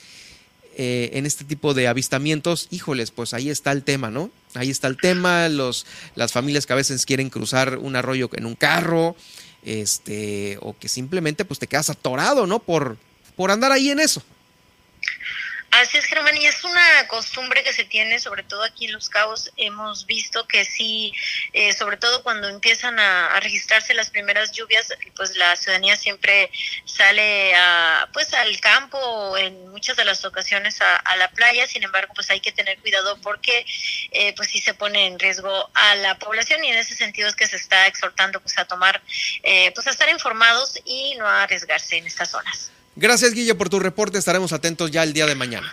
[0.77, 4.31] eh, en este tipo de avistamientos, híjoles, pues ahí está el tema, ¿no?
[4.55, 8.47] Ahí está el tema, los, las familias que a veces quieren cruzar un arroyo en
[8.47, 9.17] un carro,
[9.65, 12.59] este, o que simplemente pues te quedas atorado, ¿no?
[12.61, 12.97] Por,
[13.37, 14.23] por andar ahí en eso.
[15.75, 19.09] Así es, Germán, y es una costumbre que se tiene, sobre todo aquí en Los
[19.09, 21.13] Cabos, hemos visto que sí,
[21.53, 26.49] eh, sobre todo cuando empiezan a, registrarse las primeras lluvias, pues la ciudadanía siempre
[26.85, 31.83] sale a, pues al campo, en muchas de las ocasiones a, a la playa, sin
[31.83, 33.67] embargo, pues hay que tener cuidado porque
[34.13, 37.35] eh, pues sí se pone en riesgo a la población y en ese sentido es
[37.35, 39.03] que se está exhortando pues a tomar,
[39.43, 42.71] eh, pues a estar informados y no a arriesgarse en estas zonas.
[42.97, 44.19] Gracias, Guille, por tu reporte.
[44.19, 45.73] Estaremos atentos ya el día de mañana.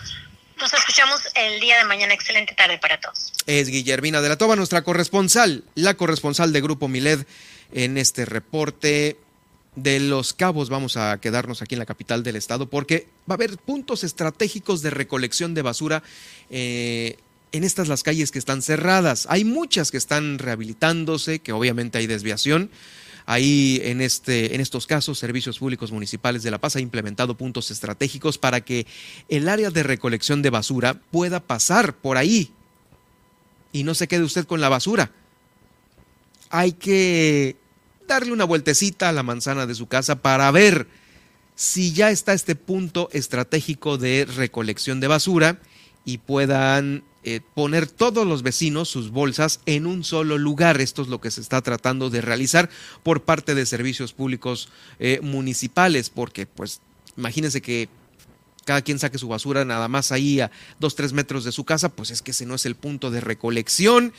[0.59, 2.13] Nos escuchamos el día de mañana.
[2.13, 3.33] Excelente tarde para todos.
[3.45, 7.25] Es Guillermina de la Toba, nuestra corresponsal, la corresponsal de Grupo Miled
[7.73, 9.17] en este reporte
[9.75, 10.69] de Los Cabos.
[10.69, 14.81] Vamos a quedarnos aquí en la capital del estado porque va a haber puntos estratégicos
[14.81, 16.03] de recolección de basura.
[16.49, 17.17] Eh,
[17.51, 19.27] en estas las calles que están cerradas.
[19.29, 22.69] Hay muchas que están rehabilitándose, que obviamente hay desviación.
[23.31, 27.71] Ahí en, este, en estos casos, Servicios Públicos Municipales de La Paz ha implementado puntos
[27.71, 28.85] estratégicos para que
[29.29, 32.51] el área de recolección de basura pueda pasar por ahí
[33.71, 35.11] y no se quede usted con la basura.
[36.49, 37.55] Hay que
[38.05, 40.87] darle una vueltecita a la manzana de su casa para ver
[41.55, 45.61] si ya está este punto estratégico de recolección de basura
[46.03, 50.81] y puedan eh, poner todos los vecinos sus bolsas en un solo lugar.
[50.81, 52.69] Esto es lo que se está tratando de realizar
[53.03, 54.69] por parte de servicios públicos
[54.99, 56.81] eh, municipales, porque pues
[57.17, 57.89] imagínense que
[58.65, 61.89] cada quien saque su basura nada más ahí a dos, tres metros de su casa,
[61.89, 64.13] pues es que ese no es el punto de recolección.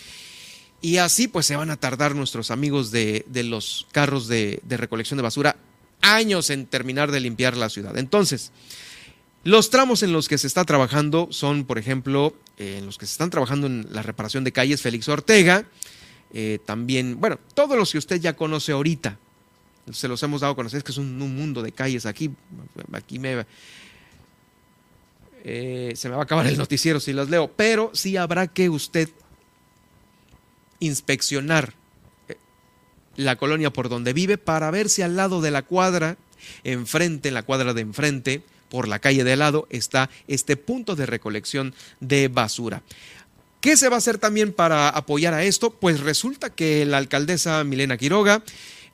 [0.81, 4.77] Y así pues se van a tardar nuestros amigos de, de los carros de, de
[4.77, 5.57] recolección de basura
[6.01, 7.97] años en terminar de limpiar la ciudad.
[7.97, 8.51] Entonces,
[9.45, 13.07] los tramos en los que se está trabajando son, por ejemplo, eh, en los que
[13.07, 15.65] se están trabajando en la reparación de calles Félix Ortega,
[16.33, 19.19] eh, también, bueno, todos los que usted ya conoce ahorita,
[19.91, 22.31] se los hemos dado a conocer, es que es un, un mundo de calles aquí,
[22.93, 23.45] aquí me...
[25.45, 28.71] Eh, se me va a acabar el noticiero si las leo, pero sí habrá que
[28.71, 29.09] usted
[30.79, 31.75] inspeccionar
[33.17, 36.17] la colonia por donde vive para ver si al lado de la cuadra,
[36.63, 38.43] enfrente, en la cuadra de enfrente,
[38.73, 42.83] por la calle de al lado está este punto de recolección de basura.
[43.61, 45.73] ¿Qué se va a hacer también para apoyar a esto?
[45.73, 48.43] Pues resulta que la alcaldesa Milena Quiroga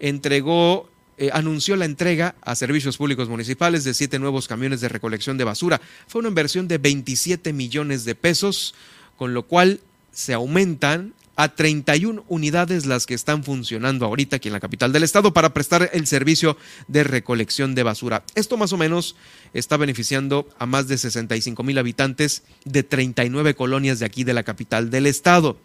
[0.00, 5.38] entregó eh, anunció la entrega a servicios públicos municipales de siete nuevos camiones de recolección
[5.38, 5.80] de basura.
[6.09, 8.74] Fue una inversión de 27 millones de pesos,
[9.16, 9.78] con lo cual
[10.10, 15.05] se aumentan a 31 unidades las que están funcionando ahorita aquí en la capital del
[15.05, 16.56] estado para prestar el servicio
[16.89, 18.24] de recolección de basura.
[18.35, 19.15] Esto más o menos
[19.55, 24.43] está beneficiando a más de 65 mil habitantes de 39 colonias de aquí de la
[24.43, 25.60] capital del estado.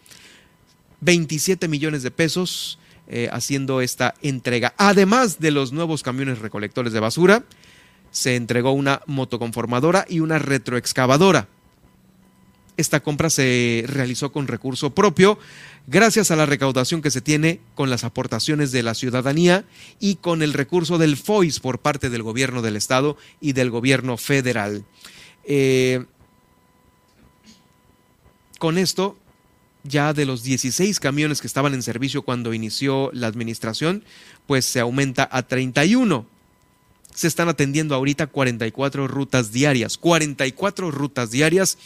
[1.02, 2.78] 27 millones de pesos
[3.08, 4.76] eh, haciendo esta entrega.
[4.78, 7.46] Además de los nuevos camiones recolectores de basura,
[8.12, 11.48] se entregó una motoconformadora y una retroexcavadora.
[12.76, 15.38] Esta compra se realizó con recurso propio
[15.86, 19.66] gracias a la recaudación que se tiene con las aportaciones de la ciudadanía
[20.00, 24.18] y con el recurso del FOIS por parte del gobierno del estado y del gobierno
[24.18, 24.86] federal.
[25.46, 26.06] Eh,
[28.58, 29.18] con esto
[29.84, 34.04] ya de los 16 camiones que estaban en servicio cuando inició la administración,
[34.48, 36.26] pues se aumenta a 31.
[37.14, 41.78] Se están atendiendo ahorita 44 rutas diarias, 44 rutas diarias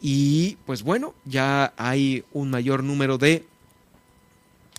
[0.00, 3.44] y pues bueno, ya hay un mayor número de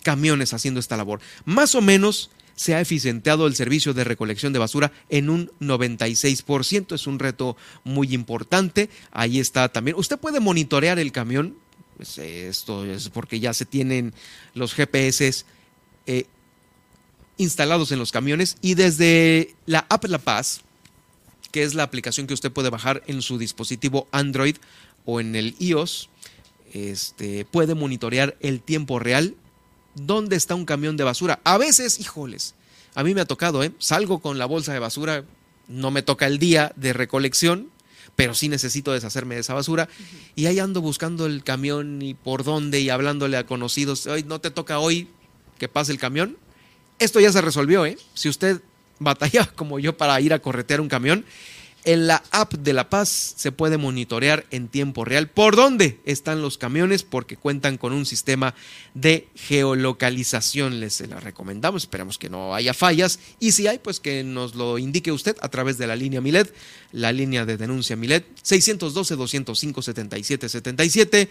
[0.02, 1.20] camiones haciendo esta labor.
[1.44, 6.94] Más o menos se ha eficientado el servicio de recolección de basura en un 96%.
[6.94, 8.90] Es un reto muy importante.
[9.12, 9.96] Ahí está también.
[9.96, 11.56] Usted puede monitorear el camión
[12.00, 14.14] pues esto es porque ya se tienen
[14.54, 15.44] los GPS
[16.06, 16.24] eh,
[17.36, 20.62] instalados en los camiones y desde la app La Paz,
[21.52, 24.56] que es la aplicación que usted puede bajar en su dispositivo Android
[25.04, 26.08] o en el iOS,
[26.72, 29.34] este, puede monitorear el tiempo real
[29.94, 31.40] dónde está un camión de basura.
[31.44, 32.54] A veces, híjoles,
[32.94, 33.72] a mí me ha tocado, ¿eh?
[33.78, 35.24] salgo con la bolsa de basura,
[35.68, 37.70] no me toca el día de recolección,
[38.16, 39.88] pero sí necesito deshacerme de esa basura.
[40.34, 44.06] Y ahí ando buscando el camión y por dónde y hablándole a conocidos.
[44.06, 45.08] Hoy no te toca hoy
[45.58, 46.36] que pase el camión.
[46.98, 47.96] Esto ya se resolvió, ¿eh?
[48.14, 48.60] Si usted
[48.98, 51.24] batalla como yo para ir a corretear un camión,
[51.84, 56.42] en la app de La Paz se puede monitorear en tiempo real por dónde están
[56.42, 58.54] los camiones porque cuentan con un sistema
[58.94, 60.78] de geolocalización.
[60.80, 64.76] Les la recomendamos, esperamos que no haya fallas y si hay, pues que nos lo
[64.78, 66.54] indique usted a través de la línea Milet,
[66.92, 71.28] la línea de denuncia Milet 612-205-7777,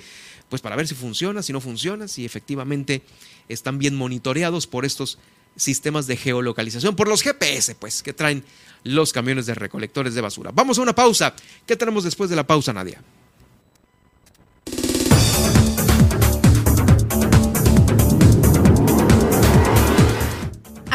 [0.49, 3.03] pues para ver si funciona, si no funciona, si efectivamente
[3.47, 5.19] están bien monitoreados por estos
[5.55, 8.43] sistemas de geolocalización, por los GPS, pues, que traen
[8.83, 10.51] los camiones de recolectores de basura.
[10.53, 11.33] Vamos a una pausa.
[11.65, 13.01] ¿Qué tenemos después de la pausa, Nadia?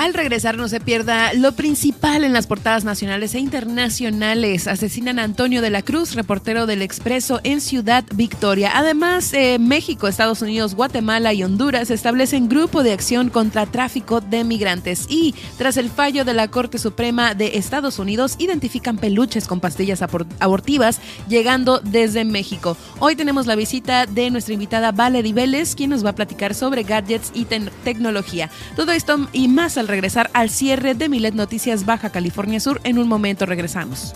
[0.05, 4.69] Al regresar no se pierda lo principal en las portadas nacionales e internacionales.
[4.69, 8.73] Asesinan a Antonio de la Cruz, reportero del Expreso en Ciudad Victoria.
[8.75, 14.45] Además, eh, México, Estados Unidos, Guatemala y Honduras establecen grupo de acción contra tráfico de
[14.45, 15.07] migrantes.
[15.09, 20.03] Y tras el fallo de la Corte Suprema de Estados Unidos, identifican peluches con pastillas
[20.03, 21.01] abortivas
[21.31, 22.77] llegando desde México.
[22.99, 26.83] Hoy tenemos la visita de nuestra invitada Valerie Vélez, quien nos va a platicar sobre
[26.83, 28.51] gadgets y tecnología.
[28.77, 32.81] Todo esto y más al regresar al cierre de Milet Noticias Baja California Sur.
[32.83, 34.13] En un momento regresamos.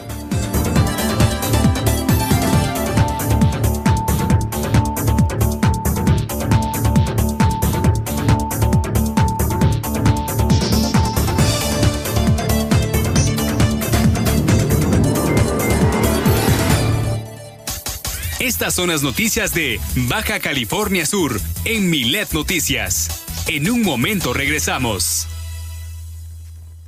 [18.41, 19.79] Estas son las noticias de
[20.09, 23.23] Baja California Sur en Milet Noticias.
[23.47, 25.29] En un momento regresamos.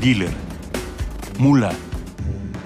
[0.00, 0.32] dealer,
[1.36, 1.72] mula.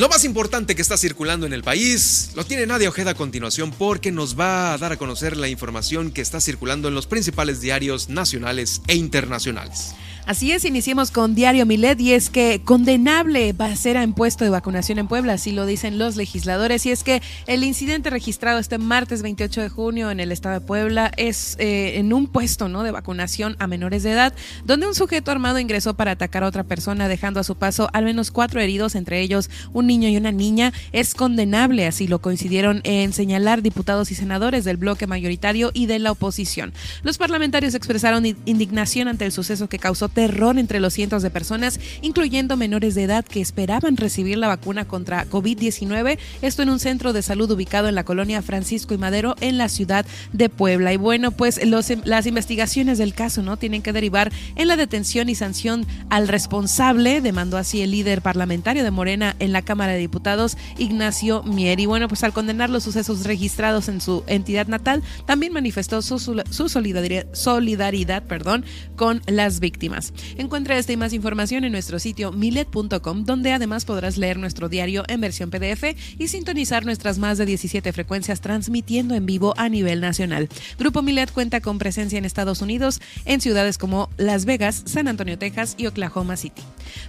[0.00, 3.70] Lo más importante que está circulando en el país lo tiene Nadia Ojeda a continuación
[3.70, 7.60] porque nos va a dar a conocer la información que está circulando en los principales
[7.60, 9.94] diarios nacionales e internacionales.
[10.30, 15.00] Así es, iniciemos con Diario Milet y es que condenable va a impuesto de vacunación
[15.00, 19.22] en Puebla, así lo dicen los legisladores, y es que el incidente registrado este martes
[19.22, 22.84] 28 de junio en el estado de Puebla es eh, en un puesto ¿no?
[22.84, 24.32] de vacunación a menores de edad,
[24.64, 28.04] donde un sujeto armado ingresó para atacar a otra persona, dejando a su paso al
[28.04, 30.72] menos cuatro heridos, entre ellos un niño y una niña.
[30.92, 35.98] Es condenable, así lo coincidieron en señalar diputados y senadores del bloque mayoritario y de
[35.98, 36.72] la oposición.
[37.02, 41.80] Los parlamentarios expresaron indignación ante el suceso que causó terror entre los cientos de personas,
[42.02, 47.14] incluyendo menores de edad que esperaban recibir la vacuna contra COVID-19, esto en un centro
[47.14, 50.92] de salud ubicado en la colonia Francisco y Madero en la ciudad de Puebla.
[50.92, 55.30] Y bueno, pues los, las investigaciones del caso no tienen que derivar en la detención
[55.30, 59.98] y sanción al responsable, demandó así el líder parlamentario de Morena en la Cámara de
[60.00, 61.80] Diputados, Ignacio Mier.
[61.80, 66.18] Y bueno, pues al condenar los sucesos registrados en su entidad natal, también manifestó su,
[66.18, 68.66] su solidaridad, solidaridad perdón,
[68.96, 69.99] con las víctimas.
[70.36, 75.04] Encuentra esta y más información en nuestro sitio milet.com, donde además podrás leer nuestro diario
[75.08, 80.00] en versión PDF y sintonizar nuestras más de 17 frecuencias transmitiendo en vivo a nivel
[80.00, 80.48] nacional.
[80.78, 85.38] Grupo Milet cuenta con presencia en Estados Unidos, en ciudades como Las Vegas, San Antonio,
[85.38, 86.62] Texas y Oklahoma City.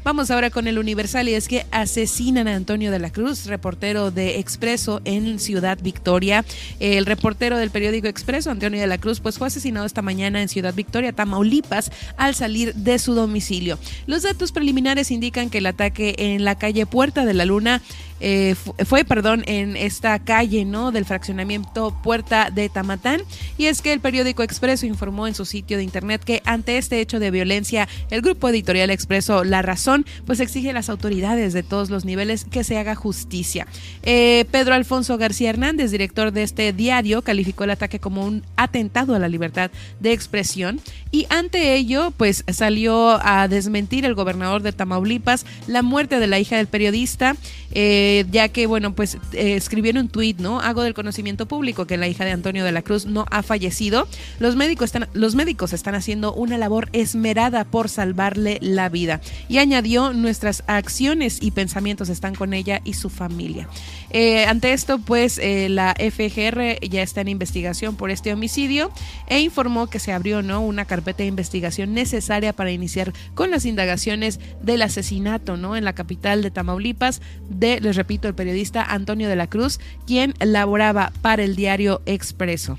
[0.04, 4.12] Vamos ahora con el Universal y es que asesinan a Antonio de la Cruz, reportero
[4.12, 6.46] de Expreso en Ciudad Victoria.
[6.80, 10.50] El reportero del periódico Expreso, Antonio de la Cruz, pues fue asesinado esta mañana en
[10.50, 13.78] Ciudad Victoria, Tamaulipas, al salir de su domicilio.
[14.08, 17.82] Los datos preliminares indican que el ataque en la calle Puerta de la Luna
[18.24, 18.56] eh,
[18.86, 20.92] fue, perdón, en esta calle, ¿no?
[20.92, 23.22] Del fraccionamiento Puerta de Tamatán.
[23.58, 27.02] Y es que el periódico Expreso informó en su sitio de internet que ante este
[27.02, 31.64] hecho de violencia, el grupo editorial Expreso La Razón, pues exige a las autoridades de
[31.64, 33.66] todos los niveles que se haga justicia.
[34.04, 39.16] Eh, Pedro Alfonso García Hernández, director de este diario, calificó el ataque como un atentado
[39.16, 40.80] a la libertad de expresión
[41.10, 46.40] y ante ello, pues salió a desmentir el gobernador de Tamaulipas la muerte de la
[46.40, 47.36] hija del periodista,
[47.74, 50.62] eh, ya que, bueno, pues eh, escribió en un tuit, ¿no?
[50.62, 54.08] Hago del conocimiento público que la hija de Antonio de la Cruz no ha fallecido.
[54.40, 59.20] Los médicos están, los médicos están haciendo una labor esmerada por salvarle la vida.
[59.50, 63.68] Y añadió, nuestras acciones y pensamientos están con ella y su familia.
[64.12, 68.92] Eh, ante esto, pues la FGR ya está en investigación por este homicidio
[69.28, 70.62] e informó que se abrió, ¿no?
[70.62, 75.76] Una carpeta de investigación necesaria para iniciar con las indagaciones del asesinato, ¿no?
[75.76, 80.36] En la capital de Tamaulipas de, les repito, el periodista Antonio de la Cruz, quien
[80.40, 82.78] laboraba para el diario Expreso.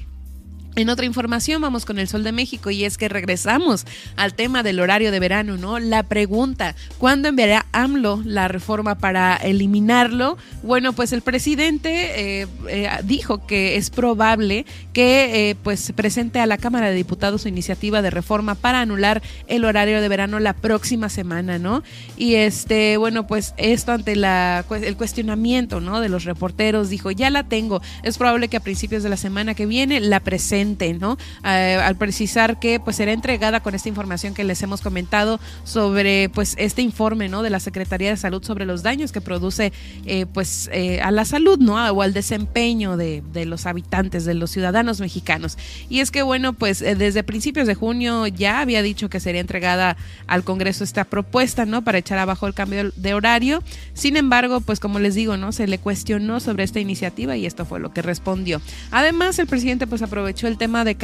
[0.75, 3.85] En otra información vamos con el Sol de México y es que regresamos
[4.17, 5.79] al tema del horario de verano, ¿no?
[5.79, 10.39] La pregunta, ¿cuándo enviará AMLO la reforma para eliminarlo?
[10.63, 16.47] Bueno, pues el presidente eh, eh, dijo que es probable que eh, pues presente a
[16.47, 20.55] la Cámara de Diputados su iniciativa de reforma para anular el horario de verano la
[20.55, 21.83] próxima semana, ¿no?
[22.17, 26.01] Y este, bueno, pues esto ante el cuestionamiento, ¿no?
[26.01, 29.53] De los reporteros, dijo, ya la tengo, es probable que a principios de la semana
[29.53, 31.19] que viene la presente ¿no?
[31.43, 36.55] al precisar que pues será entregada con esta información que les hemos comentado sobre pues
[36.59, 37.43] este informe, ¿no?
[37.43, 39.73] De la Secretaría de Salud sobre los daños que produce
[40.07, 41.75] eh, pues eh, a la salud, ¿no?
[41.91, 45.59] O al desempeño de, los habitantes, de los ciudadanos mexicanos.
[45.89, 49.41] Y es que bueno, pues eh, desde principios de junio ya había dicho que sería
[49.41, 51.83] entregada al Congreso esta propuesta, ¿no?
[51.83, 53.63] Para echar abajo el cambio de horario.
[53.95, 55.53] Sin embargo, pues como les digo, ¿no?
[55.53, 58.61] Se le cuestionó sobre esta iniciativa y esto fue lo que respondió.
[58.91, 60.97] Además, el presidente pues aprovechó el tema de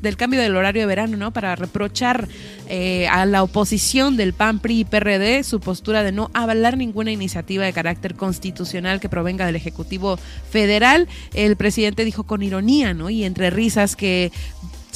[0.00, 1.32] del cambio del horario de verano, ¿no?
[1.32, 2.28] Para reprochar
[2.68, 7.10] eh, a la oposición del PAN, PRI y PRD su postura de no avalar ninguna
[7.10, 10.18] iniciativa de carácter constitucional que provenga del Ejecutivo
[10.50, 11.08] Federal.
[11.34, 13.10] El presidente dijo con ironía, ¿no?
[13.10, 14.32] Y entre risas que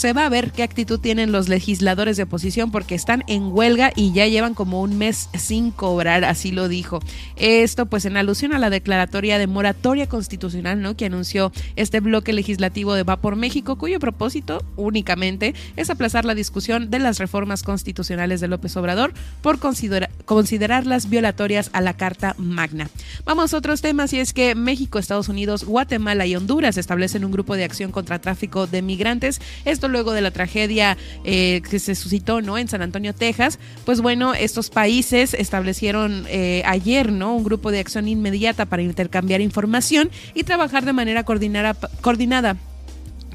[0.00, 3.92] se va a ver qué actitud tienen los legisladores de oposición porque están en huelga
[3.94, 7.00] y ya llevan como un mes sin cobrar, así lo dijo.
[7.36, 10.96] Esto pues en alusión a la declaratoria de moratoria constitucional, ¿no?
[10.96, 16.34] Que anunció este bloque legislativo de Va por México, cuyo propósito únicamente es aplazar la
[16.34, 19.12] discusión de las reformas constitucionales de López Obrador
[19.42, 22.88] por considerarlas violatorias a la Carta Magna.
[23.26, 27.32] Vamos a otros temas y es que México, Estados Unidos, Guatemala y Honduras establecen un
[27.32, 29.42] grupo de acción contra tráfico de migrantes.
[29.66, 32.58] Esto luego de la tragedia eh, que se suscitó ¿no?
[32.58, 37.34] en San Antonio, Texas, pues bueno, estos países establecieron eh, ayer ¿no?
[37.34, 42.56] un grupo de acción inmediata para intercambiar información y trabajar de manera coordinada,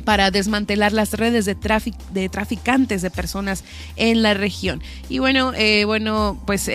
[0.03, 1.57] para desmantelar las redes de,
[2.13, 3.63] de traficantes de personas
[3.95, 4.81] en la región.
[5.09, 6.69] Y bueno, eh, bueno, pues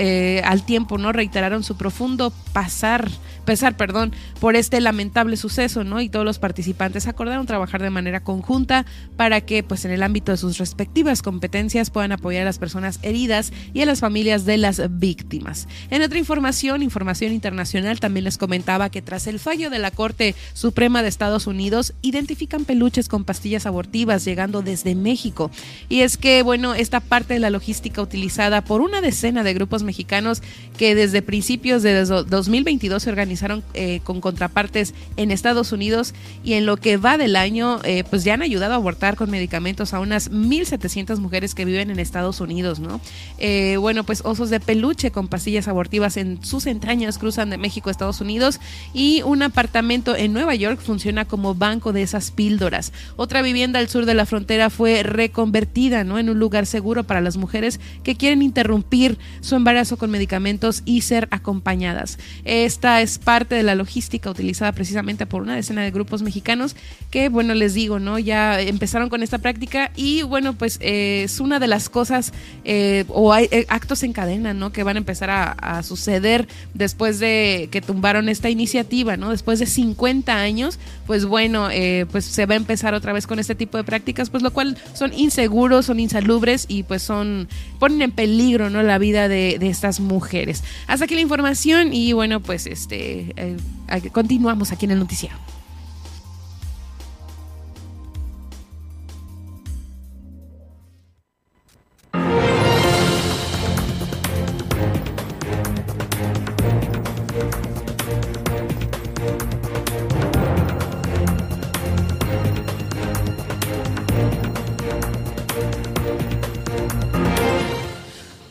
[0.45, 1.13] al tiempo, ¿no?
[1.13, 3.09] Reiteraron su profundo pasar
[3.51, 6.01] pesar, perdón, por este lamentable suceso, ¿no?
[6.01, 8.87] Y todos los participantes acordaron trabajar de manera conjunta
[9.17, 13.01] para que, pues, en el ámbito de sus respectivas competencias puedan apoyar a las personas
[13.03, 15.67] heridas y a las familias de las víctimas.
[15.91, 20.37] En otra información, información internacional, también les comentaba que tras el fallo de la Corte
[20.53, 25.51] Suprema de Estados Unidos, identifican peluches con pastillas abortivas llegando desde México.
[25.89, 29.83] Y es que, bueno, esta parte de la logística utilizada por una decena de grupos
[29.83, 30.41] mexicanos
[30.79, 33.40] que desde principios de 2022 se organizaron
[33.75, 36.15] eh, con contrapartes en Estados Unidos
[36.45, 39.31] y en lo que va del año, eh, pues ya han ayudado a abortar con
[39.31, 43.01] medicamentos a unas 1.700 mujeres que viven en Estados Unidos, ¿no?
[43.39, 47.89] Eh, bueno, pues osos de peluche con pastillas abortivas en sus entrañas cruzan de México
[47.89, 48.61] a Estados Unidos
[48.93, 52.93] y un apartamento en Nueva York funciona como banco de esas píldoras.
[53.17, 56.19] Otra vivienda al sur de la frontera fue reconvertida, ¿no?
[56.19, 61.03] En un lugar seguro para las mujeres que quieren interrumpir su embarazo con medicamentos y
[61.03, 62.19] ser acompañadas.
[62.45, 66.75] Esta es parte de la logística utilizada precisamente por una decena de grupos mexicanos
[67.11, 68.19] que, bueno, les digo, ¿no?
[68.19, 72.33] Ya empezaron con esta práctica y, bueno, pues eh, es una de las cosas
[72.65, 74.73] eh, o hay eh, actos en cadena, ¿no?
[74.73, 79.31] Que van a empezar a, suceder después de que tumbaron esta iniciativa, ¿no?
[79.31, 81.69] Después de 50 años, pues bueno,
[82.11, 84.77] pues se va a empezar otra vez con este tipo de prácticas, pues lo cual
[84.95, 87.49] son inseguros, son insalubres y pues son,
[87.79, 88.83] ponen en peligro, ¿no?
[88.83, 90.63] La vida de, de estas mujeres.
[90.87, 93.57] Hasta aquí la información y bueno, pues este eh,
[93.89, 95.37] eh, continuamos aquí en el noticiero.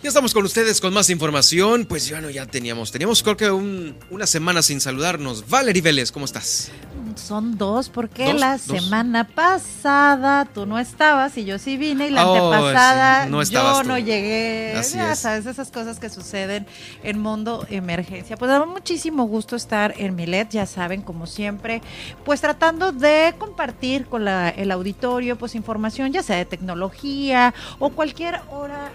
[0.10, 1.86] Estamos con ustedes con más información.
[1.86, 5.48] Pues ya no, ya teníamos, teníamos creo que una semana sin saludarnos.
[5.48, 6.72] Valerie Vélez, ¿cómo estás?
[7.16, 12.28] Son dos, porque la semana pasada tú no estabas y yo sí vine y la
[12.28, 14.74] oh, antepasada yo no llegué.
[14.94, 16.66] ya sabes, esas cosas que suceden
[17.04, 18.36] en mundo emergencia.
[18.36, 21.82] Pues da muchísimo gusto estar en Milet, ya saben, como siempre,
[22.26, 28.42] pues tratando de compartir con el auditorio pues información, ya sea de tecnología o cualquier
[28.50, 28.92] hora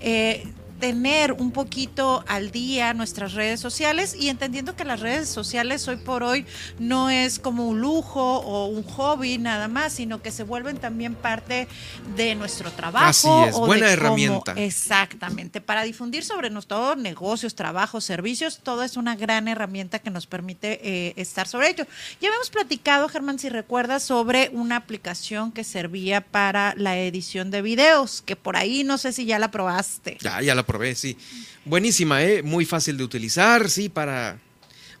[0.00, 0.44] eh,
[0.80, 5.96] tener un poquito al día nuestras redes sociales y entendiendo que las redes sociales hoy
[5.96, 6.46] por hoy
[6.78, 11.14] no es como un lujo o un hobby nada más, sino que se vuelven también
[11.14, 11.68] parte
[12.16, 13.06] de nuestro trabajo.
[13.06, 14.54] Así es, buena herramienta.
[14.56, 20.26] exactamente, para difundir sobre nuestros negocios, trabajos, servicios, todo es una gran herramienta que nos
[20.26, 21.84] permite eh, estar sobre ello.
[22.20, 27.60] Ya habíamos platicado, Germán, si recuerdas, sobre una aplicación que servía para la edición de
[27.60, 30.16] videos, que por ahí no sé si ya la probaste.
[30.20, 31.16] Ya, ya la probé, sí.
[31.64, 32.44] Buenísima, ¿eh?
[32.44, 34.38] Muy fácil de utilizar, sí, para,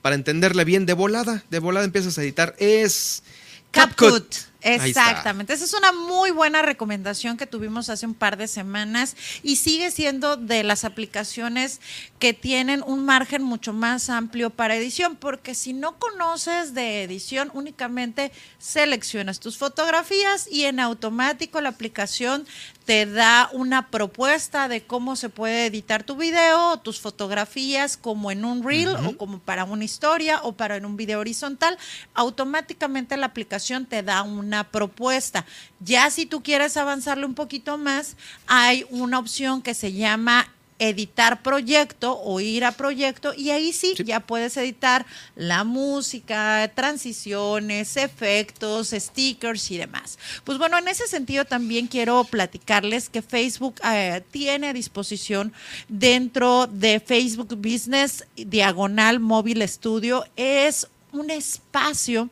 [0.02, 0.84] para entenderle bien.
[0.84, 2.56] De volada, de volada empiezas a editar.
[2.58, 3.22] Es
[3.70, 4.50] CapCut.
[4.62, 9.56] Exactamente, esa es una muy buena recomendación que tuvimos hace un par de semanas y
[9.56, 11.80] sigue siendo de las aplicaciones
[12.18, 17.50] que tienen un margen mucho más amplio para edición, porque si no conoces de edición,
[17.54, 22.46] únicamente seleccionas tus fotografías y en automático la aplicación
[22.90, 28.44] te da una propuesta de cómo se puede editar tu video, tus fotografías, como en
[28.44, 31.78] un reel o como para una historia o para en un video horizontal.
[32.14, 35.46] Automáticamente la aplicación te da una propuesta.
[35.78, 38.16] Ya si tú quieres avanzarle un poquito más,
[38.48, 40.48] hay una opción que se llama
[40.80, 47.96] editar proyecto o ir a proyecto y ahí sí, ya puedes editar la música, transiciones,
[47.96, 50.18] efectos, stickers y demás.
[50.42, 55.52] Pues bueno, en ese sentido también quiero platicarles que Facebook eh, tiene a disposición
[55.88, 62.30] dentro de Facebook Business Diagonal Móvil Studio es un espacio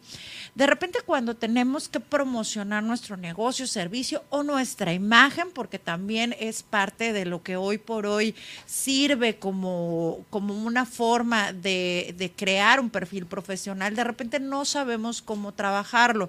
[0.59, 6.64] de repente cuando tenemos que promocionar nuestro negocio, servicio o nuestra imagen, porque también es
[6.64, 8.35] parte de lo que hoy por hoy
[8.66, 15.22] sirve como, como una forma de, de crear un perfil profesional, de repente no sabemos
[15.22, 16.28] cómo trabajarlo.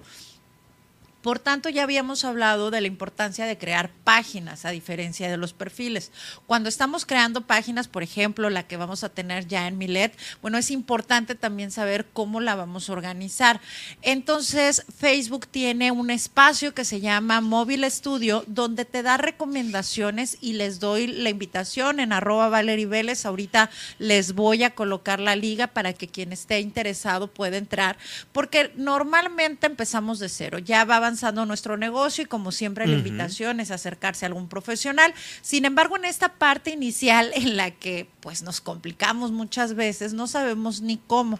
[1.21, 5.51] Por tanto, ya habíamos hablado de la importancia de crear páginas a diferencia de los
[5.51, 6.13] perfiles.
[6.47, 10.57] Cuando estamos creando páginas, por ejemplo, la que vamos a tener ya en Milet, bueno,
[10.57, 13.59] es importante también saber cómo la vamos a organizar.
[14.01, 20.53] Entonces, Facebook tiene un espacio que se llama Móvil Studio, donde te da recomendaciones y
[20.53, 23.25] les doy la invitación en arroba Valerie Vélez.
[23.25, 27.97] Ahorita les voy a colocar la liga para que quien esté interesado pueda entrar,
[28.31, 30.59] porque normalmente empezamos de cero.
[30.59, 35.11] Ya va avanzando nuestro negocio y como siempre la invitación es acercarse a algún profesional.
[35.41, 40.27] Sin embargo, en esta parte inicial en la que pues nos complicamos muchas veces, no
[40.27, 41.39] sabemos ni cómo.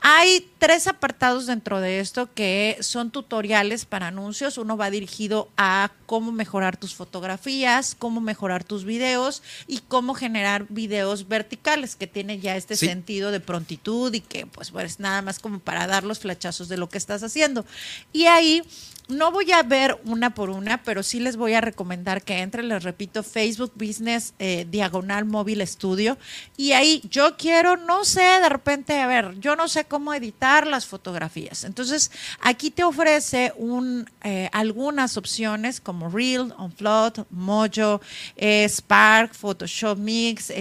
[0.00, 4.56] Hay tres apartados dentro de esto que son tutoriales para anuncios.
[4.56, 10.66] Uno va dirigido a cómo mejorar tus fotografías, cómo mejorar tus videos y cómo generar
[10.68, 15.40] videos verticales, que tiene ya este sentido de prontitud y que pues, pues nada más
[15.40, 17.66] como para dar los flachazos de lo que estás haciendo.
[18.12, 18.62] Y ahí
[19.08, 22.68] no voy a ver una por una, pero sí les voy a recomendar que entren,
[22.68, 26.18] les repito, Facebook Business eh, Diagonal Móvil Estudio.
[26.58, 30.66] Y ahí yo quiero, no sé, de repente, a ver, yo no sé cómo editar
[30.66, 31.64] las fotografías.
[31.64, 32.10] Entonces,
[32.40, 38.02] aquí te ofrece un, eh, algunas opciones como Reel, OnFloat, Mojo,
[38.36, 40.52] eh, Spark, Photoshop Mix,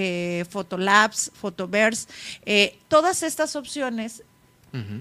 [0.49, 2.07] Photolabs, Photoverse.
[2.87, 4.23] todas estas opciones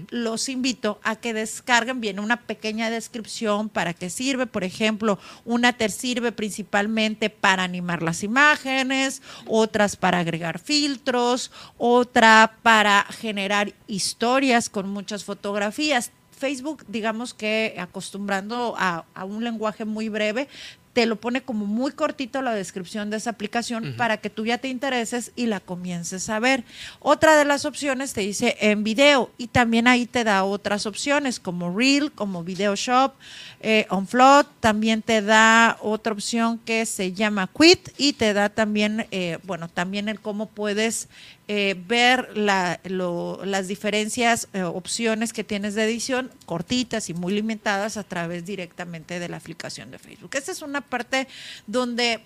[0.09, 4.47] los invito a que descarguen bien una pequeña descripción para qué sirve.
[4.47, 12.57] Por ejemplo, una te sirve principalmente para animar las imágenes, otras para agregar filtros, otra
[12.63, 16.11] para generar historias con muchas fotografías.
[16.37, 20.47] Facebook, digamos que acostumbrando a, un lenguaje muy breve,
[20.97, 24.57] te lo pone como muy cortito la descripción de esa aplicación para que tú ya
[24.57, 26.63] te intereses y la comiences a ver.
[26.99, 31.39] Otra de las opciones te dice en video y también ahí te da otras opciones
[31.39, 33.13] como Reel, como Video Shop,
[33.59, 39.05] eh, OnFloat, también te da otra opción que se llama Quit y te da también,
[39.11, 41.09] eh, bueno, también el cómo puedes
[41.49, 48.03] eh, ver las diferencias, eh, opciones que tienes de edición, cortitas y muy limitadas a
[48.03, 50.31] través directamente de la aplicación de Facebook.
[50.33, 51.27] Esta es una parte
[51.65, 52.21] donde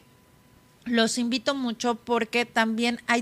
[0.85, 3.21] los invito mucho porque también hay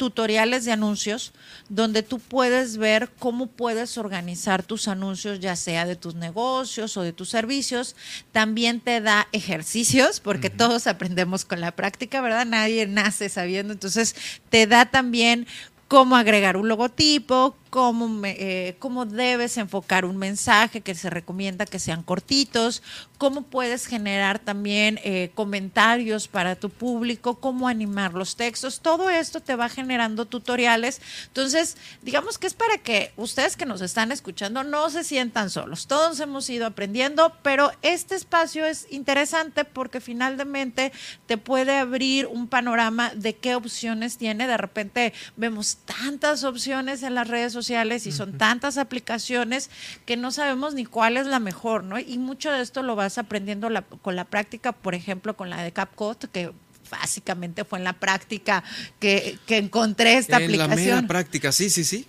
[0.00, 1.34] tutoriales de anuncios
[1.68, 7.02] donde tú puedes ver cómo puedes organizar tus anuncios, ya sea de tus negocios o
[7.02, 7.96] de tus servicios.
[8.32, 12.46] También te da ejercicios, porque todos aprendemos con la práctica, ¿verdad?
[12.46, 13.74] Nadie nace sabiendo.
[13.74, 14.16] Entonces,
[14.48, 15.46] te da también
[15.86, 21.78] cómo agregar un logotipo, cómo, eh, cómo debes enfocar un mensaje que se recomienda que
[21.78, 22.82] sean cortitos,
[23.16, 28.80] cómo puedes generar también eh, comentarios para tu público, cómo animar los textos.
[28.80, 31.00] Todo esto te va generando tutoriales.
[31.28, 35.86] Entonces, digamos que es para que ustedes que nos están escuchando no se sientan solos.
[35.86, 40.92] Todos hemos ido aprendiendo, pero este espacio es interesante porque finalmente
[41.26, 44.48] te puede abrir un panorama de qué opciones tiene.
[44.48, 49.70] De repente vemos tantas opciones en las redes sociales sociales y son tantas aplicaciones
[50.06, 51.98] que no sabemos ni cuál es la mejor, ¿no?
[51.98, 53.68] Y mucho de esto lo vas aprendiendo
[54.02, 56.52] con la práctica, por ejemplo, con la de CapCut, que
[56.90, 58.64] básicamente fue en la práctica
[58.98, 60.72] que, que encontré esta aplicación.
[60.72, 62.06] En la mera práctica, sí, sí, sí.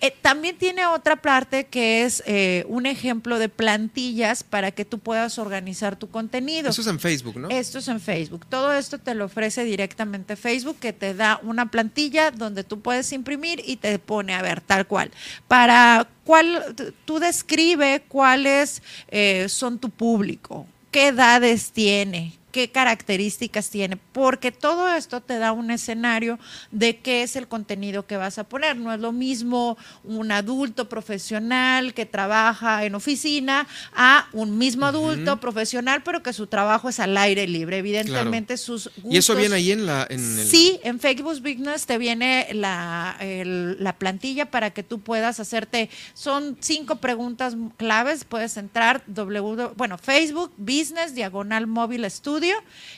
[0.00, 4.98] Eh, también tiene otra parte que es eh, un ejemplo de plantillas para que tú
[4.98, 6.70] puedas organizar tu contenido.
[6.70, 7.48] Eso es en Facebook, ¿no?
[7.48, 8.44] Esto es en Facebook.
[8.46, 13.12] Todo esto te lo ofrece directamente Facebook, que te da una plantilla donde tú puedes
[13.12, 15.10] imprimir y te pone a ver tal cual.
[15.48, 23.96] Para cuál, tú describe cuáles eh, son tu público, qué edades tiene, qué características tiene,
[24.12, 26.38] porque todo esto te da un escenario
[26.70, 28.76] de qué es el contenido que vas a poner.
[28.76, 35.40] No es lo mismo un adulto profesional que trabaja en oficina a un mismo adulto
[35.40, 37.78] profesional, pero que su trabajo es al aire libre.
[37.78, 40.06] Evidentemente sus ¿Y eso viene ahí en la...?
[40.46, 45.90] Sí, en Facebook Business te viene la, la plantilla para que tú puedas hacerte...
[46.14, 52.43] Son cinco preguntas claves, puedes entrar, w, bueno, Facebook Business, diagonal móvil estudio,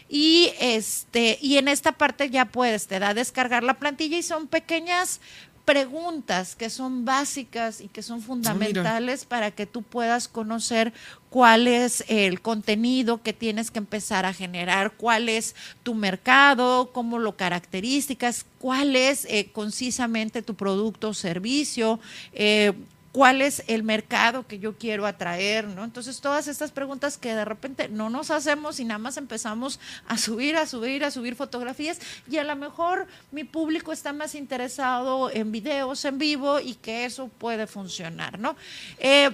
[0.08, 4.22] y este y en esta parte ya puedes te da a descargar la plantilla y
[4.22, 5.20] son pequeñas
[5.66, 10.94] preguntas que son básicas y que son ah, fundamentales para que tú puedas conocer
[11.28, 17.18] cuál es el contenido que tienes que empezar a generar, cuál es tu mercado, cómo
[17.18, 21.98] lo características, cuál es eh, concisamente tu producto o servicio,
[22.32, 22.72] eh,
[23.16, 25.84] cuál es el mercado que yo quiero atraer, ¿no?
[25.84, 30.18] Entonces, todas estas preguntas que de repente no nos hacemos y nada más empezamos a
[30.18, 31.98] subir, a subir, a subir fotografías
[32.30, 37.06] y a lo mejor mi público está más interesado en videos en vivo y que
[37.06, 38.54] eso puede funcionar, ¿no?
[38.98, 39.30] Eh,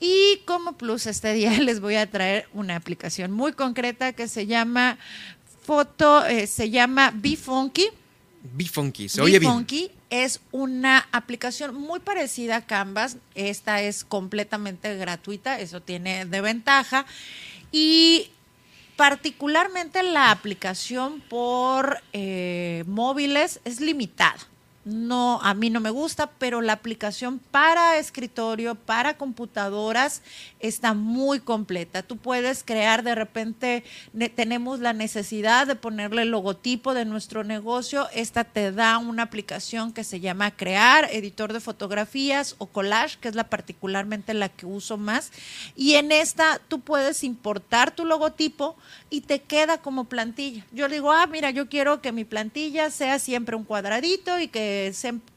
[0.00, 4.48] y como plus este día les voy a traer una aplicación muy concreta que se
[4.48, 4.98] llama
[5.62, 7.90] Foto, eh, se llama BeFunky.
[8.42, 9.66] BeFunky, se oye bien
[10.10, 13.16] es una aplicación muy parecida a Canvas.
[13.34, 17.06] Esta es completamente gratuita, eso tiene de ventaja.
[17.72, 18.30] Y
[18.96, 24.49] particularmente la aplicación por eh, móviles es limitada
[24.86, 30.22] no, a mí no me gusta, pero la aplicación para escritorio, para computadoras,
[30.58, 32.02] está muy completa.
[32.02, 33.84] Tú puedes crear, de repente
[34.34, 38.08] tenemos la necesidad de ponerle el logotipo de nuestro negocio.
[38.14, 43.28] Esta te da una aplicación que se llama Crear, editor de fotografías o collage, que
[43.28, 45.30] es la particularmente la que uso más.
[45.76, 48.76] Y en esta tú puedes importar tu logotipo
[49.10, 50.64] y te queda como plantilla.
[50.72, 54.69] Yo digo, ah, mira, yo quiero que mi plantilla sea siempre un cuadradito y que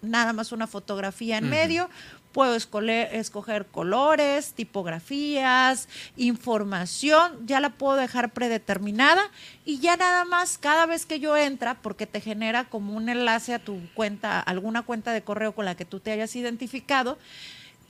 [0.01, 1.89] nada más una fotografía en medio.
[2.31, 5.87] Puedo escoger colores, tipografías,
[6.17, 9.21] información, ya la puedo dejar predeterminada
[9.65, 13.53] y ya nada más cada vez que yo entra, porque te genera como un enlace
[13.53, 17.19] a tu cuenta, alguna cuenta de correo con la que tú te hayas identificado,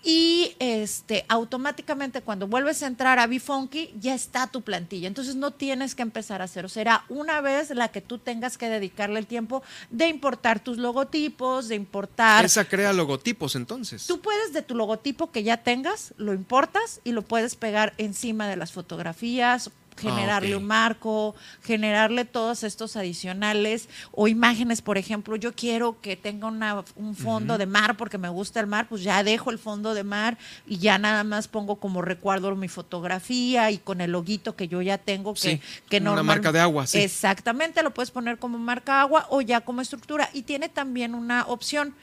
[0.03, 5.07] y este automáticamente cuando vuelves a entrar a BeFunky ya está tu plantilla.
[5.07, 6.69] Entonces no tienes que empezar a hacer.
[6.69, 11.69] Será una vez la que tú tengas que dedicarle el tiempo de importar tus logotipos,
[11.69, 12.43] de importar.
[12.43, 14.05] Esa crea logotipos entonces.
[14.05, 18.47] Tú puedes de tu logotipo que ya tengas, lo importas y lo puedes pegar encima
[18.47, 25.35] de las fotografías generarle ah, un marco, generarle todos estos adicionales o imágenes, por ejemplo,
[25.35, 29.03] yo quiero que tenga una, un fondo de mar porque me gusta el mar, pues
[29.03, 30.37] ya dejo el fondo de mar
[30.67, 34.81] y ya nada más pongo como recuerdo mi fotografía y con el loguito que yo
[34.81, 36.99] ya tengo que, que no una marca de agua, sí.
[36.99, 40.29] Exactamente, lo puedes poner como marca agua o ya como estructura.
[40.33, 41.95] Y tiene también una opción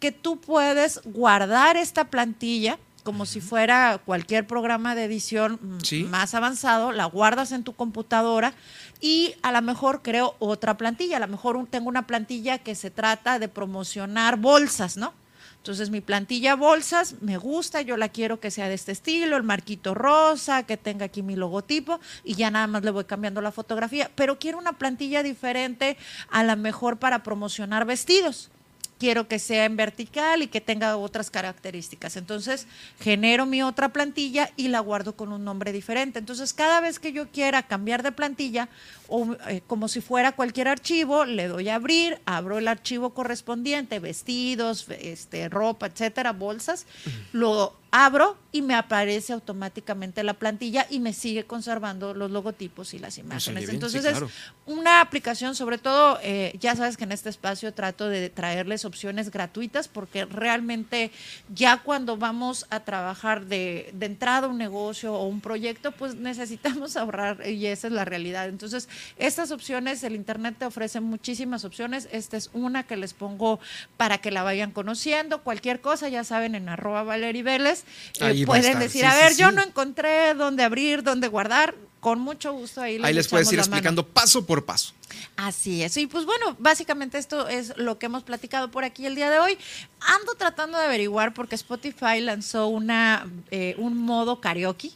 [0.00, 6.34] que tú puedes guardar esta plantilla como si fuera cualquier programa de edición mm, más
[6.34, 8.54] avanzado, la guardas en tu computadora
[9.00, 12.90] y a lo mejor creo otra plantilla, a lo mejor tengo una plantilla que se
[12.90, 15.12] trata de promocionar bolsas, ¿no?
[15.58, 19.42] Entonces mi plantilla bolsas me gusta, yo la quiero que sea de este estilo, el
[19.42, 23.52] marquito rosa, que tenga aquí mi logotipo y ya nada más le voy cambiando la
[23.52, 25.96] fotografía, pero quiero una plantilla diferente
[26.30, 28.50] a lo mejor para promocionar vestidos.
[28.98, 32.16] Quiero que sea en vertical y que tenga otras características.
[32.16, 32.66] Entonces,
[33.00, 36.18] genero mi otra plantilla y la guardo con un nombre diferente.
[36.18, 38.68] Entonces, cada vez que yo quiera cambiar de plantilla,
[39.08, 43.98] o, eh, como si fuera cualquier archivo, le doy a abrir, abro el archivo correspondiente,
[43.98, 46.86] vestidos, este, ropa, etcétera, bolsas,
[47.32, 52.98] lo abro y me aparece automáticamente la plantilla y me sigue conservando los logotipos y
[52.98, 53.68] las imágenes.
[53.68, 54.20] Entonces es
[54.66, 59.30] una aplicación, sobre todo, eh, ya sabes que en este espacio trato de traerles opciones
[59.30, 61.12] gratuitas porque realmente
[61.54, 66.96] ya cuando vamos a trabajar de, de entrada un negocio o un proyecto, pues necesitamos
[66.96, 68.48] ahorrar y esa es la realidad.
[68.48, 68.88] Entonces,
[69.18, 72.08] estas opciones, el Internet te ofrece muchísimas opciones.
[72.10, 73.60] Esta es una que les pongo
[73.96, 75.42] para que la vayan conociendo.
[75.42, 77.83] Cualquier cosa, ya saben, en arroba Valery Vélez
[78.20, 81.74] eh, pueden decir, a ver, yo no encontré dónde abrir, dónde guardar.
[82.00, 84.92] Con mucho gusto ahí les Ahí les puedes ir explicando paso por paso.
[85.36, 85.96] Así es.
[85.96, 89.38] Y pues bueno, básicamente esto es lo que hemos platicado por aquí el día de
[89.38, 89.56] hoy.
[90.00, 94.92] Ando tratando de averiguar porque Spotify lanzó una, eh, un modo karaoke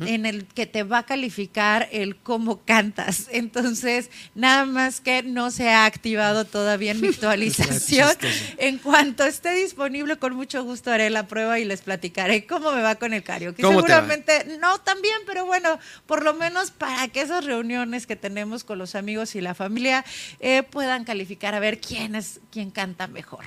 [0.00, 3.26] en el que te va a calificar el cómo cantas.
[3.30, 8.10] Entonces, nada más que no se ha activado todavía en mi actualización.
[8.58, 12.82] en cuanto esté disponible, con mucho gusto haré la prueba y les platicaré cómo me
[12.82, 13.62] va con el karaoke.
[13.62, 18.64] Seguramente no tan bien, pero bueno, por lo menos para que esas reuniones que tenemos
[18.64, 20.04] con los amigos y la familia
[20.40, 23.44] eh, puedan calificar a ver quién es quién canta mejor.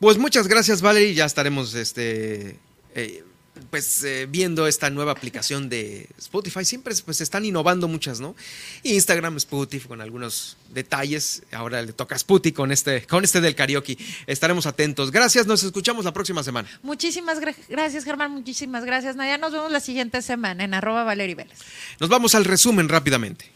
[0.00, 1.14] Pues muchas gracias, Valerie.
[1.14, 2.58] Ya estaremos este
[2.94, 3.24] eh,
[3.70, 8.34] pues eh, viendo esta nueva aplicación de Spotify, siempre pues están innovando muchas, ¿no?
[8.82, 11.42] Instagram, Spotify con algunos detalles.
[11.52, 13.98] Ahora le toca a Spotify con este, con este del karaoke.
[14.26, 15.10] Estaremos atentos.
[15.10, 16.68] Gracias, nos escuchamos la próxima semana.
[16.82, 17.38] Muchísimas
[17.68, 18.32] gracias, Germán.
[18.32, 19.36] Muchísimas gracias, Nadia.
[19.36, 21.58] Nos vemos la siguiente semana en arroba Valery Vélez.
[22.00, 23.51] Nos vamos al resumen rápidamente.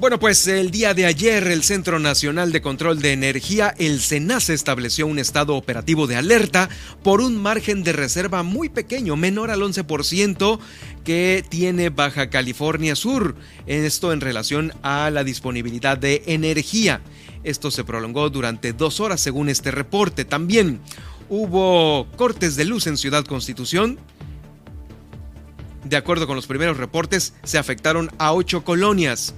[0.00, 4.54] Bueno, pues el día de ayer el Centro Nacional de Control de Energía, el SENACE,
[4.54, 6.70] estableció un estado operativo de alerta
[7.02, 10.58] por un margen de reserva muy pequeño, menor al 11%
[11.04, 13.36] que tiene Baja California Sur.
[13.66, 17.02] Esto en relación a la disponibilidad de energía.
[17.44, 20.24] Esto se prolongó durante dos horas según este reporte.
[20.24, 20.80] También
[21.28, 23.98] hubo cortes de luz en Ciudad Constitución.
[25.84, 29.34] De acuerdo con los primeros reportes, se afectaron a ocho colonias.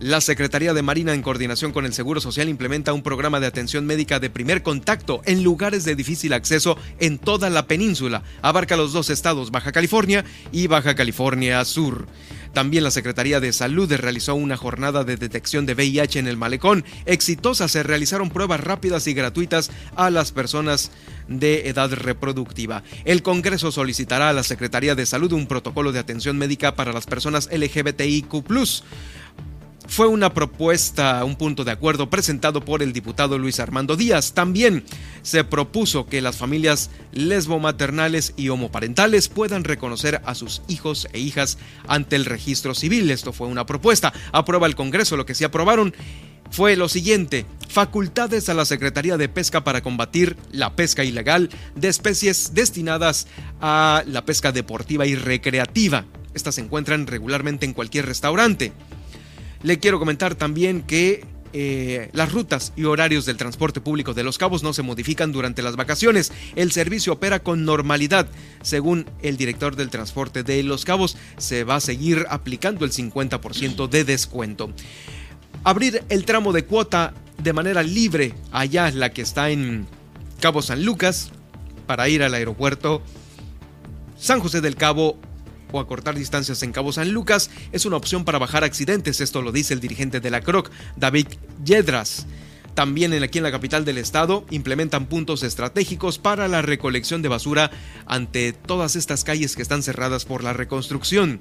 [0.00, 3.84] La Secretaría de Marina, en coordinación con el Seguro Social, implementa un programa de atención
[3.84, 8.22] médica de primer contacto en lugares de difícil acceso en toda la península.
[8.40, 12.06] Abarca los dos estados, Baja California y Baja California Sur.
[12.54, 16.82] También la Secretaría de Salud realizó una jornada de detección de VIH en el malecón.
[17.04, 20.92] Exitosa se realizaron pruebas rápidas y gratuitas a las personas
[21.28, 22.82] de edad reproductiva.
[23.04, 27.06] El Congreso solicitará a la Secretaría de Salud un protocolo de atención médica para las
[27.06, 28.42] personas LGBTIQ
[29.90, 34.34] fue una propuesta, un punto de acuerdo presentado por el diputado Luis Armando Díaz.
[34.34, 34.84] También
[35.22, 41.58] se propuso que las familias lesbomaternales y homoparentales puedan reconocer a sus hijos e hijas
[41.88, 43.10] ante el registro civil.
[43.10, 44.12] Esto fue una propuesta.
[44.30, 45.16] Aprueba el Congreso.
[45.16, 45.92] Lo que sí aprobaron
[46.52, 51.88] fue lo siguiente, facultades a la Secretaría de Pesca para combatir la pesca ilegal de
[51.88, 53.26] especies destinadas
[53.60, 56.04] a la pesca deportiva y recreativa.
[56.32, 58.72] Estas se encuentran regularmente en cualquier restaurante.
[59.62, 64.38] Le quiero comentar también que eh, las rutas y horarios del transporte público de Los
[64.38, 66.32] Cabos no se modifican durante las vacaciones.
[66.54, 68.28] El servicio opera con normalidad.
[68.62, 73.88] Según el director del transporte de Los Cabos, se va a seguir aplicando el 50%
[73.88, 74.70] de descuento.
[75.64, 77.12] Abrir el tramo de cuota
[77.42, 79.86] de manera libre allá, la que está en
[80.40, 81.32] Cabo San Lucas,
[81.86, 83.02] para ir al aeropuerto
[84.16, 85.18] San José del Cabo
[85.72, 89.52] o acortar distancias en Cabo San Lucas es una opción para bajar accidentes, esto lo
[89.52, 91.26] dice el dirigente de la CROC, David
[91.64, 92.26] Yedras.
[92.74, 97.70] También aquí en la capital del estado implementan puntos estratégicos para la recolección de basura
[98.06, 101.40] ante todas estas calles que están cerradas por la reconstrucción.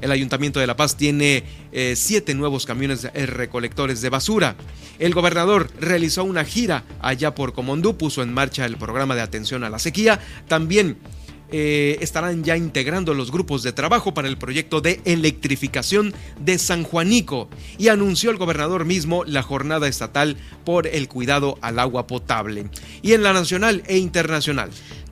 [0.00, 4.56] El Ayuntamiento de La Paz tiene eh, siete nuevos camiones recolectores de basura.
[4.98, 9.62] El gobernador realizó una gira allá por Comondú, puso en marcha el programa de atención
[9.62, 10.18] a la sequía.
[10.48, 10.96] También
[11.52, 16.84] eh, estarán ya integrando los grupos de trabajo para el proyecto de electrificación de San
[16.84, 17.48] Juanico
[17.78, 22.66] y anunció el gobernador mismo la jornada estatal por el cuidado al agua potable.
[23.02, 24.70] Y en la nacional e internacional.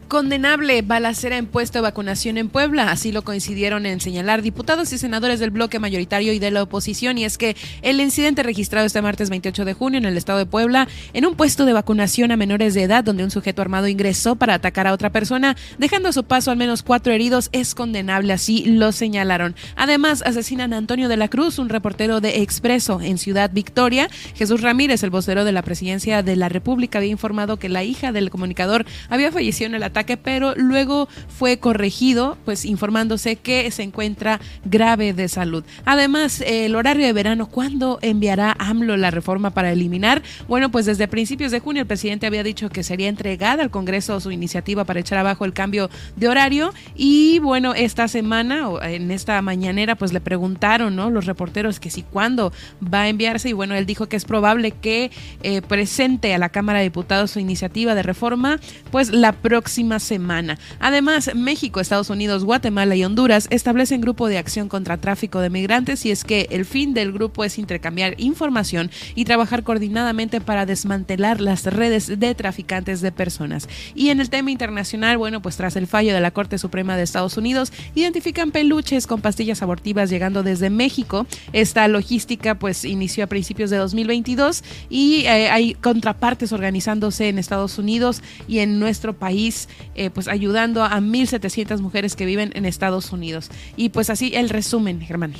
[0.08, 4.96] Condenable balacera en puesto de vacunación en Puebla, así lo coincidieron en señalar diputados y
[4.96, 9.02] senadores del bloque mayoritario y de la oposición, y es que el incidente registrado este
[9.02, 12.38] martes 28 de junio en el estado de Puebla, en un puesto de vacunación a
[12.38, 16.14] menores de edad, donde un sujeto armado ingresó para atacar a otra persona, dejando a
[16.14, 19.56] su paso al menos cuatro heridos, es condenable, así lo señalaron.
[19.76, 24.08] Además, asesinan a Antonio de la Cruz, un reportero de Expreso en Ciudad Victoria.
[24.34, 28.10] Jesús Ramírez, el vocero de la presidencia de la República, había informado que la hija
[28.10, 33.82] del comunicador había fallecido en el ataque pero luego fue corregido, pues informándose que se
[33.82, 35.64] encuentra grave de salud.
[35.84, 40.22] Además, el horario de verano, ¿cuándo enviará AMLO la reforma para eliminar?
[40.46, 44.20] Bueno, pues desde principios de junio el presidente había dicho que sería entregada al Congreso
[44.20, 49.10] su iniciativa para echar abajo el cambio de horario y bueno, esta semana o en
[49.10, 51.10] esta mañanera pues le preguntaron, ¿no?
[51.10, 52.52] Los reporteros que si cuándo
[52.82, 55.10] va a enviarse y bueno, él dijo que es probable que
[55.42, 58.60] eh, presente a la Cámara de Diputados su iniciativa de reforma
[58.90, 60.58] pues la próxima semana.
[60.80, 66.04] Además, México, Estados Unidos, Guatemala y Honduras establecen grupo de acción contra tráfico de migrantes
[66.04, 71.40] y es que el fin del grupo es intercambiar información y trabajar coordinadamente para desmantelar
[71.40, 73.68] las redes de traficantes de personas.
[73.94, 77.02] Y en el tema internacional, bueno, pues tras el fallo de la Corte Suprema de
[77.02, 81.26] Estados Unidos, identifican peluches con pastillas abortivas llegando desde México.
[81.52, 87.78] Esta logística pues inició a principios de 2022 y eh, hay contrapartes organizándose en Estados
[87.78, 93.12] Unidos y en nuestro país eh, pues ayudando a 1.700 mujeres que viven en Estados
[93.12, 93.50] Unidos.
[93.76, 95.34] Y pues así el resumen, Germán.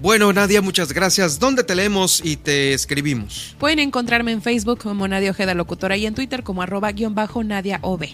[0.00, 1.38] Bueno, Nadia, muchas gracias.
[1.38, 3.56] ¿Dónde te leemos y te escribimos?
[3.58, 7.42] Pueden encontrarme en Facebook como Nadia Ojeda Locutora y en Twitter como arroba guion bajo
[7.42, 8.06] Nadia OB.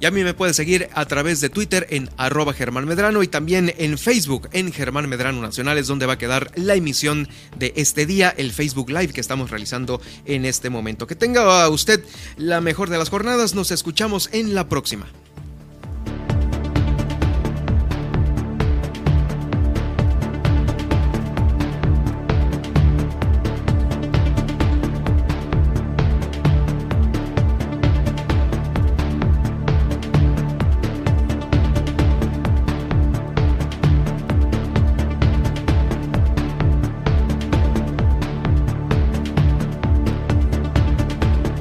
[0.00, 3.28] Y a mí me puedes seguir a través de Twitter en arroba Germán Medrano y
[3.28, 7.72] también en Facebook en Germán Medrano Nacional es donde va a quedar la emisión de
[7.76, 11.08] este día, el Facebook Live que estamos realizando en este momento.
[11.08, 12.04] Que tenga usted
[12.36, 15.08] la mejor de las jornadas, nos escuchamos en la próxima.